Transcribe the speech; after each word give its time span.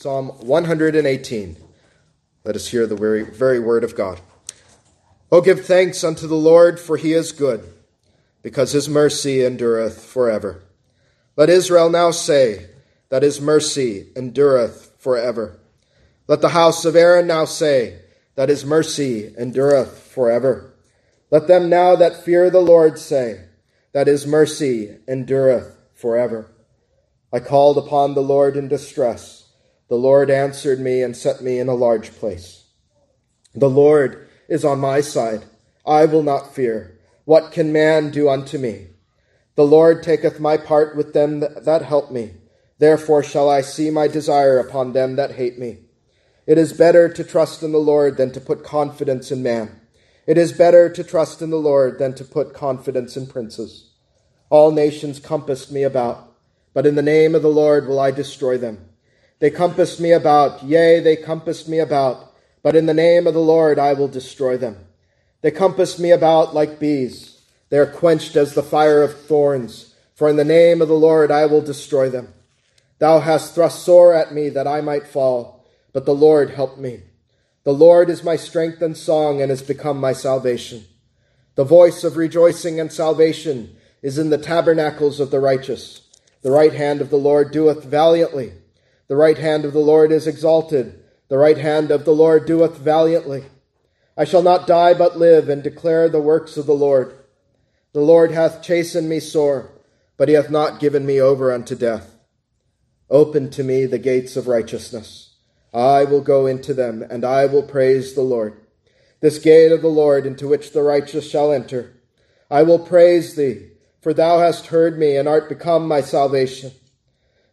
Psalm 0.00 0.28
118. 0.46 1.56
Let 2.44 2.54
us 2.54 2.68
hear 2.68 2.86
the 2.86 2.94
very, 2.94 3.24
very 3.24 3.58
word 3.58 3.82
of 3.82 3.96
God. 3.96 4.20
Oh, 5.32 5.40
give 5.40 5.66
thanks 5.66 6.04
unto 6.04 6.28
the 6.28 6.36
Lord, 6.36 6.78
for 6.78 6.96
he 6.96 7.14
is 7.14 7.32
good, 7.32 7.68
because 8.40 8.70
his 8.70 8.88
mercy 8.88 9.44
endureth 9.44 10.04
forever. 10.04 10.62
Let 11.36 11.50
Israel 11.50 11.90
now 11.90 12.12
say 12.12 12.66
that 13.08 13.24
his 13.24 13.40
mercy 13.40 14.06
endureth 14.14 14.94
forever. 15.00 15.58
Let 16.28 16.42
the 16.42 16.50
house 16.50 16.84
of 16.84 16.94
Aaron 16.94 17.26
now 17.26 17.44
say 17.44 17.98
that 18.36 18.50
his 18.50 18.64
mercy 18.64 19.34
endureth 19.36 19.98
forever. 19.98 20.74
Let 21.32 21.48
them 21.48 21.68
now 21.68 21.96
that 21.96 22.24
fear 22.24 22.50
the 22.50 22.60
Lord 22.60 23.00
say 23.00 23.46
that 23.90 24.06
his 24.06 24.28
mercy 24.28 24.96
endureth 25.08 25.76
forever. 25.92 26.52
I 27.32 27.40
called 27.40 27.76
upon 27.78 28.14
the 28.14 28.22
Lord 28.22 28.56
in 28.56 28.68
distress. 28.68 29.37
The 29.88 29.96
Lord 29.96 30.30
answered 30.30 30.80
me 30.80 31.02
and 31.02 31.16
set 31.16 31.42
me 31.42 31.58
in 31.58 31.68
a 31.68 31.74
large 31.74 32.12
place. 32.12 32.64
The 33.54 33.70
Lord 33.70 34.28
is 34.48 34.64
on 34.64 34.80
my 34.80 35.00
side. 35.00 35.44
I 35.86 36.04
will 36.04 36.22
not 36.22 36.54
fear. 36.54 36.98
What 37.24 37.52
can 37.52 37.72
man 37.72 38.10
do 38.10 38.28
unto 38.28 38.58
me? 38.58 38.88
The 39.54 39.66
Lord 39.66 40.02
taketh 40.02 40.38
my 40.38 40.56
part 40.56 40.96
with 40.96 41.14
them 41.14 41.40
that 41.40 41.82
help 41.82 42.10
me. 42.10 42.34
Therefore 42.78 43.22
shall 43.22 43.50
I 43.50 43.62
see 43.62 43.90
my 43.90 44.06
desire 44.06 44.58
upon 44.58 44.92
them 44.92 45.16
that 45.16 45.32
hate 45.32 45.58
me. 45.58 45.78
It 46.46 46.58
is 46.58 46.72
better 46.72 47.08
to 47.08 47.24
trust 47.24 47.62
in 47.62 47.72
the 47.72 47.78
Lord 47.78 48.16
than 48.16 48.30
to 48.32 48.40
put 48.40 48.64
confidence 48.64 49.30
in 49.30 49.42
man. 49.42 49.80
It 50.26 50.38
is 50.38 50.52
better 50.52 50.88
to 50.90 51.02
trust 51.02 51.42
in 51.42 51.50
the 51.50 51.56
Lord 51.56 51.98
than 51.98 52.14
to 52.14 52.24
put 52.24 52.54
confidence 52.54 53.16
in 53.16 53.26
princes. 53.26 53.90
All 54.50 54.70
nations 54.70 55.20
compassed 55.20 55.72
me 55.72 55.82
about, 55.82 56.34
but 56.72 56.86
in 56.86 56.94
the 56.94 57.02
name 57.02 57.34
of 57.34 57.42
the 57.42 57.48
Lord 57.48 57.88
will 57.88 57.98
I 57.98 58.10
destroy 58.10 58.56
them. 58.58 58.87
They 59.40 59.50
compassed 59.50 60.00
me 60.00 60.12
about, 60.12 60.62
yea, 60.64 61.00
they 61.00 61.16
compassed 61.16 61.68
me 61.68 61.78
about, 61.78 62.34
but 62.62 62.74
in 62.74 62.86
the 62.86 62.94
name 62.94 63.26
of 63.26 63.34
the 63.34 63.40
Lord 63.40 63.78
I 63.78 63.92
will 63.92 64.08
destroy 64.08 64.56
them. 64.56 64.76
They 65.42 65.50
compassed 65.50 66.00
me 66.00 66.10
about 66.10 66.54
like 66.54 66.80
bees. 66.80 67.40
They 67.70 67.78
are 67.78 67.86
quenched 67.86 68.34
as 68.34 68.54
the 68.54 68.62
fire 68.62 69.02
of 69.02 69.20
thorns, 69.20 69.94
for 70.14 70.28
in 70.28 70.36
the 70.36 70.44
name 70.44 70.82
of 70.82 70.88
the 70.88 70.94
Lord 70.94 71.30
I 71.30 71.46
will 71.46 71.60
destroy 71.60 72.08
them. 72.08 72.34
Thou 72.98 73.20
hast 73.20 73.54
thrust 73.54 73.84
sore 73.84 74.12
at 74.12 74.34
me 74.34 74.48
that 74.48 74.66
I 74.66 74.80
might 74.80 75.06
fall, 75.06 75.64
but 75.92 76.04
the 76.04 76.14
Lord 76.14 76.50
helped 76.50 76.78
me. 76.78 77.02
The 77.62 77.72
Lord 77.72 78.10
is 78.10 78.24
my 78.24 78.34
strength 78.34 78.82
and 78.82 78.96
song 78.96 79.40
and 79.40 79.50
has 79.50 79.62
become 79.62 80.00
my 80.00 80.12
salvation. 80.12 80.84
The 81.54 81.64
voice 81.64 82.02
of 82.02 82.16
rejoicing 82.16 82.80
and 82.80 82.92
salvation 82.92 83.76
is 84.02 84.18
in 84.18 84.30
the 84.30 84.38
tabernacles 84.38 85.20
of 85.20 85.30
the 85.30 85.40
righteous. 85.40 86.02
The 86.42 86.50
right 86.50 86.72
hand 86.72 87.00
of 87.00 87.10
the 87.10 87.16
Lord 87.16 87.52
doeth 87.52 87.84
valiantly. 87.84 88.52
The 89.08 89.16
right 89.16 89.38
hand 89.38 89.64
of 89.64 89.72
the 89.72 89.78
Lord 89.78 90.12
is 90.12 90.26
exalted. 90.26 91.02
The 91.28 91.38
right 91.38 91.58
hand 91.58 91.90
of 91.90 92.04
the 92.04 92.14
Lord 92.14 92.46
doeth 92.46 92.76
valiantly. 92.76 93.44
I 94.16 94.24
shall 94.24 94.42
not 94.42 94.66
die 94.66 94.94
but 94.94 95.18
live 95.18 95.48
and 95.48 95.62
declare 95.62 96.08
the 96.08 96.20
works 96.20 96.56
of 96.56 96.66
the 96.66 96.74
Lord. 96.74 97.14
The 97.92 98.00
Lord 98.00 98.32
hath 98.32 98.62
chastened 98.62 99.08
me 99.08 99.20
sore, 99.20 99.70
but 100.16 100.28
he 100.28 100.34
hath 100.34 100.50
not 100.50 100.80
given 100.80 101.06
me 101.06 101.20
over 101.20 101.52
unto 101.52 101.74
death. 101.74 102.16
Open 103.10 103.48
to 103.50 103.64
me 103.64 103.86
the 103.86 103.98
gates 103.98 104.36
of 104.36 104.46
righteousness. 104.46 105.36
I 105.72 106.04
will 106.04 106.20
go 106.20 106.46
into 106.46 106.74
them, 106.74 107.02
and 107.02 107.24
I 107.24 107.46
will 107.46 107.62
praise 107.62 108.14
the 108.14 108.22
Lord. 108.22 108.60
This 109.20 109.38
gate 109.38 109.72
of 109.72 109.82
the 109.82 109.88
Lord 109.88 110.26
into 110.26 110.48
which 110.48 110.72
the 110.72 110.82
righteous 110.82 111.28
shall 111.28 111.52
enter. 111.52 111.94
I 112.50 112.62
will 112.62 112.78
praise 112.78 113.36
thee, 113.36 113.70
for 114.00 114.12
thou 114.12 114.38
hast 114.38 114.66
heard 114.66 114.98
me 114.98 115.16
and 115.16 115.26
art 115.26 115.48
become 115.48 115.88
my 115.88 116.00
salvation. 116.00 116.72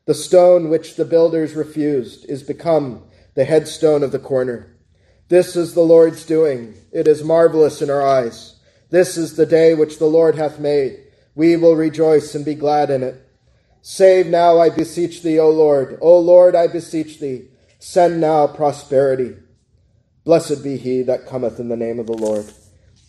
The 0.06 0.14
stone 0.14 0.70
which 0.70 0.96
the 0.96 1.06
builders 1.06 1.56
refused 1.56 2.30
is 2.30 2.44
become 2.44 3.04
the 3.34 3.46
headstone 3.46 4.04
of 4.04 4.12
the 4.12 4.20
corner. 4.20 4.76
This 5.30 5.56
is 5.56 5.74
the 5.74 5.82
Lord's 5.82 6.26
doing. 6.26 6.76
It 6.92 7.08
is 7.08 7.24
marvelous 7.24 7.82
in 7.82 7.90
our 7.90 8.06
eyes. 8.06 8.60
This 8.92 9.18
is 9.18 9.36
the 9.36 9.48
day 9.48 9.74
which 9.74 9.98
the 9.98 10.06
Lord 10.06 10.36
hath 10.36 10.60
made. 10.60 11.00
We 11.34 11.58
will 11.58 11.76
rejoice 11.76 12.36
and 12.36 12.46
be 12.46 12.54
glad 12.54 12.92
in 12.92 13.02
it. 13.02 13.22
Save 13.82 14.28
now, 14.28 14.60
I 14.60 14.70
beseech 14.70 15.24
thee, 15.24 15.40
O 15.40 15.50
Lord. 15.50 15.98
O 16.02 16.20
Lord, 16.20 16.56
I 16.56 16.68
beseech 16.68 17.20
thee. 17.20 17.50
Send 17.80 18.22
now 18.22 18.46
prosperity. 18.46 19.36
Blessed 20.24 20.64
be 20.64 20.78
he 20.78 21.02
that 21.04 21.26
cometh 21.26 21.60
in 21.60 21.70
the 21.70 21.76
name 21.76 22.00
of 22.00 22.06
the 22.06 22.14
Lord. 22.14 22.46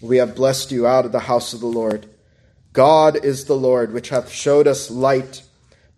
We 0.01 0.17
have 0.17 0.35
blessed 0.35 0.73
you 0.73 0.87
out 0.87 1.05
of 1.05 1.13
the 1.13 1.21
house 1.21 1.53
of 1.53 1.61
the 1.61 1.67
Lord. 1.67 2.09
God 2.73 3.23
is 3.23 3.45
the 3.45 3.57
Lord, 3.57 3.93
which 3.93 4.09
hath 4.09 4.31
showed 4.31 4.67
us 4.67 4.91
light 4.91 5.43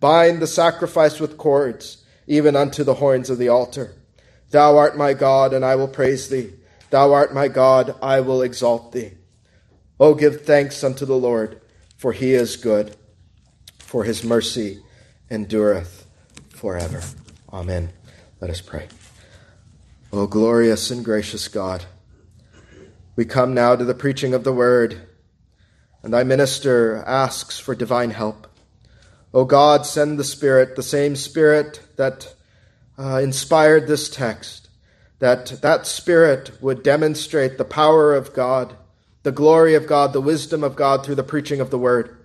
Bind 0.00 0.40
the 0.40 0.46
sacrifice 0.46 1.18
with 1.20 1.38
cords, 1.38 2.04
even 2.26 2.54
unto 2.56 2.84
the 2.84 2.94
horns 2.94 3.30
of 3.30 3.38
the 3.38 3.48
altar. 3.48 3.94
Thou 4.50 4.76
art 4.76 4.96
my 4.96 5.14
God, 5.14 5.52
and 5.52 5.64
I 5.64 5.74
will 5.74 5.88
praise 5.88 6.28
thee. 6.28 6.52
Thou 6.90 7.12
art 7.12 7.34
my 7.34 7.48
God, 7.48 7.94
I 8.02 8.20
will 8.20 8.42
exalt 8.42 8.92
thee. 8.92 9.12
O 10.00 10.14
give 10.14 10.42
thanks 10.42 10.82
unto 10.84 11.04
the 11.04 11.16
Lord, 11.16 11.60
for 11.96 12.12
he 12.12 12.32
is 12.32 12.56
good, 12.56 12.96
for 13.78 14.04
his 14.04 14.24
mercy 14.24 14.82
endureth 15.30 16.06
forever. 16.50 17.02
Amen. 17.52 17.90
Let 18.40 18.50
us 18.50 18.60
pray. 18.60 18.88
O 20.12 20.26
glorious 20.26 20.90
and 20.90 21.04
gracious 21.04 21.48
God, 21.48 21.84
we 23.16 23.24
come 23.24 23.52
now 23.52 23.76
to 23.76 23.84
the 23.84 23.94
preaching 23.94 24.32
of 24.32 24.44
the 24.44 24.52
word, 24.52 25.08
and 26.02 26.14
thy 26.14 26.24
minister 26.24 27.04
asks 27.06 27.58
for 27.58 27.74
divine 27.74 28.10
help. 28.10 28.47
O 29.34 29.44
God, 29.44 29.84
send 29.84 30.18
the 30.18 30.24
Spirit, 30.24 30.74
the 30.74 30.82
same 30.82 31.14
Spirit 31.14 31.80
that 31.96 32.34
uh, 32.98 33.20
inspired 33.22 33.86
this 33.86 34.08
text, 34.08 34.68
that 35.18 35.60
that 35.62 35.86
Spirit 35.86 36.52
would 36.62 36.82
demonstrate 36.82 37.58
the 37.58 37.64
power 37.64 38.14
of 38.14 38.32
God, 38.32 38.76
the 39.22 39.32
glory 39.32 39.74
of 39.74 39.86
God, 39.86 40.12
the 40.12 40.20
wisdom 40.20 40.64
of 40.64 40.76
God 40.76 41.04
through 41.04 41.16
the 41.16 41.22
preaching 41.22 41.60
of 41.60 41.70
the 41.70 41.78
Word. 41.78 42.16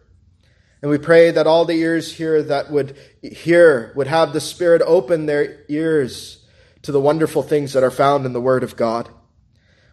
And 0.82 0.90
we 0.90 0.98
pray 0.98 1.32
that 1.32 1.48
all 1.48 1.66
the 1.66 1.76
ears 1.76 2.14
here 2.14 2.42
that 2.44 2.72
would 2.72 2.98
hear 3.22 3.92
would 3.96 4.08
have 4.08 4.34
the 4.34 4.42
Spirit 4.42 4.82
open 4.86 5.26
their 5.26 5.62
ears 5.70 6.46
to 6.84 6.92
the 6.92 7.02
wonderful 7.02 7.44
things 7.44 7.74
that 7.74 7.84
are 7.84 7.92
found 7.92 8.26
in 8.26 8.34
the 8.34 8.42
Word 8.42 8.64
of 8.64 8.76
God. 8.76 9.10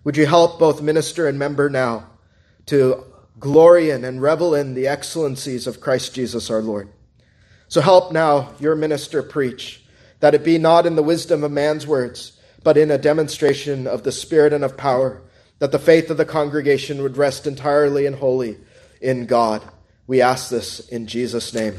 Would 0.04 0.16
you 0.16 0.26
help 0.26 0.58
both 0.58 0.80
minister 0.80 1.28
and 1.28 1.38
member 1.38 1.68
now 1.68 2.10
to 2.66 3.04
glory 3.38 3.90
in 3.90 4.04
and 4.04 4.22
revel 4.22 4.54
in 4.54 4.74
the 4.74 4.86
excellencies 4.86 5.66
of 5.66 5.80
Christ 5.80 6.14
Jesus 6.14 6.50
our 6.50 6.62
Lord? 6.62 6.88
So 7.70 7.80
help 7.80 8.10
now 8.10 8.50
your 8.58 8.74
minister 8.74 9.22
preach, 9.22 9.80
that 10.18 10.34
it 10.34 10.42
be 10.42 10.58
not 10.58 10.86
in 10.86 10.96
the 10.96 11.04
wisdom 11.04 11.44
of 11.44 11.52
man's 11.52 11.86
words, 11.86 12.36
but 12.64 12.76
in 12.76 12.90
a 12.90 12.98
demonstration 12.98 13.86
of 13.86 14.02
the 14.02 14.10
Spirit 14.10 14.52
and 14.52 14.64
of 14.64 14.76
power, 14.76 15.22
that 15.60 15.70
the 15.70 15.78
faith 15.78 16.10
of 16.10 16.16
the 16.16 16.24
congregation 16.24 17.00
would 17.00 17.16
rest 17.16 17.46
entirely 17.46 18.06
and 18.06 18.16
wholly 18.16 18.58
in 19.00 19.26
God. 19.26 19.62
We 20.08 20.20
ask 20.20 20.50
this 20.50 20.80
in 20.88 21.06
Jesus' 21.06 21.54
name. 21.54 21.78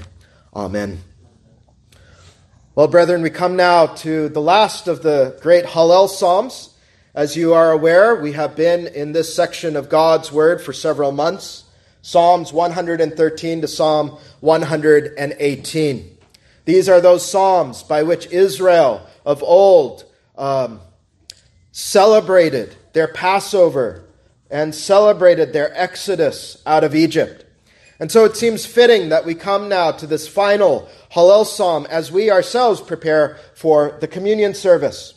Amen. 0.55 1.01
Well, 2.73 2.87
brethren, 2.87 3.21
we 3.21 3.29
come 3.29 3.57
now 3.57 3.87
to 3.87 4.29
the 4.29 4.39
last 4.39 4.87
of 4.87 5.03
the 5.03 5.37
great 5.41 5.65
Hallel 5.65 6.07
Psalms. 6.07 6.73
As 7.13 7.35
you 7.35 7.53
are 7.53 7.69
aware, 7.69 8.15
we 8.15 8.31
have 8.31 8.55
been 8.55 8.87
in 8.87 9.11
this 9.11 9.35
section 9.35 9.75
of 9.75 9.89
God's 9.89 10.31
Word 10.31 10.61
for 10.61 10.71
several 10.71 11.11
months. 11.11 11.60
Psalms 12.01 12.51
113 12.51 13.61
to 13.61 13.67
Psalm 13.67 14.17
118. 14.39 16.17
These 16.65 16.89
are 16.89 17.01
those 17.01 17.29
Psalms 17.29 17.83
by 17.83 18.03
which 18.03 18.31
Israel 18.31 19.05
of 19.25 19.43
old 19.43 20.05
um, 20.37 20.79
celebrated 21.71 22.75
their 22.93 23.07
Passover 23.07 24.03
and 24.49 24.73
celebrated 24.73 25.53
their 25.53 25.71
exodus 25.79 26.61
out 26.65 26.83
of 26.83 26.95
Egypt. 26.95 27.45
And 27.99 28.11
so 28.11 28.25
it 28.25 28.35
seems 28.35 28.65
fitting 28.65 29.09
that 29.09 29.25
we 29.25 29.35
come 29.35 29.69
now 29.69 29.91
to 29.91 30.07
this 30.07 30.27
final 30.27 30.89
Hallel 31.11 31.45
Psalm 31.45 31.85
as 31.89 32.11
we 32.11 32.31
ourselves 32.31 32.81
prepare 32.81 33.37
for 33.53 33.97
the 34.01 34.07
communion 34.07 34.55
service. 34.55 35.13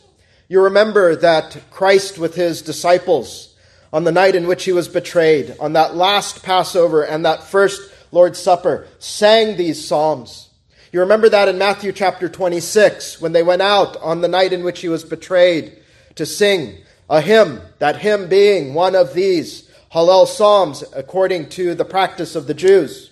You 0.47 0.61
remember 0.61 1.15
that 1.15 1.63
Christ 1.71 2.19
with 2.19 2.35
his 2.35 2.61
disciples 2.61 3.54
on 3.95 4.03
the 4.03 4.11
night 4.11 4.35
in 4.35 4.45
which 4.45 4.65
he 4.65 4.73
was 4.73 4.89
betrayed, 4.89 5.55
on 5.57 5.71
that 5.71 5.95
last 5.95 6.43
Passover 6.43 7.01
and 7.01 7.23
that 7.23 7.41
first 7.41 7.81
Lord's 8.11 8.37
Supper, 8.37 8.89
sang 8.99 9.55
these 9.55 9.87
psalms. 9.87 10.49
You 10.91 10.99
remember 10.99 11.29
that 11.29 11.47
in 11.47 11.57
Matthew 11.57 11.93
chapter 11.93 12.27
26, 12.27 13.21
when 13.21 13.31
they 13.31 13.41
went 13.41 13.61
out 13.61 13.95
on 14.01 14.19
the 14.19 14.27
night 14.27 14.51
in 14.51 14.65
which 14.65 14.81
he 14.81 14.89
was 14.89 15.05
betrayed 15.05 15.77
to 16.15 16.25
sing 16.25 16.75
a 17.09 17.21
hymn, 17.21 17.61
that 17.79 17.95
hymn 17.95 18.27
being 18.27 18.73
one 18.73 18.95
of 18.95 19.13
these 19.13 19.71
Hallel 19.93 20.27
psalms 20.27 20.83
according 20.93 21.47
to 21.51 21.73
the 21.73 21.85
practice 21.85 22.35
of 22.35 22.47
the 22.47 22.53
Jews. 22.53 23.11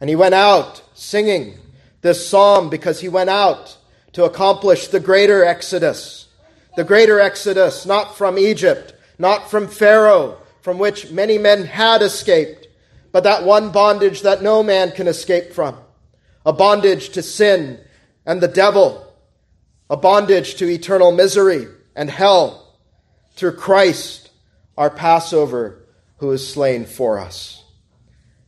And 0.00 0.08
he 0.08 0.14
went 0.14 0.34
out 0.34 0.84
singing 0.94 1.58
this 2.00 2.28
psalm 2.28 2.70
because 2.70 3.00
he 3.00 3.08
went 3.08 3.30
out 3.30 3.76
to 4.12 4.22
accomplish 4.22 4.86
the 4.86 5.00
greater 5.00 5.44
exodus. 5.44 6.28
The 6.76 6.84
greater 6.84 7.18
exodus, 7.18 7.86
not 7.86 8.16
from 8.16 8.38
Egypt, 8.38 8.94
not 9.20 9.50
from 9.50 9.68
Pharaoh, 9.68 10.38
from 10.62 10.78
which 10.78 11.10
many 11.10 11.36
men 11.36 11.64
had 11.64 12.00
escaped, 12.00 12.66
but 13.12 13.24
that 13.24 13.44
one 13.44 13.70
bondage 13.70 14.22
that 14.22 14.42
no 14.42 14.62
man 14.62 14.92
can 14.92 15.06
escape 15.06 15.52
from 15.52 15.76
a 16.46 16.52
bondage 16.54 17.10
to 17.10 17.22
sin 17.22 17.78
and 18.24 18.40
the 18.40 18.48
devil, 18.48 19.06
a 19.90 19.96
bondage 19.96 20.54
to 20.54 20.66
eternal 20.66 21.12
misery 21.12 21.68
and 21.94 22.10
hell, 22.10 22.78
through 23.34 23.52
Christ, 23.52 24.30
our 24.78 24.88
Passover, 24.88 25.84
who 26.16 26.30
is 26.30 26.46
slain 26.46 26.86
for 26.86 27.18
us. 27.18 27.62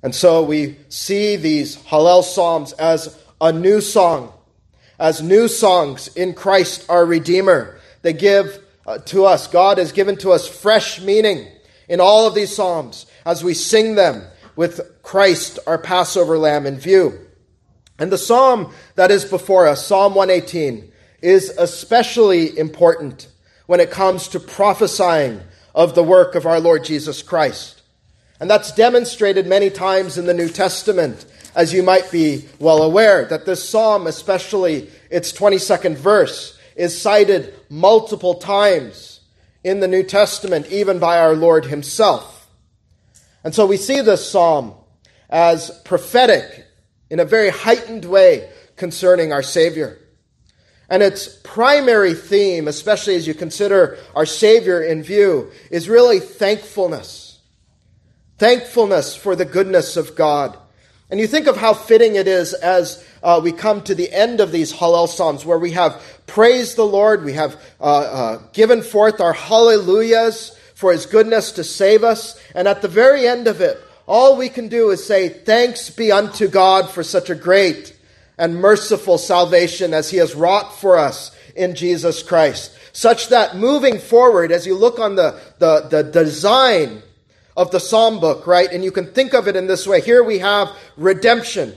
And 0.03 0.15
so 0.15 0.43
we 0.43 0.79
see 0.89 1.37
these 1.37 1.77
Hallel 1.77 2.25
Psalms 2.25 2.73
as 2.73 3.19
a 3.43 3.53
new 3.53 3.83
song, 3.83 4.33
as 4.99 5.21
new 5.21 5.49
songs 5.49 6.09
in 6.17 6.33
Christ, 6.33 6.87
our 6.89 7.05
Redeemer. 7.05 7.79
They 8.01 8.15
give 8.15 8.62
uh, 8.87 8.99
to 8.99 9.25
us, 9.25 9.47
God 9.47 9.79
has 9.79 9.93
given 9.93 10.17
to 10.19 10.33
us 10.33 10.49
fresh 10.49 11.01
meaning 11.01 11.47
in 11.89 12.01
all 12.01 12.27
of 12.27 12.35
these 12.35 12.55
Psalms 12.55 13.07
as 13.25 13.45
we 13.45 13.55
sing 13.55 13.95
them 13.95 14.25
with 14.57 14.81
Christ, 15.03 15.59
our 15.67 15.79
Passover 15.79 16.39
lamb, 16.39 16.67
in 16.67 16.79
view. 16.79 17.19
And 17.99 18.11
the 18.11 18.19
psalm 18.19 18.73
that 18.97 19.11
is 19.11 19.25
before 19.25 19.67
us, 19.67 19.87
Psalm 19.87 20.15
118, 20.15 20.91
is 21.21 21.51
especially 21.51 22.59
important 22.59 23.29
when 23.67 23.81
it 23.81 23.91
comes 23.91 24.29
to 24.29 24.41
prophesying 24.41 25.41
of 25.75 25.95
the 25.95 26.03
work 26.03 26.35
of 26.35 26.47
our 26.47 26.61
Lord 26.61 26.85
Jesus 26.85 27.23
Christ. 27.23 27.83
And 28.41 28.51
that's 28.51 28.75
demonstrated 28.75 29.47
many 29.47 29.71
times 29.71 30.19
in 30.19 30.27
the 30.27 30.35
New 30.35 30.49
Testament, 30.49 31.25
as 31.55 31.73
you 31.73 31.83
might 31.83 32.11
be 32.11 32.49
well 32.59 32.83
aware, 32.83 33.25
that 33.27 33.47
this 33.47 33.67
psalm, 33.67 34.07
especially 34.09 34.91
its 35.11 35.33
22nd 35.33 35.95
verse, 35.95 36.59
is 36.77 37.01
cited 37.01 37.55
multiple 37.69 38.35
times 38.35 39.21
in 39.65 39.81
the 39.81 39.89
New 39.89 40.03
Testament, 40.03 40.67
even 40.67 40.99
by 40.99 41.19
our 41.19 41.35
Lord 41.35 41.67
Himself. 41.67 42.49
And 43.45 43.55
so 43.55 43.67
we 43.67 43.77
see 43.77 44.01
this 44.01 44.29
psalm 44.29 44.75
as 45.29 45.71
prophetic 45.85 46.67
in 47.11 47.21
a 47.21 47.25
very 47.25 47.51
heightened 47.51 48.05
way 48.05 48.51
concerning 48.77 49.33
our 49.33 49.43
Savior. 49.43 49.99
And 50.89 51.03
its 51.03 51.29
primary 51.43 52.15
theme, 52.15 52.69
especially 52.69 53.15
as 53.15 53.27
you 53.27 53.35
consider 53.35 53.99
our 54.15 54.27
Savior 54.27 54.83
in 54.83 55.03
view, 55.03 55.51
is 55.71 55.89
really 55.89 56.21
thankfulness. 56.21 57.39
Thankfulness 58.39 59.17
for 59.17 59.35
the 59.35 59.45
goodness 59.45 59.97
of 59.97 60.15
God. 60.15 60.59
And 61.11 61.21
you 61.21 61.27
think 61.27 61.47
of 61.47 61.57
how 61.57 61.75
fitting 61.75 62.17
it 62.17 62.27
is 62.27 62.55
as 62.55 63.05
uh, 63.23 63.41
we 63.43 63.53
come 63.53 63.83
to 63.83 63.95
the 63.95 64.11
end 64.13 64.41
of 64.41 64.51
these 64.51 64.73
Hallel 64.73 65.09
Psalms 65.09 65.45
where 65.45 65.59
we 65.59 65.73
have 65.73 66.03
praised 66.33 66.77
the 66.77 66.87
Lord, 66.87 67.25
we 67.25 67.35
have 67.35 67.63
uh, 67.79 67.85
uh, 67.85 68.43
given 68.55 68.81
forth 68.81 69.21
our 69.21 69.35
hallelujahs 69.35 70.57
for 70.75 70.91
his 70.91 71.05
goodness 71.05 71.53
to 71.53 71.63
save 71.63 72.03
us, 72.03 72.41
and 72.55 72.67
at 72.67 72.81
the 72.81 72.89
very 72.89 73.27
end 73.27 73.47
of 73.47 73.61
it, 73.61 73.79
all 74.07 74.39
we 74.39 74.49
can 74.49 74.69
do 74.69 74.91
is 74.91 75.07
say, 75.07 75.29
Thanks 75.29 75.91
be 75.91 76.11
unto 76.11 76.49
God 76.49 76.89
for 76.89 77.03
such 77.03 77.29
a 77.29 77.35
great 77.35 77.95
and 78.39 78.57
merciful 78.57 79.19
salvation 79.19 79.93
as 79.93 80.09
he 80.09 80.17
has 80.17 80.35
wrought 80.35 80.75
for 80.75 80.97
us 80.97 81.37
in 81.55 81.75
Jesus 81.75 82.23
Christ. 82.23 82.73
Such 82.95 83.29
that 83.29 83.57
moving 83.57 83.99
forward, 83.99 84.51
as 84.53 84.67
you 84.67 84.75
look 84.75 84.99
on 84.99 85.17
the, 85.17 85.39
the, 85.59 85.87
the 85.91 86.03
design 86.03 87.03
of 87.59 87.71
the 87.73 87.79
psalm 87.79 88.21
book, 88.21 88.47
right, 88.47 88.73
and 88.73 88.83
you 88.83 88.91
can 88.91 89.13
think 89.13 89.35
of 89.35 89.49
it 89.49 89.57
in 89.57 89.67
this 89.67 89.87
way. 89.87 90.01
Here 90.01 90.25
we 90.25 90.39
have 90.39 90.71
redemption 90.97 91.77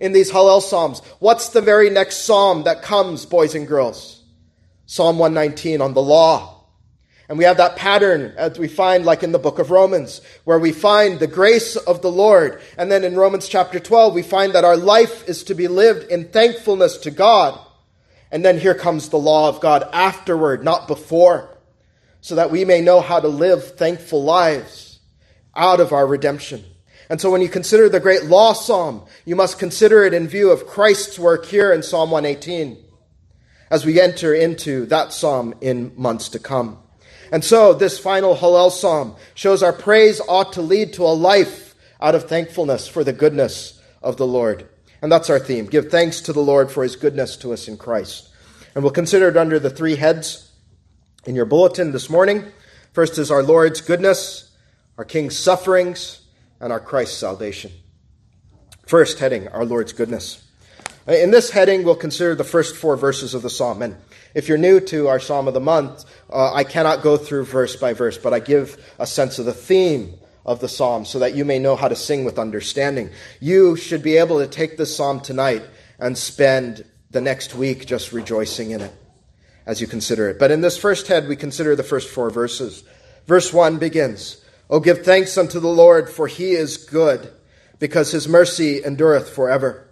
in 0.00 0.12
these 0.12 0.30
Hallel 0.30 0.62
Psalms. 0.62 1.00
What's 1.18 1.50
the 1.50 1.60
very 1.60 1.90
next 1.90 2.24
psalm 2.24 2.64
that 2.64 2.82
comes, 2.82 3.26
boys 3.26 3.54
and 3.54 3.66
girls? 3.66 4.22
Psalm 4.86 5.18
119 5.18 5.80
on 5.80 5.94
the 5.94 6.02
law. 6.02 6.56
And 7.28 7.38
we 7.38 7.44
have 7.44 7.56
that 7.56 7.76
pattern 7.76 8.32
as 8.36 8.58
we 8.58 8.68
find 8.68 9.04
like 9.04 9.24
in 9.24 9.32
the 9.32 9.38
book 9.38 9.58
of 9.58 9.72
Romans, 9.72 10.20
where 10.44 10.60
we 10.60 10.70
find 10.70 11.18
the 11.18 11.26
grace 11.26 11.74
of 11.74 12.00
the 12.00 12.10
Lord. 12.10 12.60
And 12.78 12.90
then 12.90 13.02
in 13.02 13.16
Romans 13.16 13.48
chapter 13.48 13.80
12, 13.80 14.14
we 14.14 14.22
find 14.22 14.52
that 14.52 14.64
our 14.64 14.76
life 14.76 15.28
is 15.28 15.42
to 15.44 15.54
be 15.54 15.66
lived 15.66 16.08
in 16.10 16.28
thankfulness 16.28 16.98
to 16.98 17.10
God. 17.10 17.58
And 18.30 18.44
then 18.44 18.58
here 18.58 18.74
comes 18.74 19.08
the 19.08 19.18
law 19.18 19.48
of 19.48 19.60
God 19.60 19.88
afterward, 19.92 20.62
not 20.62 20.86
before, 20.86 21.58
so 22.20 22.36
that 22.36 22.50
we 22.50 22.64
may 22.64 22.80
know 22.80 23.00
how 23.00 23.18
to 23.18 23.28
live 23.28 23.76
thankful 23.76 24.22
lives 24.22 25.00
out 25.54 25.80
of 25.80 25.92
our 25.92 26.06
redemption. 26.06 26.64
And 27.08 27.20
so 27.20 27.30
when 27.30 27.40
you 27.40 27.48
consider 27.48 27.88
the 27.88 28.00
great 28.00 28.24
law 28.24 28.52
psalm, 28.52 29.06
you 29.24 29.36
must 29.36 29.58
consider 29.58 30.04
it 30.04 30.14
in 30.14 30.26
view 30.26 30.50
of 30.50 30.66
Christ's 30.66 31.18
work 31.18 31.46
here 31.46 31.72
in 31.72 31.82
Psalm 31.82 32.10
118 32.10 32.84
as 33.70 33.84
we 33.84 34.00
enter 34.00 34.34
into 34.34 34.86
that 34.86 35.12
psalm 35.12 35.54
in 35.60 35.92
months 35.96 36.28
to 36.30 36.38
come. 36.38 36.78
And 37.32 37.44
so 37.44 37.74
this 37.74 37.98
final 37.98 38.36
Hallel 38.36 38.70
psalm 38.70 39.16
shows 39.34 39.62
our 39.62 39.72
praise 39.72 40.20
ought 40.28 40.52
to 40.54 40.62
lead 40.62 40.92
to 40.94 41.04
a 41.04 41.14
life 41.14 41.74
out 42.00 42.14
of 42.14 42.28
thankfulness 42.28 42.86
for 42.86 43.02
the 43.02 43.12
goodness 43.12 43.80
of 44.02 44.16
the 44.16 44.26
Lord. 44.26 44.68
And 45.02 45.10
that's 45.10 45.30
our 45.30 45.38
theme. 45.38 45.66
Give 45.66 45.90
thanks 45.90 46.20
to 46.22 46.32
the 46.32 46.40
Lord 46.40 46.70
for 46.70 46.82
his 46.82 46.96
goodness 46.96 47.36
to 47.38 47.52
us 47.52 47.68
in 47.68 47.76
Christ. 47.76 48.30
And 48.74 48.84
we'll 48.84 48.92
consider 48.92 49.28
it 49.28 49.36
under 49.36 49.58
the 49.58 49.70
three 49.70 49.96
heads 49.96 50.50
in 51.24 51.34
your 51.34 51.44
bulletin 51.44 51.92
this 51.92 52.08
morning. 52.08 52.44
First 52.92 53.18
is 53.18 53.30
our 53.30 53.42
Lord's 53.42 53.80
goodness, 53.80 54.50
our 54.96 55.04
King's 55.04 55.36
sufferings, 55.36 56.20
and 56.60 56.72
our 56.72 56.80
Christ's 56.80 57.18
salvation. 57.18 57.72
First 58.86 59.18
heading, 59.18 59.48
our 59.48 59.64
Lord's 59.64 59.92
goodness. 59.92 60.42
In 61.06 61.30
this 61.30 61.50
heading, 61.50 61.84
we'll 61.84 61.96
consider 61.96 62.34
the 62.34 62.44
first 62.44 62.76
four 62.76 62.96
verses 62.96 63.34
of 63.34 63.42
the 63.42 63.50
psalm. 63.50 63.82
And 63.82 63.96
if 64.34 64.48
you're 64.48 64.58
new 64.58 64.80
to 64.80 65.08
our 65.08 65.20
psalm 65.20 65.46
of 65.46 65.54
the 65.54 65.60
month, 65.60 66.04
uh, 66.30 66.52
I 66.52 66.64
cannot 66.64 67.02
go 67.02 67.16
through 67.16 67.44
verse 67.44 67.76
by 67.76 67.92
verse, 67.92 68.18
but 68.18 68.34
I 68.34 68.40
give 68.40 68.76
a 68.98 69.06
sense 69.06 69.38
of 69.38 69.44
the 69.44 69.54
theme 69.54 70.14
of 70.44 70.60
the 70.60 70.68
psalm 70.68 71.04
so 71.04 71.18
that 71.20 71.34
you 71.34 71.44
may 71.44 71.58
know 71.58 71.76
how 71.76 71.88
to 71.88 71.96
sing 71.96 72.24
with 72.24 72.38
understanding. 72.38 73.10
You 73.40 73.76
should 73.76 74.02
be 74.02 74.16
able 74.16 74.38
to 74.38 74.46
take 74.46 74.76
this 74.76 74.96
psalm 74.96 75.20
tonight 75.20 75.62
and 75.98 76.16
spend 76.16 76.84
the 77.10 77.20
next 77.20 77.54
week 77.54 77.86
just 77.86 78.12
rejoicing 78.12 78.70
in 78.70 78.80
it 78.80 78.92
as 79.66 79.80
you 79.80 79.86
consider 79.86 80.28
it. 80.28 80.38
But 80.38 80.50
in 80.50 80.60
this 80.60 80.78
first 80.78 81.08
head, 81.08 81.28
we 81.28 81.36
consider 81.36 81.74
the 81.74 81.82
first 81.82 82.08
four 82.08 82.30
verses. 82.30 82.84
Verse 83.26 83.52
1 83.52 83.78
begins 83.78 84.44
Oh, 84.68 84.80
give 84.80 85.04
thanks 85.04 85.38
unto 85.38 85.60
the 85.60 85.68
Lord, 85.68 86.10
for 86.10 86.26
he 86.26 86.52
is 86.52 86.76
good, 86.76 87.32
because 87.78 88.10
his 88.10 88.26
mercy 88.26 88.84
endureth 88.84 89.30
forever. 89.30 89.88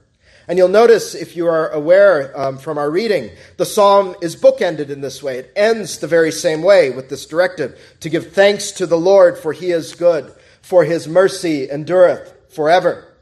And 0.49 0.59
you'll 0.59 0.69
notice, 0.69 1.15
if 1.15 1.37
you 1.37 1.47
are 1.47 1.71
aware 1.71 2.38
um, 2.38 2.59
from 2.59 2.76
our 2.76 2.91
reading, 2.91 3.31
the 3.56 3.65
psalm 3.65 4.15
is 4.21 4.37
bookended 4.37 4.91
in 4.91 5.00
this 5.00 5.23
way. 5.23 5.38
It 5.38 5.53
ends 5.55 5.99
the 5.99 6.06
very 6.09 6.32
same 6.32 6.62
way 6.62 6.91
with 6.91 7.09
this 7.09 7.25
directive 7.25 7.79
to 8.00 8.11
give 8.11 8.32
thanks 8.32 8.73
to 8.73 8.87
the 8.87 8.99
Lord, 8.99 9.38
for 9.38 9.53
he 9.53 9.71
is 9.71 9.94
good, 9.94 10.35
for 10.61 10.85
his 10.85 11.06
mercy 11.06 11.71
endureth 11.71 12.35
forever. 12.53 13.15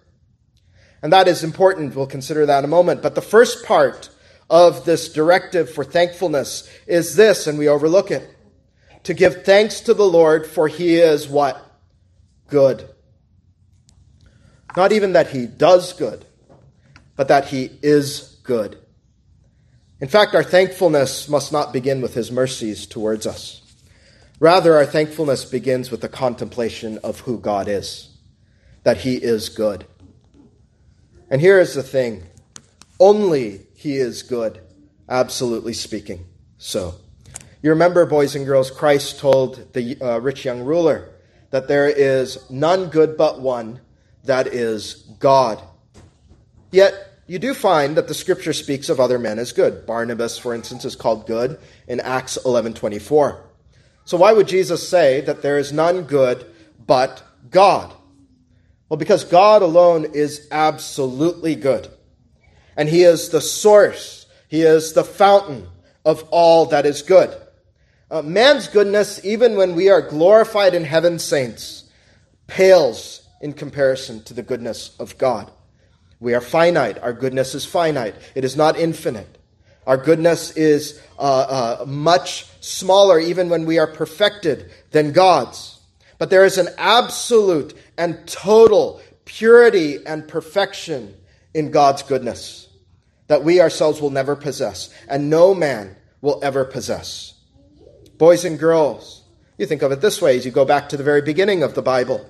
And 1.02 1.12
that 1.12 1.28
is 1.28 1.44
important. 1.44 1.94
We'll 1.94 2.06
consider 2.06 2.46
that 2.46 2.60
in 2.60 2.64
a 2.64 2.68
moment. 2.68 3.02
But 3.02 3.14
the 3.14 3.20
first 3.20 3.66
part 3.66 4.08
of 4.48 4.84
this 4.84 5.12
directive 5.12 5.70
for 5.70 5.84
thankfulness 5.84 6.68
is 6.86 7.14
this, 7.14 7.46
and 7.46 7.58
we 7.58 7.68
overlook 7.68 8.10
it 8.10 8.31
to 9.04 9.14
give 9.14 9.44
thanks 9.44 9.80
to 9.80 9.94
the 9.94 10.04
Lord, 10.04 10.46
for 10.46 10.68
he 10.68 10.96
is 10.96 11.28
what? 11.28 11.64
Good. 12.48 12.88
Not 14.76 14.92
even 14.92 15.12
that 15.12 15.30
he 15.30 15.46
does 15.46 15.92
good, 15.92 16.24
but 17.16 17.28
that 17.28 17.46
he 17.46 17.70
is 17.82 18.38
good. 18.42 18.78
In 20.00 20.08
fact, 20.08 20.34
our 20.34 20.42
thankfulness 20.42 21.28
must 21.28 21.52
not 21.52 21.72
begin 21.72 22.00
with 22.00 22.14
his 22.14 22.32
mercies 22.32 22.86
towards 22.86 23.26
us. 23.26 23.60
Rather, 24.40 24.76
our 24.76 24.86
thankfulness 24.86 25.44
begins 25.44 25.90
with 25.90 26.00
the 26.00 26.08
contemplation 26.08 26.98
of 27.04 27.20
who 27.20 27.38
God 27.38 27.68
is, 27.68 28.08
that 28.82 28.98
he 28.98 29.14
is 29.14 29.48
good. 29.48 29.86
And 31.30 31.40
here 31.40 31.60
is 31.60 31.74
the 31.74 31.82
thing 31.82 32.24
only 32.98 33.66
he 33.74 33.96
is 33.96 34.22
good, 34.22 34.60
absolutely 35.08 35.72
speaking. 35.72 36.26
So. 36.58 36.96
You 37.62 37.70
remember, 37.70 38.04
boys 38.06 38.34
and 38.34 38.44
girls, 38.44 38.72
Christ 38.72 39.20
told 39.20 39.72
the 39.72 39.96
uh, 40.00 40.18
rich 40.18 40.44
young 40.44 40.64
ruler 40.64 41.10
that 41.50 41.68
there 41.68 41.88
is 41.88 42.50
none 42.50 42.88
good 42.88 43.16
but 43.16 43.40
one, 43.40 43.80
that 44.24 44.48
is 44.48 44.94
God. 45.20 45.62
Yet, 46.72 46.92
you 47.28 47.38
do 47.38 47.54
find 47.54 47.96
that 47.96 48.08
the 48.08 48.14
scripture 48.14 48.52
speaks 48.52 48.88
of 48.88 48.98
other 48.98 49.16
men 49.16 49.38
as 49.38 49.52
good. 49.52 49.86
Barnabas, 49.86 50.38
for 50.38 50.54
instance, 50.54 50.84
is 50.84 50.96
called 50.96 51.28
good 51.28 51.60
in 51.86 52.00
Acts 52.00 52.36
11:24. 52.44 53.44
So 54.04 54.16
why 54.16 54.32
would 54.32 54.48
Jesus 54.48 54.88
say 54.88 55.20
that 55.20 55.42
there 55.42 55.58
is 55.58 55.72
none 55.72 56.02
good 56.02 56.44
but 56.84 57.22
God? 57.48 57.94
Well, 58.88 58.96
because 58.96 59.22
God 59.22 59.62
alone 59.62 60.04
is 60.14 60.48
absolutely 60.50 61.54
good. 61.54 61.88
And 62.76 62.88
he 62.88 63.04
is 63.04 63.28
the 63.28 63.40
source, 63.40 64.26
he 64.48 64.62
is 64.62 64.94
the 64.94 65.04
fountain 65.04 65.68
of 66.04 66.26
all 66.32 66.66
that 66.66 66.86
is 66.86 67.02
good. 67.02 67.32
Uh, 68.12 68.20
man's 68.20 68.68
goodness, 68.68 69.24
even 69.24 69.56
when 69.56 69.74
we 69.74 69.88
are 69.88 70.02
glorified 70.02 70.74
in 70.74 70.84
heaven, 70.84 71.18
saints, 71.18 71.84
pales 72.46 73.26
in 73.40 73.54
comparison 73.54 74.22
to 74.22 74.34
the 74.34 74.42
goodness 74.42 74.94
of 75.00 75.16
God. 75.16 75.50
We 76.20 76.34
are 76.34 76.42
finite. 76.42 76.98
Our 76.98 77.14
goodness 77.14 77.54
is 77.54 77.64
finite. 77.64 78.14
It 78.34 78.44
is 78.44 78.54
not 78.54 78.78
infinite. 78.78 79.38
Our 79.86 79.96
goodness 79.96 80.54
is 80.58 81.00
uh, 81.18 81.78
uh, 81.80 81.84
much 81.86 82.44
smaller, 82.60 83.18
even 83.18 83.48
when 83.48 83.64
we 83.64 83.78
are 83.78 83.86
perfected, 83.86 84.70
than 84.90 85.12
God's. 85.12 85.80
But 86.18 86.28
there 86.28 86.44
is 86.44 86.58
an 86.58 86.68
absolute 86.76 87.72
and 87.96 88.28
total 88.28 89.00
purity 89.24 90.04
and 90.04 90.28
perfection 90.28 91.14
in 91.54 91.70
God's 91.70 92.02
goodness. 92.02 92.68
that 93.28 93.44
we 93.44 93.62
ourselves 93.62 93.98
will 94.02 94.10
never 94.10 94.36
possess, 94.36 94.92
and 95.08 95.30
no 95.30 95.54
man 95.54 95.96
will 96.20 96.38
ever 96.42 96.66
possess. 96.66 97.31
Boys 98.22 98.44
and 98.44 98.56
girls, 98.56 99.24
you 99.58 99.66
think 99.66 99.82
of 99.82 99.90
it 99.90 100.00
this 100.00 100.22
way 100.22 100.36
as 100.36 100.44
you 100.44 100.52
go 100.52 100.64
back 100.64 100.88
to 100.88 100.96
the 100.96 101.02
very 101.02 101.22
beginning 101.22 101.64
of 101.64 101.74
the 101.74 101.82
Bible. 101.82 102.24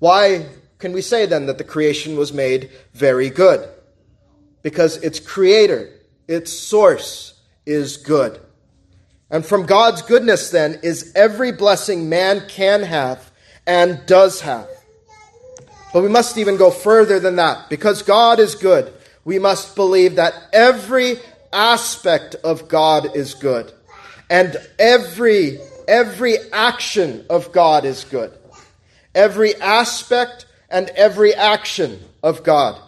Why 0.00 0.44
can 0.80 0.92
we 0.92 1.00
say 1.00 1.24
then 1.24 1.46
that 1.46 1.56
the 1.56 1.62
creation 1.62 2.16
was 2.16 2.32
made 2.32 2.68
very 2.94 3.30
good? 3.30 3.68
Because 4.62 4.96
its 5.04 5.20
creator, 5.20 5.88
its 6.26 6.52
source, 6.52 7.40
is 7.64 7.96
good. 7.96 8.40
And 9.30 9.46
from 9.46 9.66
God's 9.66 10.02
goodness, 10.02 10.50
then, 10.50 10.80
is 10.82 11.12
every 11.14 11.52
blessing 11.52 12.08
man 12.08 12.48
can 12.48 12.82
have 12.82 13.30
and 13.68 14.04
does 14.04 14.40
have. 14.40 14.68
But 15.92 16.02
we 16.02 16.08
must 16.08 16.38
even 16.38 16.56
go 16.56 16.72
further 16.72 17.20
than 17.20 17.36
that. 17.36 17.70
Because 17.70 18.02
God 18.02 18.40
is 18.40 18.56
good, 18.56 18.92
we 19.24 19.38
must 19.38 19.76
believe 19.76 20.16
that 20.16 20.34
every 20.52 21.20
aspect 21.52 22.34
of 22.42 22.66
God 22.66 23.14
is 23.14 23.34
good. 23.34 23.72
And 24.28 24.56
every, 24.78 25.58
every 25.86 26.38
action 26.52 27.24
of 27.30 27.52
God 27.52 27.84
is 27.84 28.04
good. 28.04 28.32
Every 29.14 29.54
aspect 29.56 30.46
and 30.68 30.88
every 30.90 31.34
action 31.34 32.00
of 32.22 32.42
God. 32.42 32.80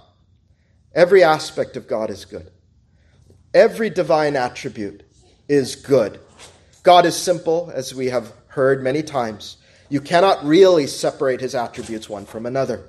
Every 0.95 1.23
aspect 1.23 1.77
of 1.77 1.87
God 1.87 2.11
is 2.11 2.25
good. 2.25 2.51
Every 3.55 3.89
divine 3.89 4.37
attribute 4.37 5.05
is 5.49 5.77
good. 5.77 6.21
God 6.83 7.07
is 7.07 7.17
simple, 7.17 7.71
as 7.75 7.95
we 7.95 8.07
have 8.07 8.33
heard 8.49 8.83
many 8.83 9.03
times. 9.03 9.59
You 9.89 10.01
cannot 10.01 10.45
really 10.45 10.87
separate 10.87 11.41
his 11.41 11.55
attributes 11.55 12.09
one 12.09 12.27
from 12.27 12.47
another. 12.47 12.85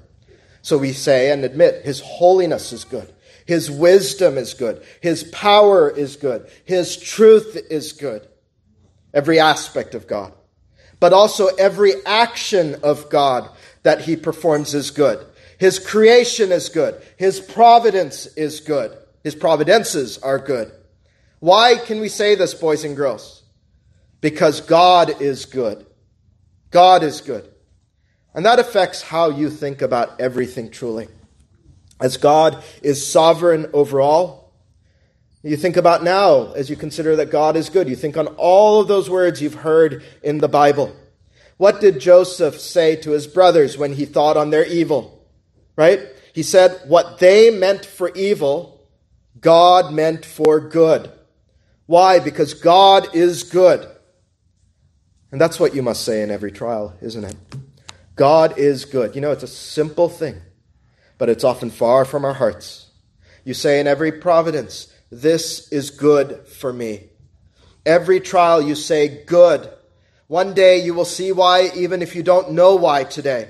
So 0.61 0.77
we 0.77 0.91
say 0.91 1.31
and 1.31 1.45
admit 1.45 1.85
his 1.85 2.01
holiness 2.01 2.73
is 2.73 2.83
good. 2.83 3.13
His 3.45 3.71
wisdom 3.71 4.37
is 4.37 4.53
good. 4.53 4.83
His 5.01 5.23
power 5.23 5.89
is 5.89 6.15
good. 6.17 6.49
His 6.65 6.97
truth 6.97 7.57
is 7.69 7.93
good. 7.93 8.27
Every 9.13 9.39
aspect 9.39 9.95
of 9.95 10.07
God. 10.07 10.33
But 10.99 11.13
also 11.13 11.47
every 11.47 11.93
action 12.05 12.75
of 12.83 13.09
God 13.09 13.49
that 13.83 14.01
he 14.01 14.15
performs 14.15 14.73
is 14.73 14.91
good. 14.91 15.25
His 15.57 15.79
creation 15.79 16.51
is 16.51 16.69
good. 16.69 17.01
His 17.17 17.39
providence 17.39 18.25
is 18.27 18.59
good. 18.59 18.97
His 19.23 19.35
providences 19.35 20.17
are 20.19 20.39
good. 20.39 20.71
Why 21.39 21.77
can 21.77 21.99
we 21.99 22.09
say 22.09 22.35
this, 22.35 22.53
boys 22.53 22.83
and 22.83 22.95
girls? 22.95 23.43
Because 24.21 24.61
God 24.61 25.21
is 25.21 25.45
good. 25.45 25.85
God 26.71 27.03
is 27.03 27.21
good. 27.21 27.49
And 28.33 28.45
that 28.45 28.59
affects 28.59 29.01
how 29.01 29.29
you 29.29 29.49
think 29.49 29.81
about 29.81 30.21
everything 30.21 30.69
truly. 30.69 31.07
As 31.99 32.17
God 32.17 32.63
is 32.81 33.05
sovereign 33.05 33.69
over 33.73 33.99
all, 33.99 34.38
you 35.43 35.55
think 35.55 35.77
about 35.77 36.03
now 36.03 36.51
as 36.51 36.69
you 36.69 36.75
consider 36.75 37.15
that 37.15 37.31
God 37.31 37.55
is 37.55 37.69
good. 37.69 37.87
You 37.87 37.95
think 37.95 38.17
on 38.17 38.27
all 38.37 38.81
of 38.81 38.87
those 38.87 39.09
words 39.09 39.41
you've 39.41 39.53
heard 39.53 40.03
in 40.21 40.39
the 40.39 40.49
Bible. 40.49 40.95
What 41.57 41.79
did 41.79 41.99
Joseph 41.99 42.59
say 42.59 42.95
to 42.97 43.11
his 43.11 43.27
brothers 43.27 43.77
when 43.77 43.93
he 43.93 44.05
thought 44.05 44.37
on 44.37 44.49
their 44.49 44.65
evil? 44.65 45.25
Right? 45.75 46.01
He 46.33 46.43
said, 46.43 46.81
What 46.87 47.19
they 47.19 47.49
meant 47.51 47.85
for 47.85 48.09
evil, 48.15 48.87
God 49.39 49.93
meant 49.93 50.25
for 50.25 50.59
good. 50.59 51.11
Why? 51.85 52.19
Because 52.19 52.53
God 52.53 53.15
is 53.15 53.43
good. 53.43 53.89
And 55.31 55.39
that's 55.39 55.59
what 55.59 55.75
you 55.75 55.81
must 55.81 56.03
say 56.03 56.21
in 56.21 56.31
every 56.31 56.51
trial, 56.51 56.95
isn't 57.01 57.23
it? 57.23 57.35
God 58.15 58.57
is 58.57 58.85
good. 58.85 59.15
You 59.15 59.21
know, 59.21 59.31
it's 59.31 59.43
a 59.43 59.47
simple 59.47 60.09
thing, 60.09 60.41
but 61.17 61.29
it's 61.29 61.43
often 61.43 61.69
far 61.69 62.03
from 62.03 62.25
our 62.25 62.33
hearts. 62.33 62.87
You 63.45 63.53
say 63.53 63.79
in 63.79 63.87
every 63.87 64.11
providence, 64.11 64.93
This 65.11 65.71
is 65.71 65.91
good 65.91 66.47
for 66.47 66.71
me. 66.71 67.09
Every 67.85 68.19
trial, 68.19 68.61
you 68.61 68.75
say, 68.75 69.23
Good. 69.25 69.69
One 70.27 70.53
day 70.53 70.77
you 70.77 70.93
will 70.93 71.05
see 71.05 71.31
why, 71.31 71.71
even 71.75 72.01
if 72.01 72.15
you 72.15 72.21
don't 72.21 72.51
know 72.51 72.75
why 72.75 73.03
today. 73.03 73.49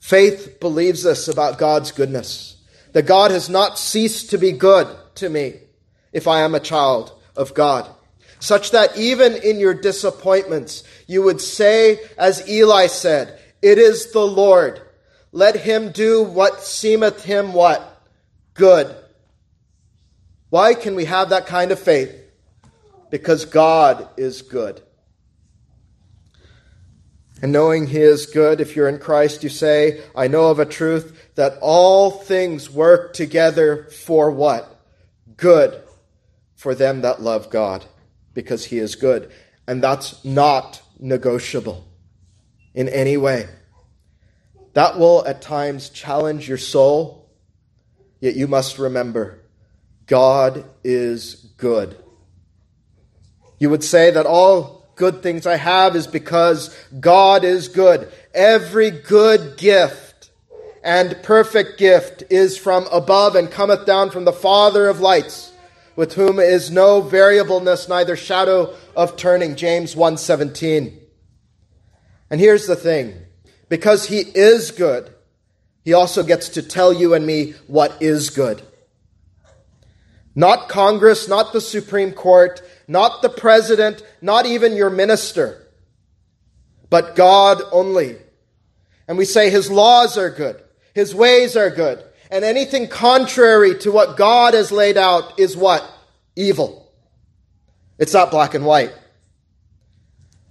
Faith 0.00 0.58
believes 0.58 1.04
this 1.04 1.28
about 1.28 1.58
God's 1.58 1.92
goodness 1.92 2.56
that 2.92 3.06
God 3.06 3.30
has 3.30 3.48
not 3.48 3.78
ceased 3.78 4.30
to 4.30 4.38
be 4.38 4.52
good 4.52 4.88
to 5.16 5.28
me 5.28 5.54
if 6.12 6.28
I 6.28 6.40
am 6.40 6.54
a 6.54 6.60
child 6.60 7.12
of 7.36 7.54
God 7.54 7.88
such 8.44 8.72
that 8.72 8.94
even 8.98 9.34
in 9.36 9.58
your 9.58 9.72
disappointments, 9.72 10.84
you 11.06 11.22
would 11.22 11.40
say, 11.40 11.98
as 12.18 12.46
Eli 12.46 12.88
said, 12.88 13.38
It 13.62 13.78
is 13.78 14.12
the 14.12 14.26
Lord. 14.26 14.82
Let 15.32 15.56
him 15.56 15.92
do 15.92 16.22
what 16.22 16.60
seemeth 16.60 17.24
him 17.24 17.54
what? 17.54 18.02
Good. 18.52 18.94
Why 20.54 20.74
can 20.74 20.94
we 20.94 21.06
have 21.06 21.30
that 21.30 21.46
kind 21.46 21.72
of 21.72 21.80
faith? 21.80 22.14
Because 23.10 23.44
God 23.44 24.08
is 24.16 24.40
good. 24.40 24.80
And 27.42 27.50
knowing 27.50 27.88
He 27.88 27.98
is 27.98 28.26
good, 28.26 28.60
if 28.60 28.76
you're 28.76 28.88
in 28.88 29.00
Christ, 29.00 29.42
you 29.42 29.48
say, 29.48 30.00
I 30.14 30.28
know 30.28 30.50
of 30.50 30.60
a 30.60 30.64
truth 30.64 31.32
that 31.34 31.58
all 31.60 32.12
things 32.12 32.70
work 32.70 33.14
together 33.14 33.88
for 33.90 34.30
what? 34.30 34.80
Good 35.36 35.82
for 36.54 36.76
them 36.76 37.00
that 37.00 37.20
love 37.20 37.50
God 37.50 37.84
because 38.32 38.66
he 38.66 38.78
is 38.78 38.94
good. 38.94 39.32
And 39.66 39.82
that's 39.82 40.24
not 40.24 40.80
negotiable 41.00 41.84
in 42.74 42.88
any 42.88 43.16
way. 43.16 43.48
That 44.74 45.00
will 45.00 45.26
at 45.26 45.42
times 45.42 45.88
challenge 45.88 46.48
your 46.48 46.58
soul, 46.58 47.28
yet 48.20 48.36
you 48.36 48.46
must 48.46 48.78
remember 48.78 49.40
God 50.06 50.64
is 50.82 51.34
good. 51.56 51.96
You 53.58 53.70
would 53.70 53.84
say 53.84 54.10
that 54.10 54.26
all 54.26 54.86
good 54.96 55.22
things 55.22 55.46
I 55.46 55.56
have 55.56 55.96
is 55.96 56.06
because 56.06 56.76
God 57.00 57.44
is 57.44 57.68
good. 57.68 58.12
Every 58.34 58.90
good 58.90 59.56
gift 59.56 60.30
and 60.82 61.16
perfect 61.22 61.78
gift 61.78 62.24
is 62.30 62.58
from 62.58 62.86
above 62.92 63.36
and 63.36 63.50
cometh 63.50 63.86
down 63.86 64.10
from 64.10 64.24
the 64.24 64.32
Father 64.32 64.88
of 64.88 65.00
lights 65.00 65.52
with 65.96 66.14
whom 66.14 66.38
is 66.38 66.70
no 66.70 67.00
variableness, 67.00 67.88
neither 67.88 68.16
shadow 68.16 68.74
of 68.96 69.16
turning. 69.16 69.56
James 69.56 69.94
1:17. 69.94 71.00
And 72.30 72.40
here's 72.40 72.66
the 72.66 72.76
thing. 72.76 73.14
Because 73.68 74.06
he 74.06 74.20
is 74.34 74.70
good, 74.70 75.10
he 75.84 75.92
also 75.92 76.22
gets 76.22 76.48
to 76.50 76.62
tell 76.62 76.92
you 76.92 77.14
and 77.14 77.26
me 77.26 77.54
what 77.66 77.96
is 78.00 78.30
good. 78.30 78.62
Not 80.34 80.68
Congress, 80.68 81.28
not 81.28 81.52
the 81.52 81.60
Supreme 81.60 82.12
Court, 82.12 82.60
not 82.88 83.22
the 83.22 83.28
president, 83.28 84.02
not 84.20 84.46
even 84.46 84.76
your 84.76 84.90
minister, 84.90 85.66
but 86.90 87.14
God 87.14 87.62
only. 87.70 88.16
And 89.06 89.16
we 89.16 89.24
say 89.24 89.50
his 89.50 89.70
laws 89.70 90.18
are 90.18 90.30
good, 90.30 90.60
his 90.94 91.14
ways 91.14 91.56
are 91.56 91.70
good, 91.70 92.02
and 92.30 92.44
anything 92.44 92.88
contrary 92.88 93.78
to 93.78 93.92
what 93.92 94.16
God 94.16 94.54
has 94.54 94.72
laid 94.72 94.96
out 94.96 95.38
is 95.38 95.56
what? 95.56 95.88
Evil. 96.34 96.90
It's 97.98 98.14
not 98.14 98.30
black 98.30 98.54
and 98.54 98.66
white. 98.66 98.92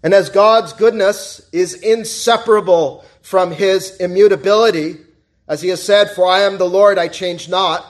And 0.02 0.14
as 0.14 0.30
God's 0.30 0.74
goodness 0.74 1.48
is 1.52 1.74
inseparable 1.76 3.06
from 3.22 3.52
his 3.52 3.98
immutability, 3.98 4.98
as 5.48 5.62
he 5.62 5.70
has 5.70 5.82
said, 5.82 6.12
For 6.12 6.28
I 6.28 6.42
am 6.42 6.58
the 6.58 6.70
Lord, 6.70 6.98
I 6.98 7.08
change 7.08 7.50
not, 7.50 7.86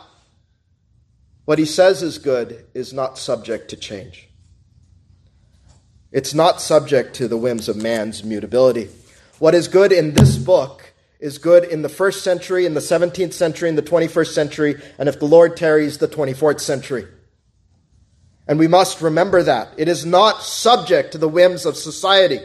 what 1.45 1.59
he 1.59 1.65
says 1.65 2.01
is 2.01 2.17
good 2.17 2.65
is 2.73 2.93
not 2.93 3.17
subject 3.17 3.69
to 3.69 3.75
change. 3.75 4.29
It's 6.11 6.33
not 6.33 6.61
subject 6.61 7.15
to 7.15 7.27
the 7.27 7.37
whims 7.37 7.67
of 7.67 7.75
man's 7.75 8.23
mutability. 8.23 8.89
What 9.39 9.55
is 9.55 9.67
good 9.67 9.91
in 9.91 10.13
this 10.13 10.37
book 10.37 10.93
is 11.19 11.37
good 11.37 11.63
in 11.63 11.81
the 11.81 11.89
first 11.89 12.23
century, 12.23 12.65
in 12.65 12.75
the 12.75 12.79
17th 12.79 13.33
century, 13.33 13.67
in 13.67 13.75
the 13.75 13.81
21st 13.81 14.33
century, 14.33 14.81
and 14.99 15.09
if 15.09 15.19
the 15.19 15.25
Lord 15.25 15.57
tarries, 15.57 15.97
the 15.97 16.07
24th 16.07 16.59
century. 16.59 17.07
And 18.47 18.59
we 18.59 18.67
must 18.67 19.01
remember 19.01 19.41
that. 19.43 19.69
It 19.77 19.87
is 19.87 20.05
not 20.05 20.43
subject 20.43 21.13
to 21.13 21.17
the 21.17 21.29
whims 21.29 21.65
of 21.65 21.77
society. 21.77 22.41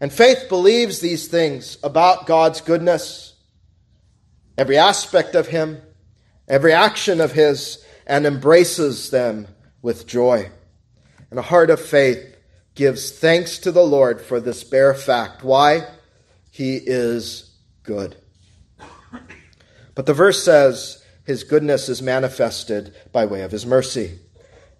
And 0.00 0.12
faith 0.12 0.46
believes 0.48 1.00
these 1.00 1.26
things 1.26 1.78
about 1.82 2.26
God's 2.26 2.60
goodness, 2.60 3.34
every 4.56 4.76
aspect 4.76 5.34
of 5.34 5.48
Him, 5.48 5.80
every 6.48 6.72
action 6.72 7.20
of 7.20 7.32
His, 7.32 7.84
and 8.06 8.26
embraces 8.26 9.10
them 9.10 9.46
with 9.82 10.06
joy. 10.06 10.50
And 11.30 11.38
a 11.38 11.42
heart 11.42 11.70
of 11.70 11.80
faith 11.80 12.36
gives 12.74 13.10
thanks 13.10 13.58
to 13.58 13.72
the 13.72 13.84
Lord 13.84 14.20
for 14.20 14.40
this 14.40 14.64
bare 14.64 14.94
fact. 14.94 15.44
Why? 15.44 15.86
He 16.50 16.76
is 16.76 17.54
good. 17.82 18.16
But 19.94 20.06
the 20.06 20.14
verse 20.14 20.42
says 20.42 21.04
his 21.24 21.44
goodness 21.44 21.88
is 21.88 22.00
manifested 22.00 22.94
by 23.12 23.26
way 23.26 23.42
of 23.42 23.50
his 23.50 23.66
mercy, 23.66 24.20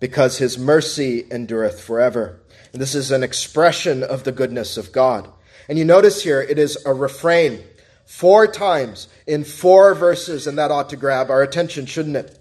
because 0.00 0.38
his 0.38 0.56
mercy 0.56 1.26
endureth 1.30 1.80
forever. 1.80 2.40
And 2.72 2.80
this 2.80 2.94
is 2.94 3.10
an 3.10 3.22
expression 3.22 4.02
of 4.02 4.24
the 4.24 4.32
goodness 4.32 4.76
of 4.76 4.92
God. 4.92 5.28
And 5.68 5.76
you 5.76 5.84
notice 5.84 6.22
here 6.22 6.40
it 6.40 6.58
is 6.58 6.78
a 6.86 6.94
refrain 6.94 7.62
four 8.08 8.46
times 8.46 9.06
in 9.26 9.44
four 9.44 9.94
verses, 9.94 10.46
and 10.46 10.56
that 10.56 10.70
ought 10.70 10.88
to 10.88 10.96
grab 10.96 11.30
our 11.30 11.42
attention, 11.42 11.84
shouldn't 11.84 12.16
it? 12.16 12.38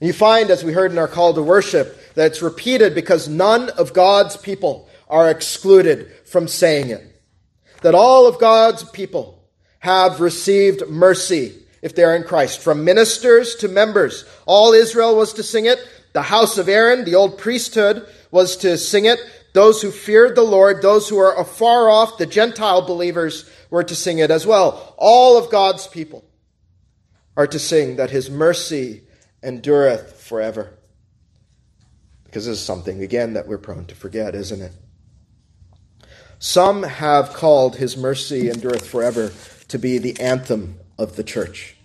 You 0.00 0.12
find, 0.12 0.48
as 0.48 0.62
we 0.62 0.72
heard 0.72 0.92
in 0.92 0.98
our 0.98 1.08
call 1.08 1.34
to 1.34 1.42
worship, 1.42 2.14
that 2.14 2.28
it's 2.28 2.40
repeated 2.40 2.94
because 2.94 3.28
none 3.28 3.68
of 3.70 3.92
God's 3.92 4.36
people 4.36 4.88
are 5.08 5.28
excluded 5.28 6.12
from 6.24 6.46
saying 6.46 6.90
it. 6.90 7.20
That 7.82 7.96
all 7.96 8.28
of 8.28 8.38
God's 8.38 8.84
people 8.84 9.42
have 9.80 10.20
received 10.20 10.88
mercy 10.88 11.52
if 11.82 11.96
they 11.96 12.04
are 12.04 12.14
in 12.14 12.22
Christ. 12.22 12.60
From 12.60 12.84
ministers 12.84 13.56
to 13.56 13.68
members, 13.68 14.24
all 14.46 14.72
Israel 14.72 15.16
was 15.16 15.32
to 15.34 15.42
sing 15.42 15.66
it. 15.66 15.80
The 16.12 16.22
house 16.22 16.58
of 16.58 16.68
Aaron, 16.68 17.04
the 17.04 17.16
old 17.16 17.38
priesthood, 17.38 18.06
was 18.30 18.56
to 18.58 18.78
sing 18.78 19.06
it. 19.06 19.18
Those 19.52 19.82
who 19.82 19.90
feared 19.90 20.36
the 20.36 20.42
Lord, 20.42 20.80
those 20.80 21.08
who 21.08 21.18
are 21.18 21.36
afar 21.36 21.90
off, 21.90 22.18
the 22.18 22.26
Gentile 22.26 22.86
believers, 22.86 23.50
were 23.70 23.84
to 23.84 23.94
sing 23.94 24.18
it 24.18 24.30
as 24.30 24.46
well. 24.46 24.94
All 24.98 25.38
of 25.38 25.50
God's 25.50 25.86
people 25.86 26.24
are 27.36 27.46
to 27.46 27.58
sing 27.58 27.96
that 27.96 28.10
his 28.10 28.28
mercy 28.28 29.02
endureth 29.42 30.20
forever. 30.20 30.76
Because 32.24 32.46
this 32.46 32.58
is 32.58 32.64
something, 32.64 33.02
again, 33.02 33.34
that 33.34 33.48
we're 33.48 33.58
prone 33.58 33.86
to 33.86 33.94
forget, 33.94 34.34
isn't 34.34 34.60
it? 34.60 34.72
Some 36.38 36.82
have 36.82 37.32
called 37.32 37.76
his 37.76 37.96
mercy 37.96 38.48
endureth 38.48 38.86
forever 38.86 39.32
to 39.68 39.78
be 39.78 39.98
the 39.98 40.18
anthem 40.20 40.78
of 40.98 41.16
the 41.16 41.24
church. 41.24 41.76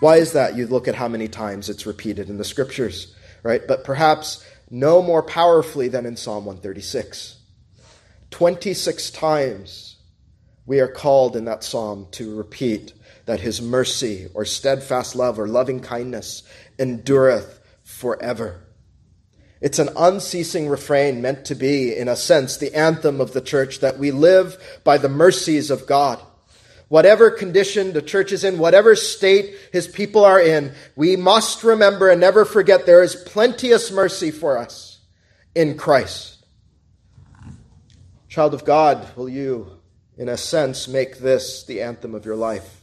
Why 0.00 0.16
is 0.16 0.32
that? 0.32 0.56
You 0.56 0.66
look 0.66 0.88
at 0.88 0.96
how 0.96 1.08
many 1.08 1.28
times 1.28 1.68
it's 1.68 1.86
repeated 1.86 2.28
in 2.28 2.38
the 2.38 2.44
scriptures, 2.44 3.14
right? 3.42 3.62
But 3.66 3.84
perhaps 3.84 4.44
no 4.68 5.00
more 5.00 5.22
powerfully 5.22 5.88
than 5.88 6.06
in 6.06 6.16
Psalm 6.16 6.44
136. 6.44 7.36
26 8.30 9.10
times 9.10 9.91
we 10.66 10.80
are 10.80 10.88
called 10.88 11.36
in 11.36 11.44
that 11.46 11.64
psalm 11.64 12.06
to 12.12 12.34
repeat 12.34 12.92
that 13.26 13.40
his 13.40 13.60
mercy 13.60 14.28
or 14.34 14.44
steadfast 14.44 15.16
love 15.16 15.38
or 15.38 15.48
loving 15.48 15.80
kindness 15.80 16.42
endureth 16.78 17.60
forever. 17.82 18.60
It's 19.60 19.78
an 19.78 19.90
unceasing 19.96 20.68
refrain 20.68 21.22
meant 21.22 21.44
to 21.46 21.54
be, 21.54 21.96
in 21.96 22.08
a 22.08 22.16
sense, 22.16 22.56
the 22.56 22.74
anthem 22.74 23.20
of 23.20 23.32
the 23.32 23.40
church 23.40 23.78
that 23.80 23.98
we 23.98 24.10
live 24.10 24.80
by 24.82 24.98
the 24.98 25.08
mercies 25.08 25.70
of 25.70 25.86
God. 25.86 26.20
Whatever 26.88 27.30
condition 27.30 27.92
the 27.92 28.02
church 28.02 28.32
is 28.32 28.44
in, 28.44 28.58
whatever 28.58 28.96
state 28.96 29.54
his 29.72 29.86
people 29.86 30.24
are 30.24 30.40
in, 30.40 30.74
we 30.96 31.16
must 31.16 31.62
remember 31.62 32.10
and 32.10 32.20
never 32.20 32.44
forget 32.44 32.84
there 32.84 33.02
is 33.02 33.14
plenteous 33.14 33.90
mercy 33.90 34.30
for 34.30 34.58
us 34.58 34.98
in 35.54 35.76
Christ. 35.78 36.44
Child 38.28 38.54
of 38.54 38.64
God, 38.64 39.16
will 39.16 39.28
you, 39.28 39.78
in 40.16 40.28
a 40.28 40.36
sense, 40.36 40.88
make 40.88 41.18
this 41.18 41.64
the 41.64 41.80
anthem 41.80 42.14
of 42.14 42.24
your 42.24 42.36
life? 42.36 42.82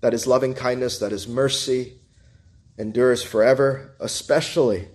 That 0.00 0.14
is 0.14 0.26
loving 0.26 0.54
kindness, 0.54 0.98
that 0.98 1.12
is 1.12 1.28
mercy, 1.28 2.00
endures 2.78 3.22
forever, 3.22 3.94
especially 4.00 4.88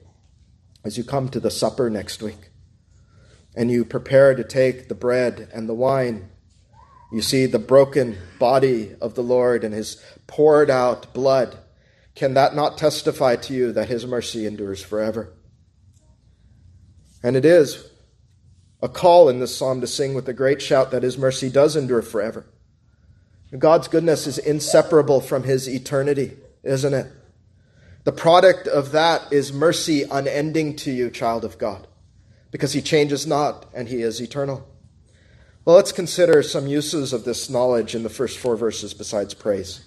as 0.83 0.97
you 0.97 1.03
come 1.03 1.29
to 1.29 1.39
the 1.39 1.51
supper 1.51 1.89
next 1.89 2.21
week 2.21 2.49
and 3.55 3.71
you 3.71 3.83
prepare 3.83 4.35
to 4.35 4.43
take 4.43 4.87
the 4.87 4.95
bread 4.95 5.49
and 5.53 5.67
the 5.67 5.73
wine 5.73 6.29
you 7.11 7.21
see 7.21 7.45
the 7.45 7.59
broken 7.59 8.17
body 8.37 8.95
of 8.99 9.15
the 9.15 9.23
Lord 9.23 9.63
and 9.63 9.73
his 9.73 10.01
poured 10.27 10.69
out 10.69 11.13
blood. 11.13 11.57
Can 12.15 12.33
that 12.33 12.55
not 12.55 12.77
testify 12.77 13.37
to 13.37 13.53
you 13.53 13.71
that 13.71 13.87
his 13.87 14.05
mercy 14.05 14.45
endures 14.45 14.83
forever? 14.83 15.33
And 17.23 17.35
it 17.35 17.45
is 17.45 17.89
a 18.81 18.89
call 18.89 19.29
in 19.29 19.39
this 19.39 19.55
psalm 19.55 19.81
to 19.81 19.87
sing 19.87 20.13
with 20.13 20.27
a 20.29 20.33
great 20.33 20.61
shout 20.61 20.91
that 20.91 21.03
his 21.03 21.17
mercy 21.17 21.49
does 21.49 21.75
endure 21.75 22.01
forever. 22.01 22.45
God's 23.57 23.87
goodness 23.87 24.27
is 24.27 24.37
inseparable 24.37 25.21
from 25.21 25.43
his 25.43 25.67
eternity, 25.67 26.37
isn't 26.63 26.93
it? 26.93 27.11
The 28.03 28.11
product 28.11 28.67
of 28.67 28.91
that 28.91 29.31
is 29.31 29.51
mercy 29.51 30.03
unending 30.03 30.75
to 30.77 30.91
you, 30.91 31.09
child 31.09 31.43
of 31.43 31.57
God, 31.57 31.87
because 32.51 32.73
he 32.73 32.81
changes 32.81 33.25
not 33.25 33.65
and 33.73 33.87
he 33.87 34.01
is 34.01 34.21
eternal. 34.21 34.67
Well, 35.65 35.75
let's 35.75 35.91
consider 35.91 36.43
some 36.43 36.67
uses 36.67 37.11
of 37.11 37.25
this 37.25 37.49
knowledge 37.49 37.95
in 37.95 38.03
the 38.03 38.09
first 38.09 38.37
four 38.37 38.55
verses 38.55 38.93
besides 38.93 39.33
praise. 39.33 39.85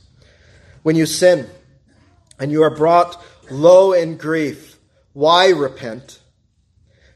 When 0.83 0.96
you 0.96 1.07
sin 1.07 1.48
and 2.38 2.50
you 2.53 2.62
are 2.62 2.74
brought 2.74 3.22
low 3.50 3.92
in 3.92 4.16
grief, 4.16 4.79
why 5.12 5.48
repent? 5.48 6.19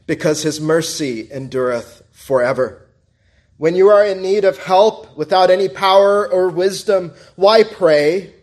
Because 0.07 0.43
his 0.43 0.61
mercy 0.61 1.31
endureth 1.31 2.03
forever. 2.11 2.85
When 3.57 3.75
you 3.75 3.89
are 3.89 4.05
in 4.05 4.21
need 4.21 4.45
of 4.45 4.57
help 4.57 5.15
without 5.17 5.49
any 5.49 5.69
power 5.69 6.29
or 6.29 6.49
wisdom, 6.49 7.13
why 7.35 7.63
pray? 7.63 8.33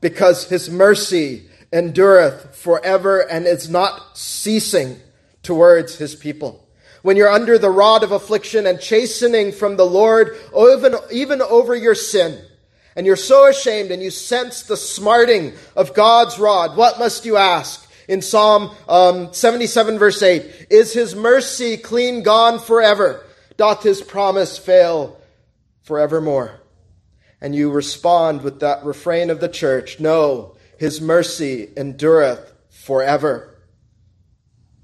Because 0.00 0.48
his 0.48 0.70
mercy 0.70 1.48
endureth 1.72 2.56
forever 2.56 3.20
and 3.20 3.46
is 3.46 3.68
not 3.68 4.16
ceasing 4.16 4.96
towards 5.42 5.96
his 5.96 6.14
people 6.14 6.62
when 7.02 7.16
you're 7.16 7.28
under 7.28 7.58
the 7.58 7.70
rod 7.70 8.02
of 8.02 8.12
affliction 8.12 8.66
and 8.66 8.80
chastening 8.80 9.52
from 9.52 9.76
the 9.76 9.84
Lord, 9.84 10.36
even, 10.56 10.94
even 11.10 11.42
over 11.42 11.74
your 11.74 11.94
sin, 11.94 12.40
and 12.96 13.06
you're 13.06 13.16
so 13.16 13.48
ashamed 13.48 13.90
and 13.90 14.02
you 14.02 14.10
sense 14.10 14.62
the 14.62 14.76
smarting 14.76 15.52
of 15.76 15.94
God's 15.94 16.38
rod, 16.38 16.76
what 16.76 16.98
must 16.98 17.24
you 17.24 17.36
ask? 17.36 17.88
In 18.08 18.22
Psalm 18.22 18.70
um, 18.88 19.32
77, 19.32 19.98
verse 19.98 20.22
8 20.22 20.66
Is 20.70 20.92
his 20.92 21.14
mercy 21.14 21.76
clean 21.76 22.22
gone 22.22 22.58
forever? 22.58 23.24
Doth 23.56 23.82
his 23.82 24.00
promise 24.00 24.58
fail 24.58 25.20
forevermore? 25.82 26.60
And 27.40 27.54
you 27.54 27.70
respond 27.70 28.42
with 28.42 28.60
that 28.60 28.84
refrain 28.84 29.30
of 29.30 29.40
the 29.40 29.48
church 29.48 30.00
No, 30.00 30.56
his 30.78 31.00
mercy 31.00 31.68
endureth 31.76 32.52
forever. 32.70 33.48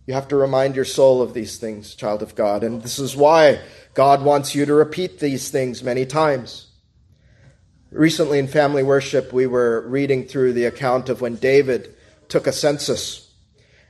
You 0.07 0.15
have 0.15 0.29
to 0.29 0.37
remind 0.37 0.75
your 0.75 0.87
soul 0.87 1.21
of 1.21 1.35
these 1.35 1.59
things, 1.59 1.95
child 1.95 2.23
of 2.23 2.35
God. 2.35 2.65
And 2.65 2.83
this 2.83 2.99
is 2.99 3.15
why 3.15 3.61
God 3.93 4.23
wants 4.23 4.55
you 4.55 4.65
to 4.65 4.73
repeat 4.73 5.19
these 5.19 5.51
things 5.51 5.83
many 5.83 6.07
times. 6.07 6.69
Recently 7.91 8.39
in 8.39 8.49
family 8.49 8.83
worship, 8.83 9.33
we 9.33 9.47
were 9.47 9.87
reading 9.87 10.25
through 10.25 10.55
the 10.55 10.65
account 10.65 11.11
of 11.11 11.21
when 11.21 11.35
David 11.35 11.95
took 12.29 12.47
a 12.47 12.53
census. 12.53 13.33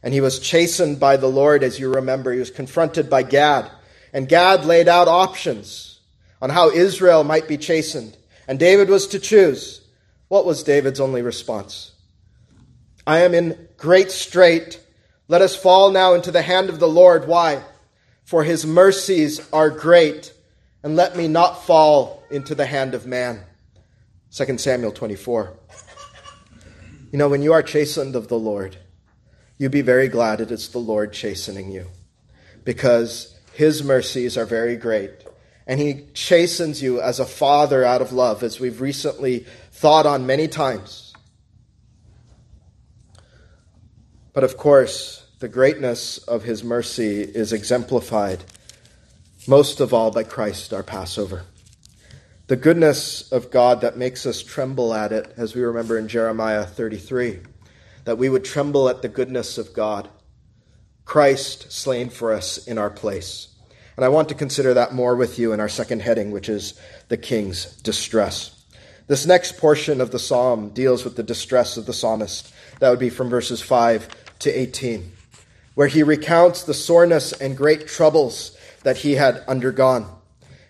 And 0.02 0.14
he 0.14 0.20
was 0.20 0.38
chastened 0.38 1.00
by 1.00 1.16
the 1.16 1.28
Lord, 1.28 1.62
as 1.62 1.78
you 1.78 1.92
remember. 1.92 2.32
He 2.32 2.38
was 2.38 2.50
confronted 2.50 3.10
by 3.10 3.22
Gad. 3.22 3.70
And 4.12 4.28
Gad 4.28 4.64
laid 4.64 4.88
out 4.88 5.08
options 5.08 6.00
on 6.40 6.50
how 6.50 6.70
Israel 6.70 7.24
might 7.24 7.48
be 7.48 7.58
chastened. 7.58 8.16
And 8.46 8.58
David 8.58 8.88
was 8.88 9.06
to 9.08 9.18
choose. 9.18 9.82
What 10.28 10.46
was 10.46 10.62
David's 10.62 11.00
only 11.00 11.22
response? 11.22 11.92
I 13.06 13.20
am 13.20 13.34
in 13.34 13.68
great 13.76 14.10
strait 14.10 14.80
let 15.30 15.42
us 15.42 15.54
fall 15.54 15.90
now 15.90 16.14
into 16.14 16.30
the 16.30 16.40
hand 16.40 16.70
of 16.70 16.80
the 16.80 16.88
Lord. 16.88 17.28
Why? 17.28 17.62
For 18.24 18.44
his 18.44 18.64
mercies 18.64 19.46
are 19.52 19.68
great, 19.68 20.32
and 20.82 20.96
let 20.96 21.16
me 21.16 21.28
not 21.28 21.64
fall 21.64 22.22
into 22.30 22.54
the 22.54 22.64
hand 22.64 22.94
of 22.94 23.06
man. 23.06 23.44
2 24.32 24.56
Samuel 24.56 24.92
24. 24.92 25.52
You 27.10 27.18
know, 27.18 27.28
when 27.28 27.42
you 27.42 27.54
are 27.54 27.62
chastened 27.62 28.14
of 28.14 28.28
the 28.28 28.38
Lord, 28.38 28.76
you 29.56 29.70
be 29.70 29.80
very 29.80 30.08
glad 30.08 30.40
it 30.40 30.50
is 30.50 30.68
the 30.68 30.78
Lord 30.78 31.12
chastening 31.12 31.70
you, 31.70 31.86
because 32.64 33.34
his 33.54 33.82
mercies 33.82 34.36
are 34.36 34.44
very 34.44 34.76
great. 34.76 35.10
And 35.66 35.80
he 35.80 36.06
chastens 36.14 36.82
you 36.82 37.00
as 37.00 37.18
a 37.18 37.26
father 37.26 37.84
out 37.84 38.02
of 38.02 38.12
love, 38.12 38.42
as 38.42 38.60
we've 38.60 38.80
recently 38.80 39.46
thought 39.72 40.06
on 40.06 40.26
many 40.26 40.48
times. 40.48 41.12
But 44.32 44.44
of 44.44 44.56
course, 44.56 45.26
the 45.40 45.48
greatness 45.48 46.18
of 46.18 46.44
his 46.44 46.62
mercy 46.62 47.22
is 47.22 47.52
exemplified 47.52 48.44
most 49.46 49.80
of 49.80 49.94
all 49.94 50.10
by 50.10 50.24
Christ, 50.24 50.74
our 50.74 50.82
Passover. 50.82 51.44
The 52.48 52.56
goodness 52.56 53.30
of 53.30 53.50
God 53.50 53.82
that 53.82 53.98
makes 53.98 54.24
us 54.24 54.42
tremble 54.42 54.94
at 54.94 55.12
it, 55.12 55.34
as 55.36 55.54
we 55.54 55.60
remember 55.60 55.98
in 55.98 56.08
Jeremiah 56.08 56.64
33, 56.64 57.40
that 58.06 58.16
we 58.16 58.30
would 58.30 58.42
tremble 58.42 58.88
at 58.88 59.02
the 59.02 59.08
goodness 59.08 59.58
of 59.58 59.74
God. 59.74 60.08
Christ 61.04 61.70
slain 61.70 62.08
for 62.08 62.32
us 62.32 62.66
in 62.66 62.78
our 62.78 62.88
place. 62.88 63.48
And 63.96 64.04
I 64.04 64.08
want 64.08 64.30
to 64.30 64.34
consider 64.34 64.72
that 64.72 64.94
more 64.94 65.14
with 65.14 65.38
you 65.38 65.52
in 65.52 65.60
our 65.60 65.68
second 65.68 66.00
heading, 66.00 66.30
which 66.30 66.48
is 66.48 66.72
the 67.08 67.18
king's 67.18 67.66
distress. 67.82 68.64
This 69.08 69.26
next 69.26 69.58
portion 69.58 70.00
of 70.00 70.10
the 70.10 70.18
psalm 70.18 70.70
deals 70.70 71.04
with 71.04 71.16
the 71.16 71.22
distress 71.22 71.76
of 71.76 71.84
the 71.84 71.92
psalmist. 71.92 72.50
That 72.80 72.88
would 72.88 72.98
be 72.98 73.10
from 73.10 73.28
verses 73.28 73.60
5 73.60 74.08
to 74.38 74.50
18, 74.50 75.12
where 75.74 75.88
he 75.88 76.02
recounts 76.02 76.62
the 76.62 76.72
soreness 76.72 77.32
and 77.32 77.54
great 77.54 77.86
troubles 77.86 78.56
that 78.84 78.96
he 78.96 79.16
had 79.16 79.44
undergone. 79.46 80.17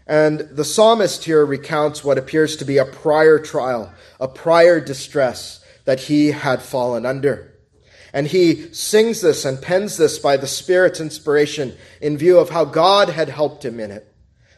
And 0.09 0.41
the 0.41 0.65
psalmist 0.65 1.25
here 1.25 1.45
recounts 1.45 2.03
what 2.03 2.17
appears 2.17 2.57
to 2.57 2.65
be 2.65 2.79
a 2.79 2.87
prior 2.87 3.39
trial, 3.39 3.93
a 4.19 4.27
prior 4.27 4.81
distress 4.81 5.63
that 5.85 6.01
he 6.01 6.29
had 6.29 6.63
fallen 6.63 7.05
under. 7.05 7.55
And 8.15 8.27
he 8.27 8.73
sings 8.73 9.21
this 9.21 9.45
and 9.45 9.61
pens 9.61 9.99
this 9.99 10.19
by 10.19 10.39
the 10.39 10.47
Spirit's 10.47 10.99
inspiration 10.99 11.77
in 12.01 12.17
view 12.17 12.39
of 12.39 12.49
how 12.49 12.65
God 12.65 13.11
had 13.11 13.29
helped 13.29 13.65
him 13.65 13.79
in 13.79 13.91
it, 13.91 14.11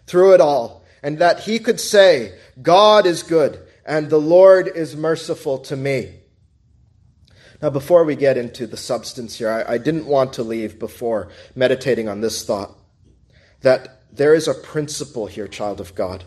through 0.07 0.35
it 0.35 0.41
all, 0.41 0.85
and 1.03 1.19
that 1.19 1.41
he 1.41 1.59
could 1.59 1.81
say, 1.81 2.39
God 2.63 3.05
is 3.05 3.25
good 3.25 3.61
and 3.85 4.09
the 4.09 4.21
Lord 4.21 4.69
is 4.69 4.95
merciful 4.95 5.59
to 5.59 5.77
me. 5.77 6.15
Now, 7.61 7.71
before 7.71 8.05
we 8.05 8.15
get 8.15 8.39
into 8.39 8.69
the 8.69 8.77
substance 8.77 9.37
here, 9.37 9.51
I, 9.51 9.75
I 9.75 9.79
didn't 9.79 10.07
want 10.07 10.35
to 10.35 10.45
leave 10.45 10.79
before 10.79 11.29
meditating 11.57 12.09
on 12.09 12.21
this 12.21 12.45
thought 12.45 12.75
that 13.63 14.00
there 14.13 14.35
is 14.35 14.49
a 14.49 14.55
principle 14.55 15.27
here, 15.27 15.47
child 15.47 15.81
of 15.81 15.95
God. 15.95 16.25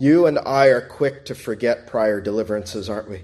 You 0.00 0.26
and 0.26 0.38
I 0.38 0.66
are 0.66 0.80
quick 0.80 1.24
to 1.26 1.34
forget 1.34 1.86
prior 1.86 2.20
deliverances, 2.20 2.88
aren't 2.88 3.10
we? 3.10 3.22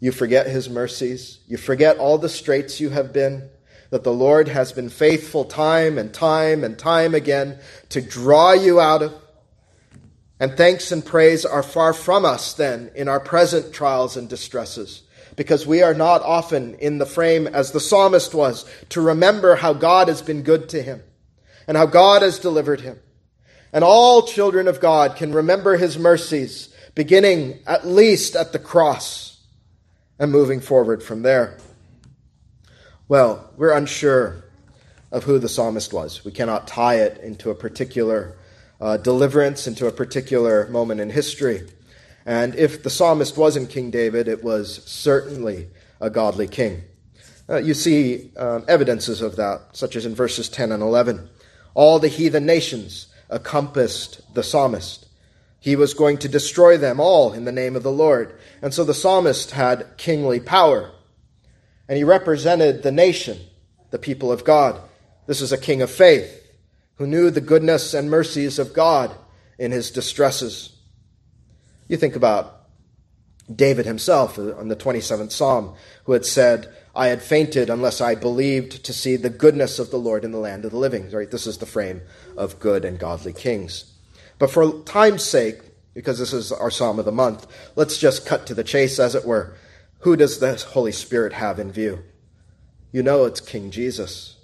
You 0.00 0.12
forget 0.12 0.46
his 0.46 0.68
mercies. 0.68 1.40
You 1.46 1.56
forget 1.56 1.98
all 1.98 2.18
the 2.18 2.28
straits 2.28 2.80
you 2.80 2.90
have 2.90 3.12
been, 3.12 3.48
that 3.90 4.04
the 4.04 4.12
Lord 4.12 4.48
has 4.48 4.72
been 4.72 4.88
faithful 4.88 5.44
time 5.44 5.98
and 5.98 6.12
time 6.12 6.64
and 6.64 6.78
time 6.78 7.14
again 7.14 7.58
to 7.90 8.00
draw 8.00 8.52
you 8.52 8.80
out 8.80 9.02
of. 9.02 9.14
And 10.40 10.56
thanks 10.56 10.90
and 10.90 11.04
praise 11.04 11.44
are 11.44 11.62
far 11.62 11.92
from 11.92 12.24
us 12.24 12.54
then 12.54 12.90
in 12.94 13.08
our 13.08 13.20
present 13.20 13.72
trials 13.72 14.16
and 14.16 14.28
distresses, 14.28 15.02
because 15.36 15.66
we 15.66 15.82
are 15.82 15.94
not 15.94 16.22
often 16.22 16.74
in 16.74 16.98
the 16.98 17.06
frame 17.06 17.46
as 17.46 17.70
the 17.70 17.80
psalmist 17.80 18.34
was 18.34 18.64
to 18.88 19.00
remember 19.00 19.54
how 19.56 19.72
God 19.72 20.08
has 20.08 20.20
been 20.20 20.42
good 20.42 20.68
to 20.70 20.82
him 20.82 21.02
and 21.66 21.76
how 21.76 21.86
God 21.86 22.22
has 22.22 22.38
delivered 22.38 22.80
him. 22.80 22.98
And 23.72 23.84
all 23.84 24.22
children 24.22 24.68
of 24.68 24.80
God 24.80 25.16
can 25.16 25.32
remember 25.32 25.76
his 25.76 25.98
mercies, 25.98 26.74
beginning 26.94 27.60
at 27.66 27.86
least 27.86 28.36
at 28.36 28.52
the 28.52 28.58
cross 28.58 29.40
and 30.18 30.30
moving 30.30 30.60
forward 30.60 31.02
from 31.02 31.22
there. 31.22 31.58
Well, 33.08 33.50
we're 33.56 33.72
unsure 33.72 34.44
of 35.10 35.24
who 35.24 35.38
the 35.38 35.48
psalmist 35.48 35.92
was. 35.92 36.24
We 36.24 36.32
cannot 36.32 36.66
tie 36.66 36.96
it 36.96 37.18
into 37.18 37.50
a 37.50 37.54
particular 37.54 38.36
uh, 38.82 38.96
deliverance 38.96 39.68
into 39.68 39.86
a 39.86 39.92
particular 39.92 40.66
moment 40.68 41.00
in 41.00 41.08
history. 41.08 41.68
And 42.26 42.54
if 42.56 42.82
the 42.82 42.90
psalmist 42.90 43.36
wasn't 43.36 43.70
King 43.70 43.92
David, 43.92 44.26
it 44.26 44.42
was 44.42 44.82
certainly 44.84 45.68
a 46.00 46.10
godly 46.10 46.48
king. 46.48 46.82
Uh, 47.48 47.58
you 47.58 47.74
see 47.74 48.32
um, 48.36 48.64
evidences 48.66 49.22
of 49.22 49.36
that, 49.36 49.60
such 49.72 49.94
as 49.94 50.04
in 50.04 50.16
verses 50.16 50.48
10 50.48 50.72
and 50.72 50.82
11. 50.82 51.28
All 51.74 51.98
the 51.98 52.08
heathen 52.08 52.46
nations 52.46 53.06
encompassed 53.30 54.34
the 54.34 54.42
psalmist. 54.42 55.06
He 55.58 55.76
was 55.76 55.94
going 55.94 56.18
to 56.18 56.28
destroy 56.28 56.76
them 56.76 56.98
all 56.98 57.32
in 57.32 57.44
the 57.44 57.52
name 57.52 57.76
of 57.76 57.82
the 57.82 57.92
Lord. 57.92 58.38
And 58.60 58.74
so 58.74 58.84
the 58.84 58.94
psalmist 58.94 59.52
had 59.52 59.96
kingly 59.96 60.40
power. 60.40 60.90
And 61.88 61.96
he 61.96 62.04
represented 62.04 62.82
the 62.82 62.92
nation, 62.92 63.38
the 63.90 63.98
people 63.98 64.32
of 64.32 64.44
God. 64.44 64.80
This 65.26 65.40
is 65.40 65.52
a 65.52 65.58
king 65.58 65.80
of 65.82 65.90
faith 65.90 66.38
who 66.96 67.06
knew 67.06 67.30
the 67.30 67.40
goodness 67.40 67.94
and 67.94 68.10
mercies 68.10 68.58
of 68.58 68.74
God 68.74 69.14
in 69.58 69.70
his 69.70 69.90
distresses. 69.90 70.76
You 71.88 71.96
think 71.96 72.16
about 72.16 72.66
David 73.54 73.86
himself 73.86 74.38
on 74.38 74.68
the 74.68 74.76
27th 74.76 75.32
Psalm, 75.32 75.74
who 76.04 76.12
had 76.12 76.24
said, 76.24 76.72
I 76.94 77.08
had 77.08 77.22
fainted 77.22 77.70
unless 77.70 78.00
I 78.00 78.14
believed 78.14 78.84
to 78.84 78.92
see 78.92 79.16
the 79.16 79.30
goodness 79.30 79.78
of 79.78 79.90
the 79.90 79.98
Lord 79.98 80.24
in 80.24 80.32
the 80.32 80.38
land 80.38 80.64
of 80.64 80.72
the 80.72 80.78
living. 80.78 81.10
Right? 81.10 81.30
This 81.30 81.46
is 81.46 81.58
the 81.58 81.66
frame 81.66 82.02
of 82.36 82.58
good 82.60 82.84
and 82.84 82.98
godly 82.98 83.32
kings. 83.32 83.92
But 84.38 84.50
for 84.50 84.82
time's 84.82 85.24
sake, 85.24 85.60
because 85.94 86.18
this 86.18 86.32
is 86.32 86.52
our 86.52 86.70
psalm 86.70 86.98
of 86.98 87.04
the 87.04 87.12
month, 87.12 87.46
let's 87.76 87.98
just 87.98 88.26
cut 88.26 88.46
to 88.46 88.54
the 88.54 88.64
chase, 88.64 88.98
as 88.98 89.14
it 89.14 89.24
were. 89.24 89.54
Who 90.00 90.16
does 90.16 90.38
the 90.38 90.56
Holy 90.56 90.92
Spirit 90.92 91.34
have 91.34 91.58
in 91.58 91.70
view? 91.70 92.02
You 92.90 93.02
know 93.02 93.24
it's 93.24 93.40
King 93.40 93.70
Jesus. 93.70 94.36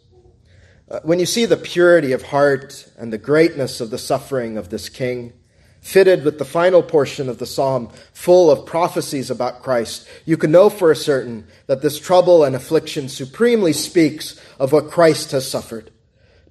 Uh, 0.91 1.01
when 1.03 1.19
you 1.19 1.27
see 1.27 1.45
the 1.45 1.57
purity 1.57 2.13
of 2.13 2.23
heart 2.23 2.89
and 2.97 3.13
the 3.13 3.19
greatness 3.19 3.81
of 3.81 3.91
the 3.91 3.99
suffering 3.99 4.57
of 4.57 4.71
this 4.71 4.89
king, 4.89 5.35
fitted 5.81 6.25
with 6.25 6.39
the 6.39 6.45
final 6.45 6.83
portion 6.83 7.29
of 7.29 7.39
the 7.39 7.47
psalm 7.47 7.91
full 8.13 8.51
of 8.51 8.67
prophecies 8.67 9.31
about 9.31 9.63
Christ, 9.63 10.09
you 10.25 10.37
can 10.37 10.51
know 10.51 10.69
for 10.69 10.91
a 10.91 10.97
certain 10.97 11.47
that 11.67 11.83
this 11.83 11.99
trouble 11.99 12.45
and 12.45 12.55
affliction 12.55 13.09
supremely 13.09 13.73
speaks 13.73 14.41
of 14.59 14.73
what 14.73 14.91
Christ 14.91 15.31
has 15.33 15.51
suffered 15.51 15.91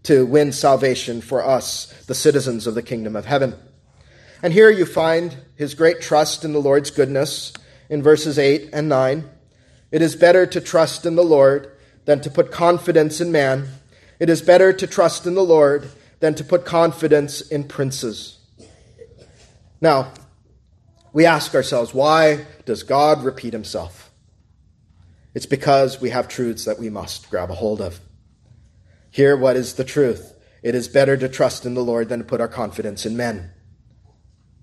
to 0.04 0.26
win 0.26 0.52
salvation 0.52 1.22
for 1.22 1.46
us, 1.46 1.88
the 2.08 2.16
citizens 2.16 2.66
of 2.66 2.76
the 2.76 2.82
kingdom 2.82 3.16
of 3.16 3.26
heaven. 3.26 3.56
And 4.42 4.54
here 4.54 4.70
you 4.70 4.86
find 4.86 5.36
his 5.56 5.74
great 5.74 6.02
trust 6.02 6.46
in 6.46 6.54
the 6.54 6.62
Lord's 6.62 6.92
goodness 6.92 7.54
in 7.90 8.04
verses 8.04 8.40
8 8.40 8.70
and 8.72 8.88
9. 8.88 9.30
It 9.92 10.02
is 10.02 10.16
better 10.16 10.46
to 10.46 10.62
trust 10.62 11.06
in 11.06 11.16
the 11.16 11.24
Lord 11.24 11.72
than 12.06 12.22
to 12.22 12.30
put 12.30 12.52
confidence 12.52 13.20
in 13.20 13.32
man. 13.32 13.68
It 14.20 14.30
is 14.30 14.42
better 14.42 14.72
to 14.74 14.88
trust 14.88 15.26
in 15.26 15.36
the 15.36 15.44
Lord 15.44 15.90
than 16.20 16.36
to 16.36 16.44
put 16.44 16.66
confidence 16.66 17.42
in 17.42 17.66
princes. 17.66 18.37
Now, 19.80 20.12
we 21.14 21.26
ask 21.26 21.56
ourselves, 21.56 21.94
why 21.94 22.46
does 22.66 22.84
God 22.84 23.24
repeat 23.24 23.54
himself? 23.54 24.12
It's 25.34 25.46
because 25.46 26.02
we 26.02 26.10
have 26.10 26.28
truths 26.28 26.66
that 26.66 26.80
we 26.80 26.90
must 26.90 27.30
grab 27.30 27.52
a 27.52 27.56
hold 27.56 27.82
of. 27.82 28.00
Here, 29.12 29.38
what 29.38 29.56
is 29.56 29.74
the 29.74 29.84
truth? 29.84 30.34
It 30.64 30.76
is 30.76 30.88
better 30.88 31.16
to 31.18 31.30
trust 31.30 31.66
in 31.66 31.74
the 31.74 31.84
Lord 31.84 32.10
than 32.10 32.20
to 32.20 32.26
put 32.26 32.42
our 32.42 32.48
confidence 32.48 33.06
in 33.06 33.16
men. 33.16 33.52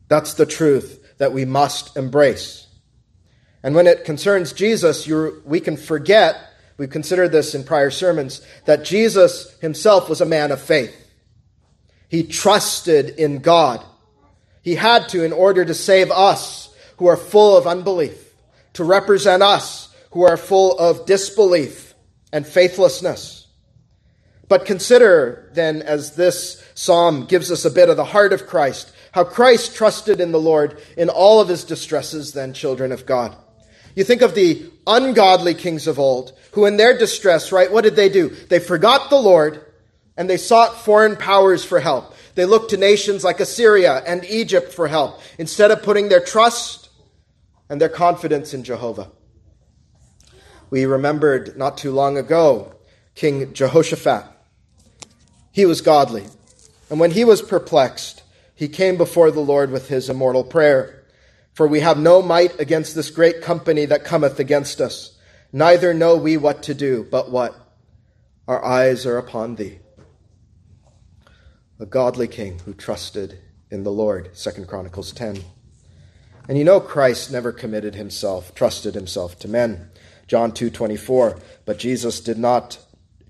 That's 0.09 0.35
the 0.35 0.47
truth 0.47 1.17
that 1.19 1.33
we 1.33 1.45
must 1.45 1.97
embrace. 1.97 2.67
And 3.63 3.75
when 3.75 3.87
it 3.87 4.05
concerns 4.05 4.53
Jesus, 4.53 5.09
we 5.09 5.61
can 5.61 5.77
forget 5.77 6.37
We've 6.77 6.91
considered 6.91 7.31
this 7.31 7.55
in 7.55 7.65
prior 7.65 7.91
sermons 7.91 8.45
that 8.65 8.85
Jesus 8.85 9.57
himself 9.61 10.09
was 10.09 10.21
a 10.21 10.27
man 10.27 10.51
of 10.51 10.61
faith. 10.61 10.95
He 12.09 12.25
trusted 12.25 13.11
in 13.11 13.39
God. 13.39 13.85
He 14.65 14.75
had 14.75 15.11
to 15.11 15.23
in 15.23 15.33
order 15.33 15.65
to 15.65 15.75
save 15.75 16.11
us 16.11 16.75
who 16.97 17.07
are 17.07 17.19
full 17.19 17.57
of 17.57 17.67
unbelief, 17.67 18.35
to 18.73 18.83
represent 18.83 19.43
us 19.43 19.95
who 20.13 20.23
are 20.23 20.39
full 20.39 20.79
of 20.79 21.05
disbelief 21.05 21.95
and 22.33 22.47
faithlessness. 22.47 23.47
But 24.49 24.65
consider 24.65 25.51
then, 25.53 25.83
as 25.83 26.17
this 26.17 26.65
psalm 26.75 27.27
gives 27.27 27.53
us 27.53 27.67
a 27.67 27.71
bit 27.71 27.91
of 27.91 27.97
the 27.97 28.05
heart 28.05 28.33
of 28.33 28.47
Christ, 28.47 28.91
how 29.13 29.25
Christ 29.25 29.77
trusted 29.77 30.19
in 30.19 30.33
the 30.33 30.41
Lord 30.41 30.81
in 30.97 31.11
all 31.11 31.41
of 31.41 31.49
his 31.49 31.65
distresses, 31.65 32.33
then, 32.33 32.55
children 32.55 32.91
of 32.91 33.05
God. 33.05 33.37
You 33.95 34.03
think 34.03 34.23
of 34.23 34.35
the 34.35 34.71
ungodly 34.87 35.55
kings 35.55 35.87
of 35.87 35.99
old, 35.99 36.33
who 36.53 36.65
in 36.65 36.79
their 36.79 36.97
distress, 36.97 37.53
right, 37.53 37.71
what 37.71 37.85
did 37.85 37.97
they 37.97 38.09
do? 38.09 38.31
They 38.31 38.61
forgot 38.61 39.11
the 39.11 39.21
Lord 39.21 39.65
and 40.17 40.29
they 40.31 40.37
sought 40.37 40.85
foreign 40.85 41.17
powers 41.17 41.65
for 41.65 41.81
help. 41.81 42.14
They 42.35 42.45
looked 42.45 42.71
to 42.71 42.77
nations 42.77 43.25
like 43.25 43.41
Assyria 43.41 44.03
and 44.07 44.25
Egypt 44.25 44.73
for 44.73 44.89
help 44.89 45.21
instead 45.39 45.71
of 45.71 45.83
putting 45.83 46.09
their 46.09 46.25
trust 46.25 46.89
and 47.69 47.81
their 47.81 47.89
confidence 47.89 48.53
in 48.53 48.65
Jehovah. 48.65 49.11
We 50.71 50.87
remembered 50.87 51.57
not 51.57 51.79
too 51.79 51.93
long 51.93 52.19
ago 52.19 52.75
King 53.15 53.53
Jehoshaphat. 53.53 54.25
He 55.53 55.67
was 55.67 55.81
godly. 55.81 56.27
And 56.91 56.99
when 56.99 57.13
he 57.13 57.25
was 57.25 57.43
perplexed, 57.43 58.23
he 58.55 58.69
came 58.69 58.97
before 58.97 59.31
the 59.31 59.41
Lord 59.41 59.71
with 59.71 59.89
his 59.89 60.11
immortal 60.11 60.45
prayer. 60.45 61.05
For 61.53 61.69
we 61.69 61.81
have 61.81 61.99
no 61.99 62.21
might 62.21 62.59
against 62.59 62.97
this 62.97 63.11
great 63.11 63.41
company 63.41 63.87
that 63.87 64.05
cometh 64.05 64.41
against 64.41 64.81
us. 64.81 65.17
Neither 65.53 65.95
know 65.95 66.17
we 66.17 66.37
what 66.37 66.65
to 66.65 66.75
do, 66.75 67.07
but 67.09 67.31
what? 67.31 67.55
Our 68.49 68.65
eyes 68.65 69.07
are 69.07 69.19
upon 69.19 69.55
thee. 69.55 69.79
A 71.81 71.87
godly 71.87 72.29
king 72.29 72.61
who 72.61 72.73
trusted 72.73 73.39
in 73.71 73.83
the 73.83 73.91
Lord, 73.91 74.35
2 74.35 74.65
Chronicles 74.65 75.13
10. 75.13 75.43
And 76.49 76.57
you 76.57 76.63
know 76.65 76.79
Christ 76.79 77.33
never 77.33 77.51
committed 77.51 77.97
himself, 77.97 78.55
trusted 78.55 78.95
himself 78.95 79.39
to 79.41 79.49
men. 79.49 79.91
John 80.29 80.53
2:24, 80.53 81.39
but 81.65 81.79
Jesus 81.79 82.21
did 82.21 82.39
not 82.39 82.79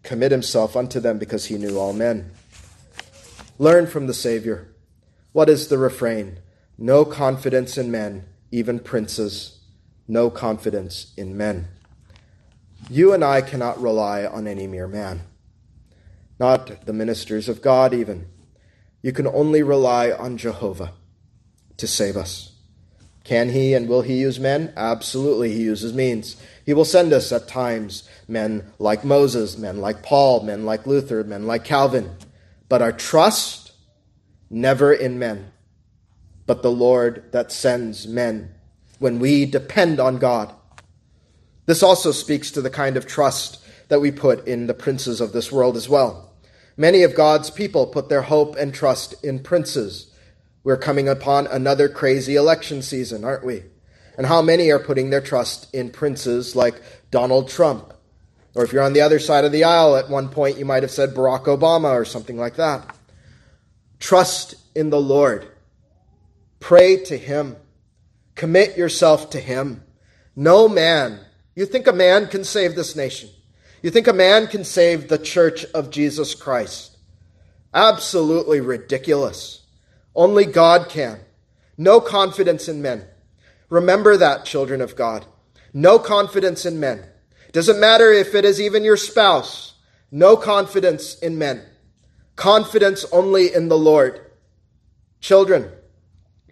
commit 0.02 0.30
himself 0.30 0.76
unto 0.76 1.00
them 1.00 1.18
because 1.18 1.46
he 1.46 1.56
knew 1.56 1.78
all 1.78 1.92
men. 1.92 2.32
Learn 3.58 3.86
from 3.86 4.06
the 4.06 4.14
Savior. 4.14 4.68
What 5.32 5.48
is 5.48 5.68
the 5.68 5.78
refrain? 5.78 6.38
No 6.76 7.04
confidence 7.04 7.78
in 7.78 7.90
men, 7.90 8.24
even 8.50 8.78
princes. 8.78 9.60
No 10.06 10.28
confidence 10.28 11.12
in 11.16 11.36
men. 11.36 11.68
You 12.90 13.14
and 13.14 13.24
I 13.24 13.40
cannot 13.40 13.80
rely 13.80 14.26
on 14.26 14.46
any 14.46 14.66
mere 14.66 14.86
man, 14.86 15.22
not 16.38 16.84
the 16.84 16.92
ministers 16.92 17.48
of 17.48 17.62
God, 17.62 17.94
even. 17.94 18.26
You 19.04 19.12
can 19.12 19.26
only 19.26 19.62
rely 19.62 20.10
on 20.10 20.38
Jehovah 20.38 20.94
to 21.76 21.86
save 21.86 22.16
us. 22.16 22.52
Can 23.22 23.50
he 23.50 23.74
and 23.74 23.86
will 23.86 24.00
he 24.00 24.18
use 24.18 24.40
men? 24.40 24.72
Absolutely, 24.78 25.52
he 25.52 25.62
uses 25.64 25.92
means. 25.92 26.36
He 26.64 26.72
will 26.72 26.86
send 26.86 27.12
us 27.12 27.30
at 27.30 27.46
times 27.46 28.08
men 28.26 28.72
like 28.78 29.04
Moses, 29.04 29.58
men 29.58 29.82
like 29.82 30.02
Paul, 30.02 30.42
men 30.42 30.64
like 30.64 30.86
Luther, 30.86 31.22
men 31.22 31.46
like 31.46 31.64
Calvin. 31.64 32.16
But 32.70 32.80
our 32.80 32.92
trust, 32.92 33.72
never 34.48 34.90
in 34.90 35.18
men 35.18 35.52
but 36.46 36.62
the 36.62 36.70
Lord 36.70 37.24
that 37.32 37.52
sends 37.52 38.06
men 38.06 38.54
when 38.98 39.18
we 39.18 39.46
depend 39.46 40.00
on 40.00 40.18
God. 40.18 40.54
This 41.66 41.82
also 41.82 42.12
speaks 42.12 42.50
to 42.52 42.62
the 42.62 42.70
kind 42.70 42.96
of 42.96 43.06
trust 43.06 43.64
that 43.88 44.00
we 44.00 44.10
put 44.10 44.46
in 44.46 44.66
the 44.66 44.74
princes 44.74 45.20
of 45.20 45.32
this 45.32 45.50
world 45.50 45.76
as 45.76 45.88
well. 45.88 46.33
Many 46.76 47.02
of 47.02 47.14
God's 47.14 47.50
people 47.50 47.86
put 47.86 48.08
their 48.08 48.22
hope 48.22 48.56
and 48.56 48.74
trust 48.74 49.22
in 49.24 49.38
princes. 49.38 50.12
We're 50.64 50.76
coming 50.76 51.08
upon 51.08 51.46
another 51.46 51.88
crazy 51.88 52.36
election 52.36 52.82
season, 52.82 53.24
aren't 53.24 53.44
we? 53.44 53.64
And 54.16 54.26
how 54.26 54.42
many 54.42 54.70
are 54.70 54.78
putting 54.78 55.10
their 55.10 55.20
trust 55.20 55.72
in 55.74 55.90
princes 55.90 56.56
like 56.56 56.80
Donald 57.10 57.48
Trump? 57.48 57.92
Or 58.54 58.64
if 58.64 58.72
you're 58.72 58.82
on 58.82 58.92
the 58.92 59.00
other 59.00 59.18
side 59.18 59.44
of 59.44 59.52
the 59.52 59.64
aisle, 59.64 59.96
at 59.96 60.08
one 60.08 60.28
point 60.28 60.58
you 60.58 60.64
might 60.64 60.82
have 60.82 60.90
said 60.90 61.14
Barack 61.14 61.44
Obama 61.44 61.92
or 61.92 62.04
something 62.04 62.36
like 62.36 62.56
that. 62.56 62.96
Trust 63.98 64.54
in 64.74 64.90
the 64.90 65.00
Lord. 65.00 65.46
Pray 66.60 67.02
to 67.04 67.16
Him. 67.16 67.56
Commit 68.34 68.76
yourself 68.76 69.30
to 69.30 69.40
Him. 69.40 69.82
No 70.36 70.68
man, 70.68 71.20
you 71.54 71.66
think 71.66 71.86
a 71.86 71.92
man 71.92 72.26
can 72.26 72.42
save 72.42 72.74
this 72.74 72.96
nation? 72.96 73.30
You 73.84 73.90
think 73.90 74.06
a 74.06 74.14
man 74.14 74.46
can 74.46 74.64
save 74.64 75.08
the 75.08 75.18
church 75.18 75.66
of 75.74 75.90
Jesus 75.90 76.34
Christ? 76.34 76.96
Absolutely 77.74 78.58
ridiculous. 78.58 79.60
Only 80.14 80.46
God 80.46 80.88
can. 80.88 81.20
No 81.76 82.00
confidence 82.00 82.66
in 82.66 82.80
men. 82.80 83.04
Remember 83.68 84.16
that, 84.16 84.46
children 84.46 84.80
of 84.80 84.96
God. 84.96 85.26
No 85.74 85.98
confidence 85.98 86.64
in 86.64 86.80
men. 86.80 87.04
Doesn't 87.52 87.78
matter 87.78 88.10
if 88.10 88.34
it 88.34 88.46
is 88.46 88.58
even 88.58 88.84
your 88.84 88.96
spouse. 88.96 89.74
No 90.10 90.34
confidence 90.34 91.18
in 91.18 91.36
men. 91.36 91.62
Confidence 92.36 93.04
only 93.12 93.52
in 93.52 93.68
the 93.68 93.76
Lord. 93.76 94.18
Children, 95.20 95.70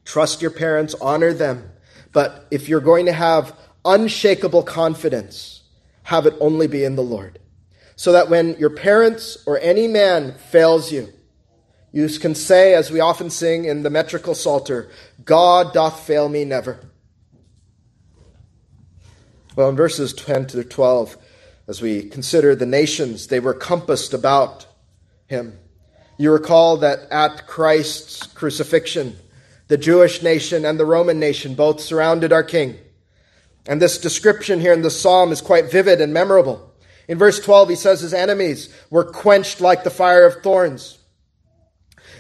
trust 0.05 0.43
your 0.43 0.51
parents, 0.51 0.95
honor 1.01 1.33
them. 1.33 1.71
But 2.13 2.47
if 2.51 2.69
you're 2.69 2.83
going 2.83 3.07
to 3.07 3.15
have 3.15 3.57
unshakable 3.87 4.65
confidence, 4.65 5.62
have 6.05 6.27
it 6.27 6.35
only 6.41 6.67
be 6.67 6.85
in 6.85 6.97
the 6.97 7.03
Lord. 7.03 7.39
So 7.97 8.13
that 8.13 8.29
when 8.31 8.57
your 8.59 8.71
parents 8.71 9.39
or 9.47 9.59
any 9.61 9.87
man 9.87 10.35
fails 10.35 10.91
you, 10.91 11.13
you 11.93 12.09
can 12.09 12.35
say, 12.35 12.75
as 12.75 12.91
we 12.91 13.01
often 13.01 13.29
sing 13.29 13.67
in 13.67 13.83
the 13.83 13.91
metrical 13.91 14.35
psalter, 14.35 14.91
God 15.25 15.75
doth 15.75 16.01
fail 16.01 16.29
me 16.29 16.45
never. 16.45 16.81
Well, 19.55 19.69
in 19.69 19.77
verses 19.77 20.15
10 20.15 20.47
to 20.49 20.65
12, 20.65 21.19
as 21.69 21.83
we 21.83 22.09
consider 22.09 22.55
the 22.55 22.67
nations, 22.67 23.27
they 23.27 23.41
were 23.41 23.53
compassed 23.53 24.15
about 24.15 24.67
him. 25.27 25.59
You 26.17 26.33
recall 26.33 26.79
that 26.79 27.01
at 27.11 27.47
Christ's 27.47 28.27
crucifixion, 28.27 29.17
the 29.69 29.77
Jewish 29.77 30.23
nation 30.23 30.65
and 30.65 30.81
the 30.81 30.87
Roman 30.87 31.19
nation 31.19 31.55
both 31.55 31.81
surrounded 31.81 32.33
our 32.33 32.43
king. 32.43 32.79
And 33.67 33.81
this 33.81 33.99
description 33.99 34.61
here 34.61 34.73
in 34.73 34.83
the 34.83 34.91
psalm 34.91 35.33
is 35.33 35.41
quite 35.41 35.71
vivid 35.71 36.01
and 36.01 36.13
memorable. 36.13 36.73
In 37.09 37.19
verse 37.19 37.41
12, 37.41 37.71
he 37.71 37.77
says 37.77 38.01
his 38.01 38.15
enemies 38.15 38.75
were 38.91 39.05
quenched 39.05 39.61
like 39.61 39.85
the 39.85 39.91
fire 39.91 40.27
of 40.27 40.43
thorns. 40.43 40.99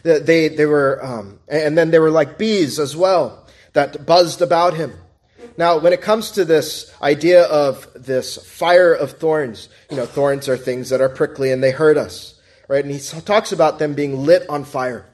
They, 0.02 0.48
they 0.48 0.66
were, 0.66 1.04
um, 1.04 1.38
and 1.48 1.78
then 1.78 1.90
they 1.90 1.98
were 1.98 2.10
like 2.10 2.38
bees 2.38 2.78
as 2.78 2.96
well 2.96 3.46
that 3.72 4.04
buzzed 4.04 4.42
about 4.42 4.74
him. 4.74 4.92
Now, 5.56 5.78
when 5.78 5.92
it 5.92 6.00
comes 6.00 6.30
to 6.32 6.44
this 6.44 6.92
idea 7.02 7.44
of 7.44 7.86
this 7.94 8.36
fire 8.36 8.92
of 8.92 9.12
thorns, 9.12 9.68
you 9.90 9.96
know, 9.96 10.06
thorns 10.06 10.48
are 10.48 10.56
things 10.56 10.90
that 10.90 11.00
are 11.00 11.08
prickly 11.08 11.52
and 11.52 11.62
they 11.62 11.70
hurt 11.70 11.96
us, 11.96 12.40
right? 12.68 12.84
And 12.84 12.92
he 12.92 13.00
talks 13.20 13.52
about 13.52 13.78
them 13.78 13.94
being 13.94 14.24
lit 14.24 14.48
on 14.48 14.64
fire. 14.64 15.06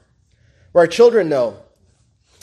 Where 0.71 0.83
our 0.83 0.87
children 0.87 1.29
know, 1.29 1.57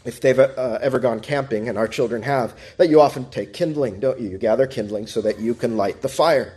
if 0.07 0.21
they've 0.21 0.39
uh, 0.39 0.79
ever 0.81 0.99
gone 0.99 1.21
camping, 1.21 1.69
and 1.69 1.77
our 1.77 1.89
children 1.89 2.23
have, 2.23 2.59
that 2.77 2.89
you 2.89 3.01
often 3.01 3.29
take 3.31 3.53
kindling, 3.53 4.01
don't 4.01 4.21
you? 4.21 4.29
You 4.29 4.39
gather 4.39 4.67
kindling 4.67 5.07
so 5.07 5.21
that 5.23 5.39
you 5.39 5.55
can 5.55 5.77
light 5.77 6.03
the 6.03 6.09
fire. 6.09 6.55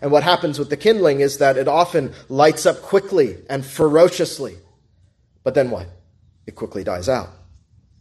And 0.00 0.10
what 0.10 0.22
happens 0.22 0.58
with 0.58 0.70
the 0.70 0.76
kindling 0.76 1.20
is 1.20 1.38
that 1.38 1.56
it 1.56 1.68
often 1.68 2.12
lights 2.28 2.66
up 2.66 2.82
quickly 2.82 3.38
and 3.48 3.64
ferociously. 3.64 4.56
But 5.42 5.54
then 5.54 5.70
what? 5.70 5.86
It 6.46 6.56
quickly 6.56 6.84
dies 6.84 7.08
out. 7.08 7.30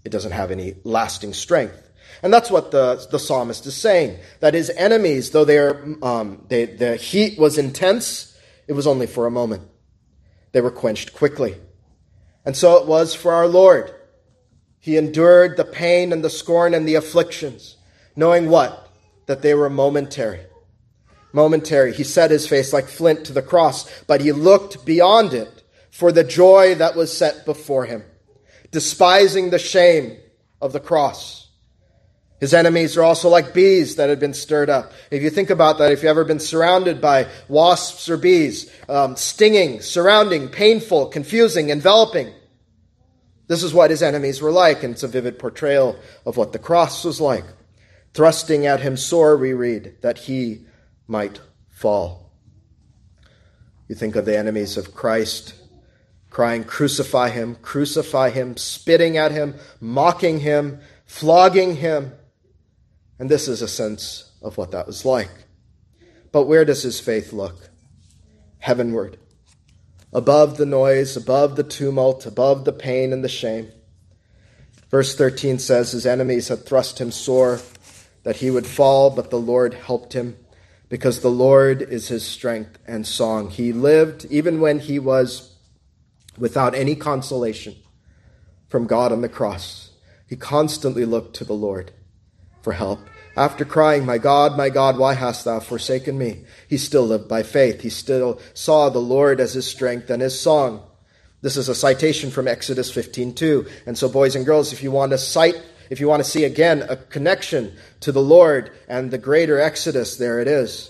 It 0.04 0.12
doesn't 0.12 0.32
have 0.32 0.52
any 0.52 0.76
lasting 0.84 1.34
strength. 1.34 1.80
And 2.22 2.34
that's 2.34 2.52
what 2.52 2.72
the, 2.72 3.06
the 3.10 3.20
psalmist 3.20 3.66
is 3.66 3.76
saying. 3.76 4.20
That 4.42 4.54
his 4.54 4.70
enemies, 4.70 5.32
though 5.32 5.46
they're, 5.46 5.84
um, 6.02 6.46
they, 6.50 6.66
the 6.66 6.96
heat 6.96 7.40
was 7.40 7.58
intense, 7.58 8.38
it 8.68 8.74
was 8.74 8.88
only 8.88 9.08
for 9.08 9.26
a 9.26 9.32
moment. 9.32 9.64
They 10.52 10.62
were 10.62 10.72
quenched 10.72 11.14
quickly. 11.14 11.56
And 12.46 12.56
so 12.56 12.78
it 12.78 12.88
was 12.88 13.16
for 13.16 13.34
our 13.34 13.48
Lord. 13.48 13.94
He 14.84 14.98
endured 14.98 15.56
the 15.56 15.64
pain 15.64 16.12
and 16.12 16.26
the 16.26 16.30
scorn 16.30 16.74
and 16.74 16.86
the 16.86 16.96
afflictions, 16.96 17.78
knowing 18.18 18.50
what? 18.50 18.90
That 19.28 19.42
they 19.42 19.54
were 19.54 19.70
momentary. 19.70 20.42
Momentary. 21.32 21.94
He 21.94 22.04
set 22.04 22.32
his 22.32 22.50
face 22.50 22.74
like 22.74 22.90
flint 22.90 23.24
to 23.28 23.32
the 23.32 23.42
cross, 23.42 23.90
but 24.08 24.20
he 24.20 24.34
looked 24.34 24.86
beyond 24.86 25.34
it 25.34 25.64
for 25.90 26.12
the 26.12 26.26
joy 26.26 26.76
that 26.76 26.98
was 26.98 27.18
set 27.18 27.46
before 27.46 27.86
him, 27.86 28.04
despising 28.72 29.52
the 29.52 29.58
shame 29.58 30.18
of 30.62 30.74
the 30.74 30.82
cross. 30.82 31.48
His 32.42 32.54
enemies 32.54 32.98
are 32.98 33.04
also 33.04 33.30
like 33.30 33.54
bees 33.54 33.96
that 33.96 34.10
had 34.10 34.20
been 34.20 34.34
stirred 34.34 34.70
up. 34.70 34.92
If 35.10 35.24
you 35.24 35.30
think 35.30 35.50
about 35.50 35.78
that, 35.78 35.94
if 35.94 36.00
you've 36.00 36.10
ever 36.10 36.26
been 36.26 36.42
surrounded 36.42 37.00
by 37.00 37.30
wasps 37.48 38.10
or 38.10 38.18
bees, 38.18 38.70
um, 38.90 39.16
stinging, 39.16 39.80
surrounding, 39.80 40.50
painful, 40.50 41.06
confusing, 41.06 41.70
enveloping, 41.70 42.34
this 43.48 43.64
is 43.64 43.74
what 43.74 43.90
his 43.90 44.02
enemies 44.02 44.42
were 44.42 44.52
like, 44.52 44.84
and 44.84 44.94
it's 44.94 45.04
a 45.04 45.08
vivid 45.08 45.38
portrayal 45.38 45.98
of 46.26 46.38
what 46.38 46.54
the 46.54 46.60
cross 46.60 47.04
was 47.04 47.20
like. 47.20 47.46
Thrusting 48.14 48.66
at 48.66 48.82
him 48.82 48.96
sore, 48.96 49.38
we 49.38 49.54
read, 49.54 49.96
that 50.02 50.20
he 50.20 50.66
might 51.08 51.42
fall. 51.70 52.32
You 53.88 53.96
think 53.96 54.16
of 54.16 54.26
the 54.26 54.38
enemies 54.38 54.78
of 54.78 54.96
Christ 54.96 55.56
crying, 56.30 56.64
Crucify 56.64 57.30
him, 57.30 57.56
crucify 57.62 58.32
him, 58.32 58.58
spitting 58.58 59.18
at 59.18 59.32
him, 59.32 59.56
mocking 59.80 60.40
him, 60.40 60.80
flogging 61.06 61.76
him. 61.76 62.12
And 63.20 63.30
this 63.30 63.48
is 63.48 63.62
a 63.62 63.68
sense 63.68 64.32
of 64.42 64.58
what 64.58 64.72
that 64.72 64.88
was 64.88 65.06
like. 65.06 65.30
But 66.32 66.46
where 66.46 66.66
does 66.66 66.82
his 66.82 67.00
faith 67.00 67.34
look? 67.34 67.70
Heavenward, 68.58 69.20
above 70.14 70.58
the 70.58 70.66
noise, 70.66 71.18
above 71.18 71.56
the 71.56 71.64
tumult, 71.64 72.26
above 72.26 72.66
the 72.66 72.72
pain 72.72 73.12
and 73.12 73.24
the 73.24 73.30
shame. 73.30 73.72
Verse 74.90 75.16
13 75.16 75.58
says, 75.60 75.92
His 75.92 76.06
enemies 76.06 76.50
had 76.50 76.66
thrust 76.66 77.02
him 77.02 77.12
sore, 77.12 77.60
that 78.24 78.38
he 78.38 78.52
would 78.52 78.68
fall, 78.68 79.10
but 79.10 79.32
the 79.32 79.40
Lord 79.40 79.74
helped 79.74 80.14
him, 80.14 80.38
because 80.88 81.22
the 81.22 81.32
Lord 81.32 81.82
is 81.82 82.08
his 82.10 82.24
strength 82.24 82.78
and 82.86 83.08
song. 83.08 83.50
He 83.50 83.74
lived 83.74 84.26
even 84.26 84.62
when 84.62 84.80
he 84.80 85.00
was 85.00 85.56
without 86.38 86.76
any 86.76 86.96
consolation 86.96 87.76
from 88.68 88.86
God 88.86 89.12
on 89.12 89.22
the 89.22 89.30
cross. 89.30 89.92
He 90.28 90.36
constantly 90.36 91.06
looked 91.06 91.36
to 91.38 91.44
the 91.44 91.54
Lord 91.54 91.92
for 92.62 92.74
help. 92.74 93.00
After 93.36 93.66
crying, 93.66 94.06
My 94.06 94.18
God, 94.18 94.58
my 94.58 94.70
God, 94.70 94.98
why 94.98 95.16
hast 95.16 95.46
thou 95.46 95.60
forsaken 95.60 96.18
me? 96.18 96.46
He 96.68 96.78
still 96.78 97.08
lived 97.08 97.28
by 97.28 97.44
faith. 97.44 97.82
He 97.82 97.90
still 97.90 98.40
saw 98.54 98.90
the 98.90 99.00
Lord 99.00 99.40
as 99.40 99.54
his 99.54 99.66
strength 99.66 100.10
and 100.10 100.22
his 100.22 100.40
song. 100.40 100.84
This 101.42 101.58
is 101.58 101.68
a 101.68 101.76
citation 101.76 102.32
from 102.32 102.48
Exodus 102.48 102.92
15:2. 102.92 103.68
And 103.86 103.98
so 103.98 104.08
boys 104.08 104.36
and 104.36 104.46
girls, 104.46 104.72
if 104.72 104.84
you 104.84 104.92
want 104.92 105.12
to 105.12 105.18
cite 105.18 105.62
if 105.90 106.00
you 106.00 106.08
want 106.08 106.24
to 106.24 106.30
see 106.30 106.44
again 106.44 106.84
a 106.90 106.96
connection 106.96 107.76
to 108.00 108.12
the 108.12 108.22
Lord 108.22 108.72
and 108.88 109.12
the 109.12 109.18
greater 109.18 109.60
Exodus, 109.60 110.18
there 110.18 110.40
it 110.40 110.48
is. 110.48 110.90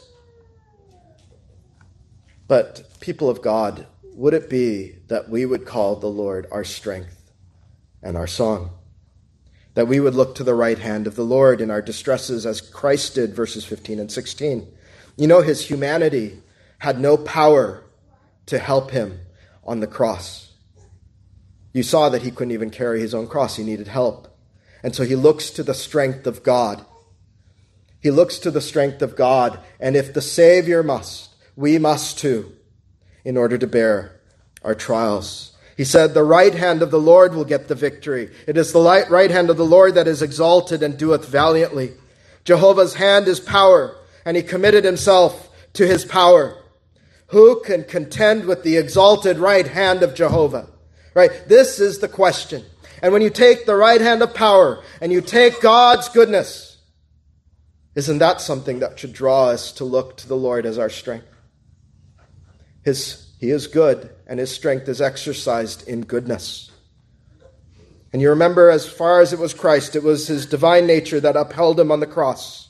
But 2.48 3.00
people 3.00 3.30
of 3.30 3.42
God, 3.42 3.88
would 4.14 4.34
it 4.34 4.50
be 4.50 4.96
that 5.08 5.30
we 5.30 5.46
would 5.46 5.66
call 5.66 5.96
the 5.96 6.08
Lord 6.08 6.48
our 6.52 6.64
strength 6.64 7.32
and 8.02 8.16
our 8.16 8.28
song? 8.28 8.72
That 9.76 9.88
we 9.88 10.00
would 10.00 10.16
look 10.16 10.36
to 10.36 10.44
the 10.44 10.54
right 10.54 10.78
hand 10.78 11.08
of 11.08 11.16
the 11.16 11.24
Lord 11.24 11.60
in 11.60 11.72
our 11.72 11.82
distresses 11.82 12.46
as 12.46 12.62
Christ 12.62 13.16
did, 13.16 13.36
verses 13.36 13.66
15 13.66 14.00
and 14.00 14.12
16. 14.12 14.68
You 15.18 15.28
know, 15.28 15.42
his 15.42 15.66
humanity 15.68 16.42
had 16.80 17.00
no 17.00 17.18
power 17.18 17.84
to 18.46 18.60
help 18.60 18.92
him 18.92 19.20
on 19.64 19.80
the 19.80 19.88
cross. 19.88 20.52
You 21.72 21.82
saw 21.82 22.10
that 22.10 22.22
he 22.22 22.32
couldn't 22.32 22.54
even 22.54 22.70
carry 22.70 23.00
his 23.00 23.16
own 23.16 23.28
cross, 23.28 23.56
he 23.56 23.64
needed 23.64 23.88
help. 23.88 24.28
And 24.84 24.94
so 24.96 25.04
he 25.04 25.16
looks 25.16 25.50
to 25.52 25.64
the 25.64 25.74
strength 25.74 26.28
of 26.28 26.44
God. 26.44 26.86
He 28.00 28.12
looks 28.12 28.38
to 28.40 28.52
the 28.52 28.62
strength 28.62 29.02
of 29.02 29.16
God, 29.16 29.60
and 29.80 29.96
if 29.96 30.14
the 30.14 30.22
Savior 30.22 30.84
must, 30.84 31.34
we 31.56 31.78
must 31.78 32.20
too 32.20 32.52
in 33.24 33.38
order 33.38 33.58
to 33.58 33.66
bear 33.66 34.20
our 34.62 34.76
trials. 34.76 35.53
He 35.76 35.84
said, 35.84 36.14
The 36.14 36.24
right 36.24 36.54
hand 36.54 36.82
of 36.82 36.92
the 36.92 37.00
Lord 37.00 37.34
will 37.34 37.46
get 37.46 37.68
the 37.68 37.76
victory. 37.76 38.30
It 38.48 38.58
is 38.58 38.72
the 38.72 39.06
right 39.10 39.32
hand 39.32 39.50
of 39.50 39.58
the 39.58 39.66
Lord 39.66 39.96
that 39.96 40.08
is 40.08 40.22
exalted 40.22 40.84
and 40.84 40.98
doeth 40.98 41.28
valiantly. 41.28 41.94
Jehovah's 42.44 42.96
hand 42.96 43.28
is 43.28 43.40
power, 43.40 43.96
and 44.26 44.38
he 44.38 44.44
committed 44.44 44.84
himself 44.84 45.50
to 45.74 45.88
his 45.88 46.06
power. 46.06 46.58
Who 47.28 47.62
can 47.62 47.84
contend 47.84 48.46
with 48.46 48.64
the 48.64 48.78
exalted 48.78 49.38
right 49.38 49.68
hand 49.68 50.04
of 50.04 50.14
Jehovah? 50.14 50.70
Right? 51.16 51.32
This 51.48 51.80
is 51.80 52.00
the 52.00 52.08
question. 52.08 52.64
And 53.02 53.12
when 53.12 53.22
you 53.22 53.30
take 53.30 53.66
the 53.66 53.76
right 53.76 54.00
hand 54.00 54.22
of 54.22 54.34
power 54.34 54.84
and 55.02 55.12
you 55.12 55.20
take 55.20 55.62
God's 55.62 56.10
goodness, 56.10 56.78
isn't 57.96 58.20
that 58.20 58.42
something 58.42 58.80
that 58.80 59.00
should 59.00 59.14
draw 59.14 59.50
us 59.50 59.72
to 59.74 59.84
look 59.84 60.18
to 60.18 60.28
the 60.28 60.38
Lord 60.38 60.66
as 60.66 60.78
our 60.78 60.90
strength? 60.90 61.28
His, 62.84 63.32
he 63.40 63.50
is 63.50 63.68
good, 63.68 64.10
and 64.28 64.40
his 64.40 64.52
strength 64.52 64.88
is 64.88 65.02
exercised 65.02 65.88
in 65.88 66.02
goodness. 66.02 66.72
And 68.12 68.22
you 68.22 68.30
remember, 68.30 68.70
as 68.70 68.88
far 68.88 69.22
as 69.22 69.34
it 69.34 69.40
was 69.40 69.54
Christ, 69.54 69.96
it 69.96 70.04
was 70.04 70.28
his 70.28 70.46
divine 70.46 70.86
nature 70.86 71.20
that 71.20 71.36
upheld 71.36 71.80
him 71.80 71.92
on 71.92 72.00
the 72.00 72.08
cross. 72.08 72.70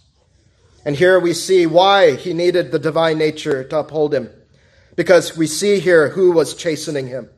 And 0.86 0.96
here 0.96 1.20
we 1.20 1.34
see 1.34 1.66
why 1.66 2.16
he 2.16 2.34
needed 2.34 2.72
the 2.72 2.80
divine 2.80 3.18
nature 3.18 3.63
to 3.66 3.80
uphold 3.80 4.13
him. 4.13 4.30
Because 4.96 5.38
we 5.38 5.48
see 5.48 5.80
here 5.80 6.10
who 6.10 6.32
was 6.32 6.56
chastening 6.56 7.08
him. 7.08 7.30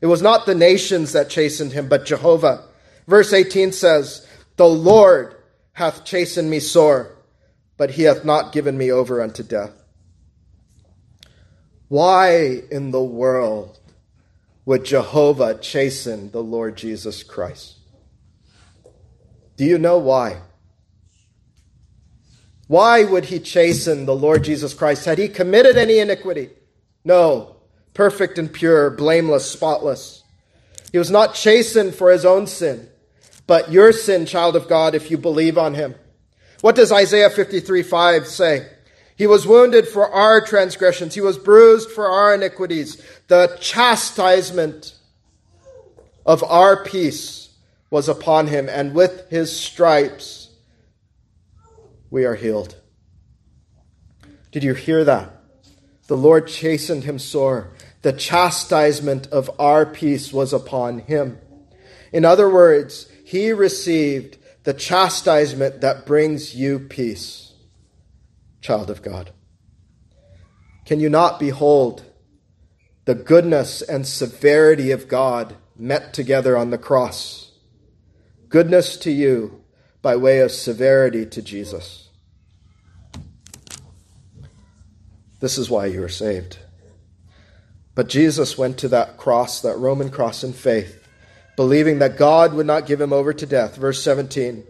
It 0.00 0.06
was 0.06 0.20
not 0.20 0.44
the 0.44 0.54
nations 0.54 1.12
that 1.12 1.30
chastened 1.30 1.72
him, 1.72 1.88
but 1.88 2.04
Jehovah. 2.04 2.64
Verse 3.06 3.32
18 3.32 3.72
says, 3.72 4.26
The 4.56 4.68
Lord 4.68 5.34
hath 5.72 6.04
chastened 6.04 6.50
me 6.50 6.60
sore, 6.60 7.16
but 7.76 7.92
he 7.92 8.02
hath 8.02 8.24
not 8.24 8.52
given 8.52 8.76
me 8.76 8.90
over 8.90 9.22
unto 9.22 9.42
death. 9.42 9.72
Why 11.88 12.62
in 12.70 12.90
the 12.90 13.02
world 13.02 13.78
would 14.64 14.84
Jehovah 14.84 15.58
chasten 15.58 16.30
the 16.32 16.42
Lord 16.42 16.76
Jesus 16.76 17.22
Christ? 17.22 17.76
Do 19.56 19.64
you 19.64 19.78
know 19.78 19.98
why? 19.98 20.40
Why 22.66 23.04
would 23.04 23.26
he 23.26 23.38
chasten 23.38 24.06
the 24.06 24.16
Lord 24.16 24.42
Jesus 24.42 24.74
Christ? 24.74 25.04
Had 25.04 25.18
he 25.18 25.28
committed 25.28 25.76
any 25.76 25.98
iniquity? 25.98 26.50
No. 27.04 27.56
Perfect 27.94 28.38
and 28.38 28.52
pure, 28.52 28.90
blameless, 28.90 29.50
spotless. 29.50 30.24
He 30.90 30.98
was 30.98 31.10
not 31.10 31.34
chastened 31.34 31.94
for 31.94 32.10
his 32.10 32.24
own 32.24 32.46
sin, 32.46 32.88
but 33.46 33.70
your 33.70 33.92
sin, 33.92 34.26
child 34.26 34.56
of 34.56 34.68
God, 34.68 34.94
if 34.94 35.10
you 35.10 35.16
believe 35.16 35.56
on 35.56 35.74
him. 35.74 35.94
What 36.60 36.74
does 36.74 36.90
Isaiah 36.90 37.30
53 37.30 37.82
5 37.82 38.26
say? 38.26 38.68
He 39.16 39.26
was 39.26 39.46
wounded 39.46 39.88
for 39.88 40.10
our 40.10 40.40
transgressions. 40.40 41.14
He 41.14 41.20
was 41.20 41.38
bruised 41.38 41.90
for 41.90 42.08
our 42.08 42.34
iniquities. 42.34 43.02
The 43.28 43.56
chastisement 43.60 44.94
of 46.26 46.44
our 46.44 46.84
peace 46.84 47.50
was 47.90 48.08
upon 48.08 48.48
him, 48.48 48.68
and 48.68 48.94
with 48.94 49.30
his 49.30 49.58
stripes 49.58 50.50
we 52.10 52.24
are 52.24 52.34
healed. 52.34 52.76
Did 54.52 54.64
you 54.64 54.74
hear 54.74 55.04
that? 55.04 55.32
The 56.08 56.16
Lord 56.16 56.46
chastened 56.46 57.04
him 57.04 57.18
sore. 57.18 57.72
The 58.02 58.12
chastisement 58.12 59.26
of 59.28 59.50
our 59.58 59.84
peace 59.84 60.32
was 60.32 60.52
upon 60.52 61.00
him. 61.00 61.38
In 62.12 62.24
other 62.24 62.48
words, 62.48 63.08
he 63.24 63.52
received 63.52 64.38
the 64.64 64.74
chastisement 64.74 65.80
that 65.80 66.06
brings 66.06 66.54
you 66.54 66.78
peace, 66.78 67.45
child 68.60 68.90
of 68.90 69.02
God. 69.02 69.30
Can 70.84 71.00
you 71.00 71.08
not 71.08 71.40
behold 71.40 72.04
the 73.04 73.14
goodness 73.14 73.82
and 73.82 74.06
severity 74.06 74.90
of 74.90 75.08
God 75.08 75.56
met 75.76 76.14
together 76.14 76.56
on 76.56 76.70
the 76.70 76.78
cross? 76.78 77.52
Goodness 78.48 78.96
to 78.98 79.10
you 79.10 79.64
by 80.02 80.16
way 80.16 80.40
of 80.40 80.52
severity 80.52 81.26
to 81.26 81.42
Jesus. 81.42 82.08
This 85.40 85.58
is 85.58 85.68
why 85.68 85.86
you 85.86 86.02
are 86.02 86.08
saved. 86.08 86.58
But 87.94 88.08
Jesus 88.08 88.56
went 88.56 88.78
to 88.78 88.88
that 88.88 89.16
cross, 89.16 89.60
that 89.62 89.78
Roman 89.78 90.10
cross, 90.10 90.44
in 90.44 90.52
faith, 90.52 91.02
believing 91.56 91.98
that 91.98 92.16
God 92.16 92.54
would 92.54 92.66
not 92.66 92.86
give 92.86 93.00
him 93.00 93.12
over 93.12 93.32
to 93.32 93.46
death. 93.46 93.76
Verse 93.76 94.02
17 94.02 94.64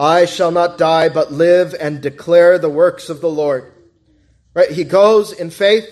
I 0.00 0.24
shall 0.24 0.50
not 0.50 0.78
die, 0.78 1.10
but 1.10 1.30
live 1.30 1.74
and 1.78 2.00
declare 2.00 2.58
the 2.58 2.70
works 2.70 3.10
of 3.10 3.20
the 3.20 3.28
Lord. 3.28 3.70
Right? 4.54 4.70
He 4.70 4.82
goes 4.82 5.30
in 5.30 5.50
faith. 5.50 5.86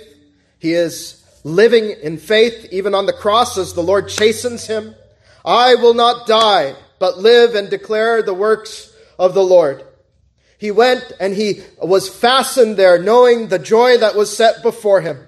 He 0.59 0.73
is 0.73 1.23
living 1.44 1.90
in 1.90 2.16
faith, 2.16 2.68
even 2.73 2.94
on 2.94 3.05
the 3.05 3.12
cross 3.12 3.59
as 3.59 3.75
the 3.75 3.83
Lord 3.83 4.09
chastens 4.09 4.66
him. 4.66 4.94
I 5.44 5.75
will 5.75 5.92
not 5.92 6.27
die, 6.27 6.75
but 6.99 7.18
live 7.18 7.55
and 7.55 7.68
declare 7.68 8.23
the 8.23 8.33
works 8.33 8.97
of 9.18 9.35
the 9.35 9.44
Lord. 9.44 9.85
He 10.57 10.71
went 10.71 11.12
and 11.21 11.35
he 11.35 11.62
was 11.81 12.09
fastened 12.09 12.79
there, 12.79 12.99
knowing 12.99 13.49
the 13.49 13.59
joy 13.59 13.99
that 13.99 14.16
was 14.16 14.35
set 14.35 14.62
before 14.62 15.03
him, 15.03 15.18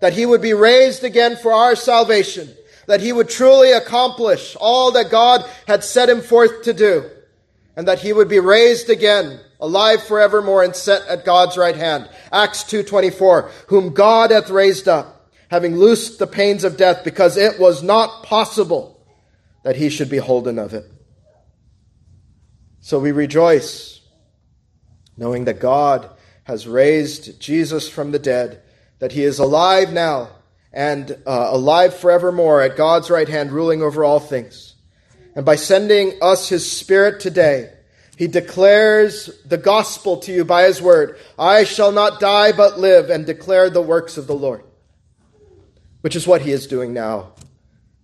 that 0.00 0.12
he 0.12 0.26
would 0.26 0.42
be 0.42 0.52
raised 0.52 1.02
again 1.02 1.34
for 1.36 1.50
our 1.50 1.74
salvation, 1.74 2.54
that 2.86 3.00
he 3.00 3.10
would 3.10 3.30
truly 3.30 3.72
accomplish 3.72 4.54
all 4.60 4.92
that 4.92 5.10
God 5.10 5.48
had 5.66 5.82
set 5.82 6.10
him 6.10 6.20
forth 6.20 6.64
to 6.64 6.74
do, 6.74 7.10
and 7.76 7.88
that 7.88 8.00
he 8.00 8.12
would 8.12 8.28
be 8.28 8.40
raised 8.40 8.90
again, 8.90 9.40
alive 9.60 10.02
forevermore 10.02 10.62
and 10.62 10.76
set 10.76 11.06
at 11.08 11.24
God's 11.24 11.56
right 11.56 11.76
hand. 11.76 12.08
Acts 12.30 12.64
2.24, 12.64 13.50
whom 13.68 13.94
God 13.94 14.30
hath 14.30 14.50
raised 14.50 14.88
up, 14.88 15.30
having 15.48 15.76
loosed 15.76 16.18
the 16.18 16.26
pains 16.26 16.64
of 16.64 16.76
death, 16.76 17.04
because 17.04 17.36
it 17.36 17.58
was 17.58 17.82
not 17.82 18.24
possible 18.24 19.00
that 19.62 19.76
he 19.76 19.88
should 19.88 20.10
be 20.10 20.18
holden 20.18 20.58
of 20.58 20.74
it. 20.74 20.90
So 22.80 22.98
we 22.98 23.12
rejoice, 23.12 24.00
knowing 25.16 25.44
that 25.44 25.60
God 25.60 26.10
has 26.44 26.66
raised 26.66 27.40
Jesus 27.40 27.88
from 27.88 28.10
the 28.10 28.18
dead, 28.18 28.60
that 28.98 29.12
he 29.12 29.22
is 29.22 29.38
alive 29.38 29.92
now 29.92 30.30
and 30.72 31.12
uh, 31.26 31.48
alive 31.50 31.94
forevermore 31.94 32.60
at 32.60 32.76
God's 32.76 33.10
right 33.10 33.28
hand, 33.28 33.52
ruling 33.52 33.82
over 33.82 34.04
all 34.04 34.20
things. 34.20 34.71
And 35.34 35.46
by 35.46 35.56
sending 35.56 36.12
us 36.20 36.48
his 36.48 36.70
Spirit 36.70 37.20
today, 37.20 37.72
he 38.16 38.26
declares 38.26 39.30
the 39.44 39.56
gospel 39.56 40.18
to 40.18 40.32
you 40.32 40.44
by 40.44 40.64
his 40.64 40.82
word. 40.82 41.18
I 41.38 41.64
shall 41.64 41.92
not 41.92 42.20
die 42.20 42.52
but 42.52 42.78
live 42.78 43.08
and 43.08 43.24
declare 43.24 43.70
the 43.70 43.82
works 43.82 44.16
of 44.18 44.26
the 44.26 44.34
Lord, 44.34 44.62
which 46.02 46.14
is 46.14 46.26
what 46.26 46.42
he 46.42 46.52
is 46.52 46.66
doing 46.66 46.92
now, 46.92 47.32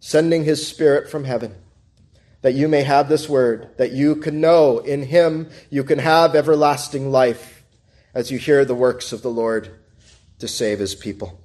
sending 0.01 0.45
his 0.45 0.67
Spirit 0.67 1.11
from 1.11 1.25
heaven. 1.25 1.55
That 2.43 2.55
you 2.55 2.69
may 2.69 2.83
have 2.83 3.09
this 3.09 3.29
word, 3.29 3.71
that 3.79 3.93
you 3.93 4.15
can 4.17 4.41
know 4.41 4.79
in 4.79 5.03
him 5.03 5.51
you 5.71 5.83
can 5.83 5.99
have 5.99 6.37
everlasting 6.37 7.11
life 7.11 7.65
as 8.15 8.31
you 8.31 8.39
hear 8.39 8.65
the 8.65 8.77
works 8.77 9.13
of 9.13 9.23
the 9.23 9.31
Lord 9.31 9.71
to 10.39 10.49
save 10.49 10.79
his 10.79 10.95
people. 10.95 11.41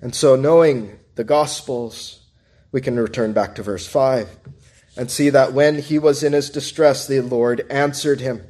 And 0.00 0.14
so, 0.14 0.36
knowing 0.36 0.98
the 1.14 1.24
Gospels, 1.24 2.25
we 2.72 2.80
can 2.80 2.98
return 2.98 3.32
back 3.32 3.54
to 3.54 3.62
verse 3.62 3.86
5 3.86 4.36
and 4.96 5.10
see 5.10 5.30
that 5.30 5.52
when 5.52 5.78
he 5.78 5.98
was 5.98 6.22
in 6.22 6.32
his 6.32 6.50
distress, 6.50 7.06
the 7.06 7.20
Lord 7.20 7.66
answered 7.70 8.20
him 8.20 8.46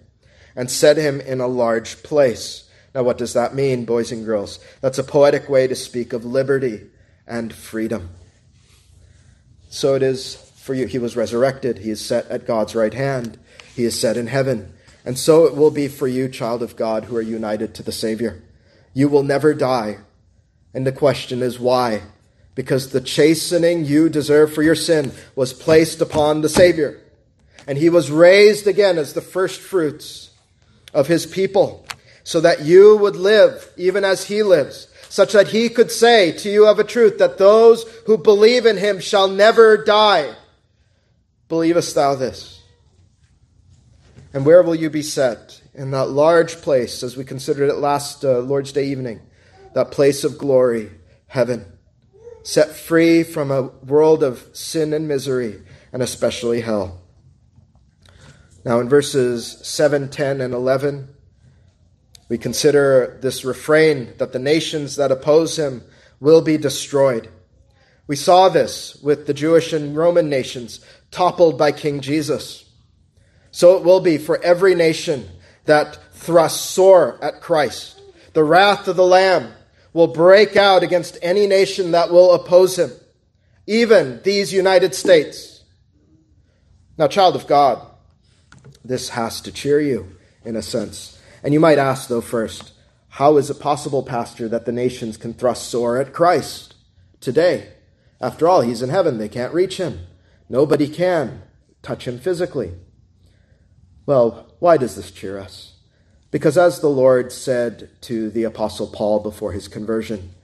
and 0.54 0.70
set 0.70 0.96
him 0.96 1.20
in 1.20 1.40
a 1.40 1.46
large 1.46 2.02
place. 2.02 2.68
Now, 2.94 3.02
what 3.02 3.18
does 3.18 3.34
that 3.34 3.54
mean, 3.54 3.84
boys 3.84 4.10
and 4.10 4.24
girls? 4.24 4.58
That's 4.80 4.98
a 4.98 5.04
poetic 5.04 5.48
way 5.48 5.66
to 5.66 5.74
speak 5.74 6.12
of 6.12 6.24
liberty 6.24 6.86
and 7.26 7.52
freedom. 7.52 8.10
So 9.68 9.94
it 9.94 10.02
is 10.02 10.36
for 10.56 10.74
you. 10.74 10.86
He 10.86 10.98
was 10.98 11.16
resurrected. 11.16 11.78
He 11.78 11.90
is 11.90 12.04
set 12.04 12.26
at 12.28 12.46
God's 12.46 12.74
right 12.74 12.94
hand. 12.94 13.38
He 13.74 13.84
is 13.84 14.00
set 14.00 14.16
in 14.16 14.28
heaven. 14.28 14.72
And 15.04 15.18
so 15.18 15.44
it 15.44 15.54
will 15.54 15.70
be 15.70 15.88
for 15.88 16.08
you, 16.08 16.28
child 16.28 16.62
of 16.62 16.76
God, 16.76 17.04
who 17.04 17.16
are 17.16 17.22
united 17.22 17.74
to 17.74 17.82
the 17.82 17.92
Savior. 17.92 18.42
You 18.94 19.08
will 19.08 19.22
never 19.22 19.52
die. 19.52 19.98
And 20.72 20.86
the 20.86 20.92
question 20.92 21.42
is 21.42 21.60
why? 21.60 22.02
Because 22.56 22.90
the 22.90 23.00
chastening 23.00 23.84
you 23.84 24.08
deserve 24.08 24.52
for 24.52 24.62
your 24.62 24.74
sin 24.74 25.12
was 25.36 25.52
placed 25.52 26.00
upon 26.00 26.40
the 26.40 26.48
Savior. 26.48 27.00
And 27.68 27.78
he 27.78 27.88
was 27.88 28.10
raised 28.10 28.66
again 28.66 28.98
as 28.98 29.12
the 29.12 29.20
first 29.20 29.60
fruits 29.60 30.30
of 30.94 31.06
his 31.06 31.26
people, 31.26 31.86
so 32.24 32.40
that 32.40 32.62
you 32.62 32.96
would 32.96 33.14
live 33.14 33.70
even 33.76 34.04
as 34.04 34.24
he 34.24 34.42
lives, 34.42 34.88
such 35.08 35.34
that 35.34 35.48
he 35.48 35.68
could 35.68 35.90
say 35.92 36.32
to 36.32 36.50
you 36.50 36.66
of 36.66 36.78
a 36.78 36.84
truth 36.84 37.18
that 37.18 37.38
those 37.38 37.84
who 38.06 38.16
believe 38.16 38.66
in 38.66 38.78
him 38.78 39.00
shall 39.00 39.28
never 39.28 39.76
die. 39.76 40.34
Believest 41.48 41.94
thou 41.94 42.14
this? 42.14 42.62
And 44.32 44.46
where 44.46 44.62
will 44.62 44.74
you 44.74 44.90
be 44.90 45.02
set? 45.02 45.60
In 45.74 45.90
that 45.90 46.08
large 46.08 46.56
place, 46.62 47.02
as 47.02 47.18
we 47.18 47.24
considered 47.24 47.68
it 47.68 47.76
last 47.76 48.24
uh, 48.24 48.38
Lord's 48.38 48.72
Day 48.72 48.86
evening, 48.86 49.20
that 49.74 49.90
place 49.90 50.24
of 50.24 50.38
glory, 50.38 50.90
heaven, 51.26 51.66
set 52.46 52.76
free 52.76 53.24
from 53.24 53.50
a 53.50 53.62
world 53.84 54.22
of 54.22 54.48
sin 54.52 54.92
and 54.92 55.08
misery, 55.08 55.60
and 55.92 56.00
especially 56.00 56.60
hell. 56.60 57.00
Now, 58.64 58.78
in 58.78 58.88
verses 58.88 59.58
7, 59.66 60.10
10, 60.10 60.40
and 60.40 60.54
11, 60.54 61.08
we 62.28 62.38
consider 62.38 63.18
this 63.20 63.44
refrain 63.44 64.14
that 64.18 64.32
the 64.32 64.38
nations 64.38 64.94
that 64.94 65.10
oppose 65.10 65.58
him 65.58 65.82
will 66.20 66.40
be 66.40 66.56
destroyed. 66.56 67.28
We 68.06 68.14
saw 68.14 68.48
this 68.48 68.94
with 69.02 69.26
the 69.26 69.34
Jewish 69.34 69.72
and 69.72 69.96
Roman 69.96 70.30
nations 70.30 70.78
toppled 71.10 71.58
by 71.58 71.72
King 71.72 72.00
Jesus. 72.00 72.64
So 73.50 73.76
it 73.76 73.82
will 73.82 74.00
be 74.00 74.18
for 74.18 74.40
every 74.40 74.76
nation 74.76 75.28
that 75.64 75.98
thrusts 76.14 76.70
sore 76.70 77.18
at 77.20 77.40
Christ. 77.40 78.00
The 78.34 78.44
wrath 78.44 78.86
of 78.86 78.94
the 78.94 79.04
Lamb 79.04 79.52
will 79.96 80.06
break 80.06 80.56
out 80.58 80.82
against 80.82 81.16
any 81.22 81.46
nation 81.46 81.92
that 81.92 82.10
will 82.10 82.34
oppose 82.34 82.78
him, 82.78 82.90
even 83.66 84.20
these 84.24 84.52
United 84.52 84.94
States. 84.94 85.64
Now, 86.98 87.08
child 87.08 87.34
of 87.34 87.46
God, 87.46 87.80
this 88.84 89.08
has 89.08 89.40
to 89.40 89.50
cheer 89.50 89.80
you 89.80 90.14
in 90.44 90.54
a 90.54 90.60
sense. 90.60 91.18
And 91.42 91.54
you 91.54 91.60
might 91.60 91.78
ask, 91.78 92.10
though, 92.10 92.20
first, 92.20 92.74
how 93.08 93.38
is 93.38 93.48
it 93.48 93.58
possible, 93.58 94.02
Pastor, 94.02 94.50
that 94.50 94.66
the 94.66 94.70
nations 94.70 95.16
can 95.16 95.32
thrust 95.32 95.70
sore 95.70 95.96
at 95.96 96.12
Christ 96.12 96.74
today? 97.22 97.72
After 98.20 98.46
all, 98.46 98.60
he's 98.60 98.82
in 98.82 98.90
heaven, 98.90 99.16
they 99.16 99.30
can't 99.30 99.54
reach 99.54 99.78
him. 99.78 100.00
Nobody 100.50 100.88
can 100.88 101.40
touch 101.80 102.06
him 102.06 102.18
physically. 102.18 102.74
Well, 104.04 104.54
why 104.58 104.76
does 104.76 104.94
this 104.94 105.10
cheer 105.10 105.38
us? 105.38 105.75
Because 106.30 106.58
as 106.58 106.80
the 106.80 106.88
Lord 106.88 107.32
said 107.32 107.90
to 108.02 108.30
the 108.30 108.44
Apostle 108.44 108.88
Paul 108.88 109.20
before 109.20 109.52
his 109.52 109.68
conversion, 109.68 110.34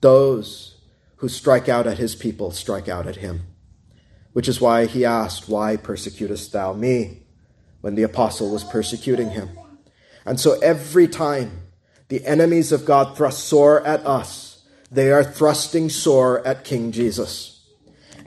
those 0.00 0.78
who 1.16 1.28
strike 1.28 1.68
out 1.68 1.86
at 1.86 1.98
his 1.98 2.14
people 2.14 2.50
strike 2.50 2.88
out 2.88 3.06
at 3.06 3.16
him. 3.16 3.42
Which 4.32 4.48
is 4.48 4.60
why 4.60 4.86
he 4.86 5.04
asked, 5.04 5.48
Why 5.48 5.76
persecutest 5.76 6.52
thou 6.52 6.72
me? 6.72 7.22
when 7.80 7.94
the 7.94 8.02
apostle 8.02 8.50
was 8.50 8.64
persecuting 8.64 9.30
him. 9.30 9.48
And 10.24 10.38
so 10.38 10.58
every 10.60 11.08
time 11.08 11.62
the 12.08 12.24
enemies 12.26 12.72
of 12.72 12.84
God 12.84 13.16
thrust 13.16 13.44
sore 13.44 13.84
at 13.86 14.04
us, 14.06 14.62
they 14.90 15.10
are 15.10 15.24
thrusting 15.24 15.88
sore 15.88 16.46
at 16.46 16.64
King 16.64 16.92
Jesus. 16.92 17.64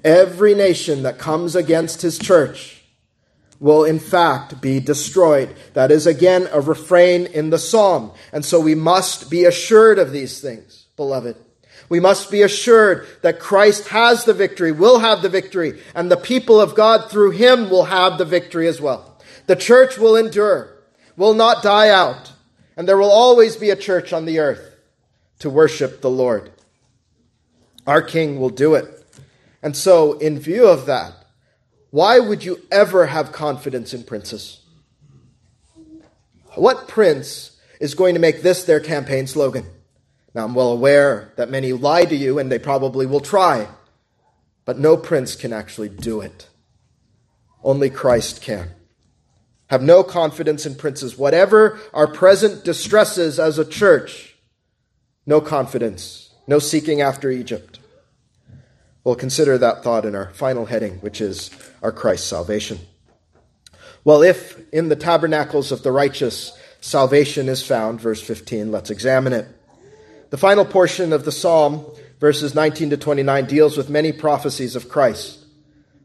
Every 0.03 0.55
nation 0.55 1.03
that 1.03 1.19
comes 1.19 1.55
against 1.55 2.01
his 2.01 2.17
church 2.17 2.82
will 3.63 3.85
in 3.85 3.97
fact 3.97 4.59
be 4.59 4.81
destroyed. 4.81 5.55
That 5.71 5.89
is 5.89 6.05
again 6.05 6.49
a 6.51 6.59
refrain 6.59 7.27
in 7.27 7.49
the 7.49 7.57
psalm. 7.57 8.11
And 8.33 8.43
so 8.43 8.59
we 8.59 8.75
must 8.75 9.31
be 9.31 9.45
assured 9.45 9.99
of 9.99 10.11
these 10.11 10.41
things, 10.41 10.85
beloved. 10.97 11.37
We 11.87 12.01
must 12.01 12.29
be 12.29 12.41
assured 12.41 13.07
that 13.21 13.39
Christ 13.39 13.87
has 13.87 14.25
the 14.25 14.33
victory, 14.33 14.73
will 14.73 14.99
have 14.99 15.21
the 15.21 15.29
victory, 15.29 15.79
and 15.95 16.11
the 16.11 16.17
people 16.17 16.59
of 16.59 16.75
God 16.75 17.09
through 17.09 17.31
him 17.31 17.69
will 17.69 17.85
have 17.85 18.17
the 18.17 18.25
victory 18.25 18.67
as 18.67 18.81
well. 18.81 19.17
The 19.47 19.55
church 19.55 19.97
will 19.97 20.17
endure, 20.17 20.77
will 21.15 21.33
not 21.33 21.63
die 21.63 21.87
out, 21.87 22.33
and 22.75 22.85
there 22.85 22.97
will 22.97 23.11
always 23.11 23.55
be 23.55 23.69
a 23.69 23.77
church 23.77 24.11
on 24.11 24.25
the 24.25 24.39
earth 24.39 24.75
to 25.39 25.49
worship 25.49 26.01
the 26.01 26.09
Lord. 26.09 26.51
Our 27.87 28.01
King 28.01 28.41
will 28.41 28.49
do 28.49 28.75
it. 28.75 28.89
And 29.61 29.77
so, 29.77 30.17
in 30.19 30.37
view 30.37 30.67
of 30.67 30.85
that, 30.87 31.22
why 31.93 32.17
would 32.17 32.43
you 32.43 32.59
ever 32.71 33.05
have 33.05 33.31
confidence 33.31 33.93
in 33.93 34.01
princes? 34.01 34.61
What 36.55 36.87
prince 36.87 37.55
is 37.79 37.93
going 37.93 38.15
to 38.15 38.19
make 38.19 38.41
this 38.41 38.63
their 38.63 38.79
campaign 38.79 39.27
slogan? 39.27 39.67
Now, 40.33 40.45
I'm 40.45 40.55
well 40.55 40.71
aware 40.71 41.31
that 41.35 41.51
many 41.51 41.71
lie 41.71 42.05
to 42.05 42.15
you 42.15 42.39
and 42.39 42.51
they 42.51 42.57
probably 42.57 43.05
will 43.05 43.19
try, 43.19 43.67
but 44.65 44.79
no 44.79 44.97
prince 44.97 45.35
can 45.35 45.53
actually 45.53 45.89
do 45.89 46.19
it. 46.19 46.49
Only 47.63 47.91
Christ 47.91 48.41
can. 48.41 48.71
Have 49.67 49.83
no 49.83 50.01
confidence 50.01 50.65
in 50.65 50.73
princes. 50.73 51.15
Whatever 51.15 51.79
our 51.93 52.07
present 52.07 52.65
distresses 52.65 53.39
as 53.39 53.59
a 53.59 53.65
church, 53.65 54.35
no 55.27 55.39
confidence, 55.39 56.33
no 56.47 56.57
seeking 56.57 57.01
after 57.01 57.29
Egypt. 57.29 57.77
We'll 59.03 59.15
consider 59.15 59.57
that 59.57 59.83
thought 59.83 60.05
in 60.05 60.15
our 60.15 60.33
final 60.33 60.65
heading, 60.65 60.95
which 60.99 61.19
is 61.19 61.51
our 61.81 61.91
Christ's 61.91 62.27
salvation. 62.27 62.79
Well, 64.05 64.21
if 64.21 64.61
in 64.71 64.89
the 64.89 64.95
tabernacles 64.95 65.71
of 65.71 65.83
the 65.83 65.91
righteous 65.91 66.57
salvation 66.81 67.49
is 67.49 67.65
found, 67.65 68.01
verse 68.01 68.21
15, 68.21 68.71
let's 68.71 68.89
examine 68.89 69.33
it. 69.33 69.47
The 70.29 70.37
final 70.37 70.65
portion 70.65 71.13
of 71.13 71.25
the 71.25 71.31
psalm, 71.31 71.85
verses 72.19 72.55
19 72.55 72.91
to 72.91 72.97
29, 72.97 73.45
deals 73.45 73.77
with 73.77 73.89
many 73.89 74.11
prophecies 74.11 74.75
of 74.75 74.89
Christ. 74.89 75.39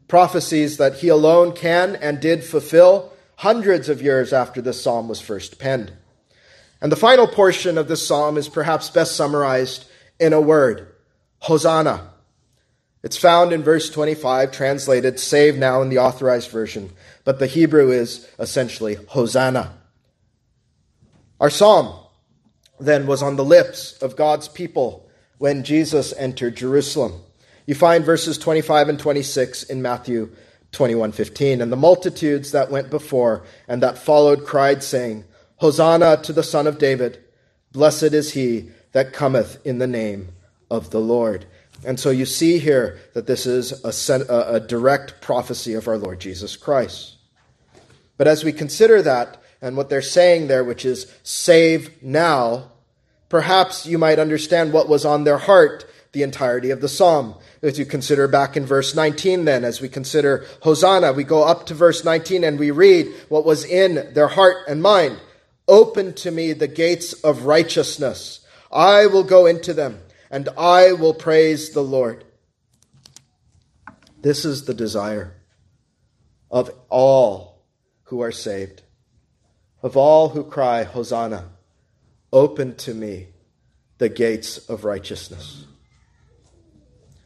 Prophecies 0.07 0.77
that 0.77 0.95
he 0.95 1.07
alone 1.07 1.53
can 1.53 1.95
and 1.95 2.19
did 2.19 2.43
fulfill 2.43 3.13
hundreds 3.37 3.89
of 3.89 4.01
years 4.01 4.33
after 4.33 4.61
this 4.61 4.81
psalm 4.81 5.07
was 5.07 5.21
first 5.21 5.59
penned. 5.59 5.93
And 6.81 6.91
the 6.91 6.97
final 6.97 7.27
portion 7.27 7.77
of 7.77 7.87
this 7.87 8.05
psalm 8.05 8.37
is 8.37 8.49
perhaps 8.49 8.89
best 8.89 9.15
summarized 9.15 9.85
in 10.19 10.33
a 10.33 10.41
word 10.41 10.93
Hosanna. 11.39 12.08
It's 13.01 13.17
found 13.17 13.53
in 13.53 13.63
verse 13.63 13.89
25, 13.89 14.51
translated 14.51 15.19
save 15.19 15.57
now 15.57 15.81
in 15.81 15.89
the 15.89 15.99
authorized 15.99 16.51
version, 16.51 16.91
but 17.23 17.39
the 17.39 17.47
Hebrew 17.47 17.91
is 17.91 18.27
essentially 18.37 18.95
Hosanna. 18.95 19.77
Our 21.39 21.49
psalm 21.49 21.97
then 22.79 23.07
was 23.07 23.23
on 23.23 23.37
the 23.37 23.45
lips 23.45 23.97
of 24.01 24.17
God's 24.17 24.49
people 24.49 25.09
when 25.37 25.63
Jesus 25.63 26.13
entered 26.17 26.55
Jerusalem. 26.55 27.21
You 27.65 27.75
find 27.75 28.03
verses 28.03 28.37
25 28.37 28.89
and 28.89 28.99
26 28.99 29.63
in 29.63 29.81
Matthew 29.81 30.31
21:15 30.71 31.61
and 31.61 31.71
the 31.71 31.77
multitudes 31.77 32.51
that 32.51 32.69
went 32.69 32.89
before 32.89 33.43
and 33.67 33.81
that 33.81 33.97
followed 33.97 34.45
cried 34.45 34.83
saying 34.83 35.23
Hosanna 35.57 36.17
to 36.23 36.33
the 36.33 36.43
son 36.43 36.67
of 36.67 36.77
David 36.77 37.19
blessed 37.71 38.13
is 38.13 38.33
he 38.33 38.71
that 38.91 39.13
cometh 39.13 39.65
in 39.65 39.77
the 39.77 39.87
name 39.87 40.29
of 40.69 40.89
the 40.91 40.99
Lord. 40.99 41.45
And 41.85 41.99
so 41.99 42.09
you 42.09 42.25
see 42.25 42.59
here 42.59 42.99
that 43.13 43.25
this 43.25 43.45
is 43.45 43.83
a, 43.83 44.25
a 44.27 44.59
direct 44.59 45.21
prophecy 45.21 45.73
of 45.73 45.87
our 45.87 45.97
Lord 45.97 46.19
Jesus 46.19 46.57
Christ. 46.57 47.15
But 48.17 48.27
as 48.27 48.43
we 48.43 48.51
consider 48.51 49.01
that 49.01 49.41
and 49.61 49.77
what 49.77 49.89
they're 49.89 50.01
saying 50.01 50.47
there, 50.47 50.63
which 50.63 50.83
is 50.83 51.13
save 51.23 52.03
now, 52.03 52.71
perhaps 53.29 53.85
you 53.85 53.97
might 53.97 54.19
understand 54.19 54.73
what 54.73 54.89
was 54.89 55.05
on 55.05 55.23
their 55.23 55.37
heart 55.37 55.89
the 56.11 56.23
entirety 56.23 56.71
of 56.71 56.81
the 56.81 56.89
psalm. 56.89 57.35
As 57.61 57.77
you 57.77 57.85
consider 57.85 58.27
back 58.27 58.57
in 58.57 58.65
verse 58.65 58.95
19, 58.95 59.45
then, 59.45 59.63
as 59.63 59.79
we 59.79 59.87
consider 59.87 60.45
Hosanna, 60.63 61.13
we 61.13 61.23
go 61.23 61.43
up 61.43 61.67
to 61.67 61.75
verse 61.75 62.03
19 62.03 62.43
and 62.43 62.57
we 62.57 62.71
read 62.71 63.07
what 63.29 63.45
was 63.45 63.63
in 63.63 64.11
their 64.13 64.27
heart 64.27 64.57
and 64.67 64.81
mind. 64.81 65.19
Open 65.67 66.13
to 66.15 66.31
me 66.31 66.51
the 66.53 66.67
gates 66.67 67.13
of 67.13 67.43
righteousness. 67.43 68.39
I 68.71 69.05
will 69.05 69.23
go 69.23 69.45
into 69.45 69.73
them 69.73 69.99
and 70.29 70.49
I 70.57 70.93
will 70.93 71.13
praise 71.13 71.71
the 71.71 71.83
Lord. 71.83 72.23
This 74.21 74.45
is 74.45 74.65
the 74.65 74.73
desire 74.73 75.35
of 76.51 76.71
all 76.89 77.63
who 78.03 78.21
are 78.21 78.31
saved 78.31 78.83
of 79.81 79.95
all 79.95 80.29
who 80.29 80.43
cry, 80.43 80.83
Hosanna, 80.83 81.49
open 82.33 82.75
to 82.75 82.93
me 82.93 83.27
the 83.97 84.09
gates 84.09 84.57
of 84.69 84.83
righteousness. 84.83 85.65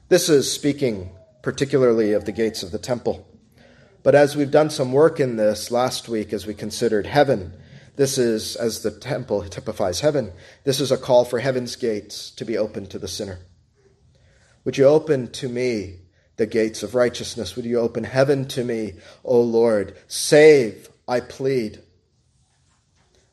This 0.09 0.29
is 0.29 0.51
speaking 0.51 1.11
particularly 1.41 2.13
of 2.13 2.25
the 2.25 2.31
gates 2.31 2.63
of 2.63 2.71
the 2.71 2.79
temple. 2.79 3.27
But 4.03 4.15
as 4.15 4.35
we've 4.35 4.51
done 4.51 4.69
some 4.69 4.91
work 4.91 5.19
in 5.19 5.35
this 5.35 5.71
last 5.71 6.07
week, 6.07 6.31
as 6.33 6.45
we 6.45 6.53
considered 6.53 7.05
heaven, 7.05 7.53
this 7.95 8.17
is, 8.17 8.55
as 8.55 8.81
the 8.81 8.91
temple 8.91 9.43
typifies 9.43 9.99
heaven, 9.99 10.31
this 10.63 10.79
is 10.79 10.91
a 10.91 10.97
call 10.97 11.25
for 11.25 11.39
heaven's 11.39 11.75
gates 11.75 12.31
to 12.31 12.45
be 12.45 12.57
open 12.57 12.87
to 12.87 12.97
the 12.97 13.07
sinner. 13.07 13.39
Would 14.65 14.77
you 14.77 14.85
open 14.85 15.31
to 15.33 15.49
me 15.49 15.99
the 16.37 16.45
gates 16.47 16.81
of 16.81 16.95
righteousness? 16.95 17.55
Would 17.55 17.65
you 17.65 17.79
open 17.79 18.03
heaven 18.03 18.47
to 18.49 18.63
me, 18.63 18.93
O 19.23 19.39
Lord? 19.39 19.95
Save, 20.07 20.89
I 21.07 21.19
plead. 21.19 21.83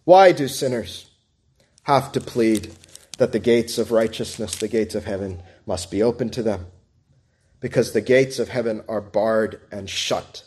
Why 0.04 0.32
do 0.32 0.48
sinners 0.48 1.10
have 1.84 2.12
to 2.12 2.20
plead 2.20 2.72
that 3.16 3.32
the 3.32 3.38
gates 3.38 3.78
of 3.78 3.92
righteousness, 3.92 4.56
the 4.56 4.68
gates 4.68 4.94
of 4.94 5.04
heaven, 5.04 5.42
must 5.64 5.90
be 5.90 6.02
open 6.02 6.28
to 6.30 6.42
them? 6.42 6.66
Because 7.60 7.92
the 7.92 8.00
gates 8.00 8.38
of 8.38 8.48
heaven 8.48 8.82
are 8.88 9.00
barred 9.00 9.60
and 9.70 9.88
shut 9.88 10.44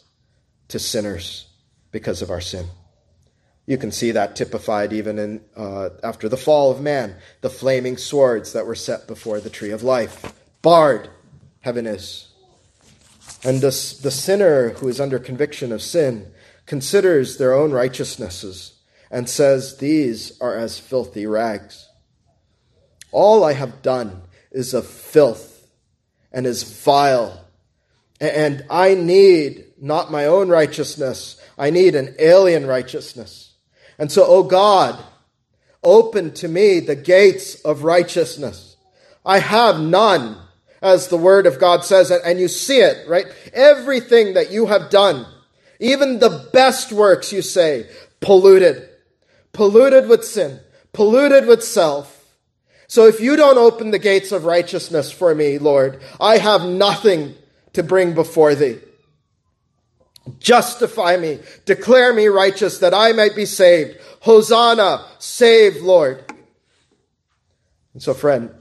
to 0.68 0.78
sinners 0.80 1.47
because 1.91 2.22
of 2.22 2.30
our 2.30 2.41
sin. 2.41 2.68
You 3.66 3.78
can 3.78 3.91
see 3.91 4.11
that 4.11 4.36
typified 4.36 4.91
even 4.91 5.18
in 5.18 5.41
uh, 5.55 5.89
after 6.03 6.28
the 6.28 6.38
fall 6.38 6.72
of 6.72 6.82
man, 6.82 7.16
the 7.41 7.49
flaming 7.49 7.95
swords 7.97 8.51
that 8.53 8.66
were 8.66 8.76
set 8.76 9.07
before 9.07 9.39
the 9.39 9.49
tree 9.49 9.72
of 9.72 9.84
life. 9.84 10.34
Barred, 10.61 11.09
heaven 11.61 11.88
is. 11.88 12.28
And 13.43 13.61
the, 13.61 13.68
the 14.01 14.11
sinner 14.11 14.70
who 14.70 14.88
is 14.89 14.99
under 14.99 15.20
conviction 15.20 15.72
of 15.72 15.82
sin 15.82 16.32
considers 16.66 17.38
their 17.38 17.53
own 17.53 17.72
righteousnesses 17.72 18.80
and 19.09 19.30
says, 19.30 19.78
These 19.78 20.39
are 20.41 20.57
as 20.57 20.80
filthy 20.80 21.26
rags. 21.26 21.89
All 23.11 23.43
I 23.43 23.53
have 23.53 23.82
done 23.82 24.24
is 24.51 24.74
of 24.74 24.88
filth 24.88 25.70
and 26.32 26.45
is 26.45 26.64
vile. 26.64 27.45
And 28.20 28.66
I 28.70 28.93
need 28.95 29.66
not 29.80 30.11
my 30.11 30.26
own 30.26 30.49
righteousness, 30.49 31.39
I 31.57 31.70
need 31.70 31.95
an 31.95 32.16
alien 32.20 32.66
righteousness. 32.66 33.53
And 34.04 34.12
so, 34.12 34.26
O 34.26 34.43
God, 34.43 35.01
open 35.82 36.34
to 36.34 36.49
me 36.49 36.82
the 36.82 36.93
gates 36.93 37.56
of 37.62 37.86
righteousness. 37.86 38.76
I 39.26 39.39
have 39.39 39.80
none, 39.80 40.36
as 40.82 41.08
the 41.08 41.16
word 41.16 41.45
of 41.45 41.58
God 41.58 41.86
says, 41.86 42.12
and 42.12 42.38
you 42.38 42.49
see 42.49 42.80
it, 42.80 43.08
right? 43.08 43.28
Everything 43.54 44.34
that 44.34 44.51
you 44.51 44.66
have 44.66 44.89
done, 44.89 45.26
even 45.80 46.20
the 46.20 46.49
best 46.51 46.91
works, 46.91 47.32
you 47.32 47.41
say, 47.41 47.88
polluted 48.20 48.89
polluted 49.54 50.10
with 50.10 50.26
sin, 50.26 50.60
polluted 50.91 51.47
with 51.47 51.64
self. 51.64 52.26
So 52.88 53.08
if 53.08 53.22
you 53.22 53.38
don't 53.38 53.58
open 53.58 53.91
the 53.91 53.99
gates 53.99 54.34
of 54.34 54.43
righteousness 54.43 55.14
for 55.14 55.34
me, 55.34 55.60
Lord, 55.60 56.01
I 56.20 56.39
have 56.39 56.66
nothing 56.66 57.36
to 57.72 57.84
bring 57.84 58.16
before 58.16 58.54
thee. 58.54 58.80
Justify 60.40 61.18
me, 61.18 61.40
declare 61.66 62.14
me 62.14 62.28
righteous 62.28 62.80
that 62.80 62.94
I 62.94 63.12
might 63.12 63.36
be 63.36 63.46
saved. 63.46 63.98
Hosanna, 64.22 65.06
save, 65.20 65.82
Lord. 65.82 66.24
And 67.94 68.02
so, 68.02 68.14
friend, 68.14 68.54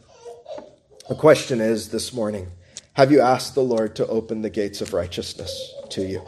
the 1.08 1.14
question 1.14 1.60
is 1.60 1.90
this 1.90 2.12
morning 2.12 2.48
Have 2.94 3.12
you 3.12 3.20
asked 3.20 3.54
the 3.54 3.62
Lord 3.62 3.94
to 3.96 4.06
open 4.08 4.42
the 4.42 4.50
gates 4.50 4.80
of 4.80 4.92
righteousness 4.92 5.72
to 5.90 6.02
you? 6.02 6.22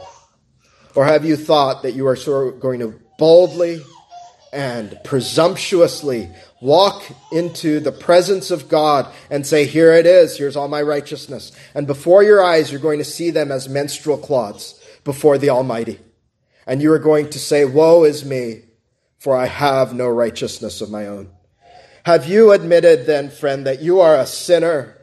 Or 0.95 1.05
have 1.05 1.25
you 1.25 1.35
thought 1.35 1.83
that 1.83 1.91
you 1.91 2.07
are 2.07 2.51
going 2.51 2.79
to 2.79 2.97
boldly 3.17 3.81
and 4.53 4.97
presumptuously 5.03 6.29
walk 6.61 7.03
into 7.33 7.81
the 7.81 7.91
presence 7.91 8.51
of 8.51 8.69
God 8.69 9.13
and 9.29 9.45
say, 9.45 9.65
Here 9.65 9.91
it 9.91 10.05
is, 10.05 10.37
here's 10.37 10.55
all 10.55 10.69
my 10.69 10.81
righteousness. 10.81 11.51
And 11.73 11.85
before 11.85 12.23
your 12.23 12.41
eyes, 12.41 12.71
you're 12.71 12.79
going 12.79 12.99
to 12.99 13.05
see 13.05 13.31
them 13.31 13.51
as 13.51 13.67
menstrual 13.67 14.17
cloths 14.17 14.81
before 15.05 15.37
the 15.37 15.49
Almighty. 15.49 16.01
And 16.67 16.81
you 16.81 16.91
are 16.91 16.99
going 16.99 17.29
to 17.29 17.39
say, 17.39 17.63
Woe 17.63 18.03
is 18.03 18.25
me, 18.25 18.63
for 19.17 19.37
I 19.37 19.45
have 19.45 19.93
no 19.93 20.09
righteousness 20.09 20.81
of 20.81 20.91
my 20.91 21.07
own. 21.07 21.29
Have 22.05 22.27
you 22.27 22.51
admitted 22.51 23.05
then, 23.05 23.29
friend, 23.29 23.65
that 23.65 23.81
you 23.81 24.01
are 24.01 24.17
a 24.17 24.25
sinner? 24.25 24.97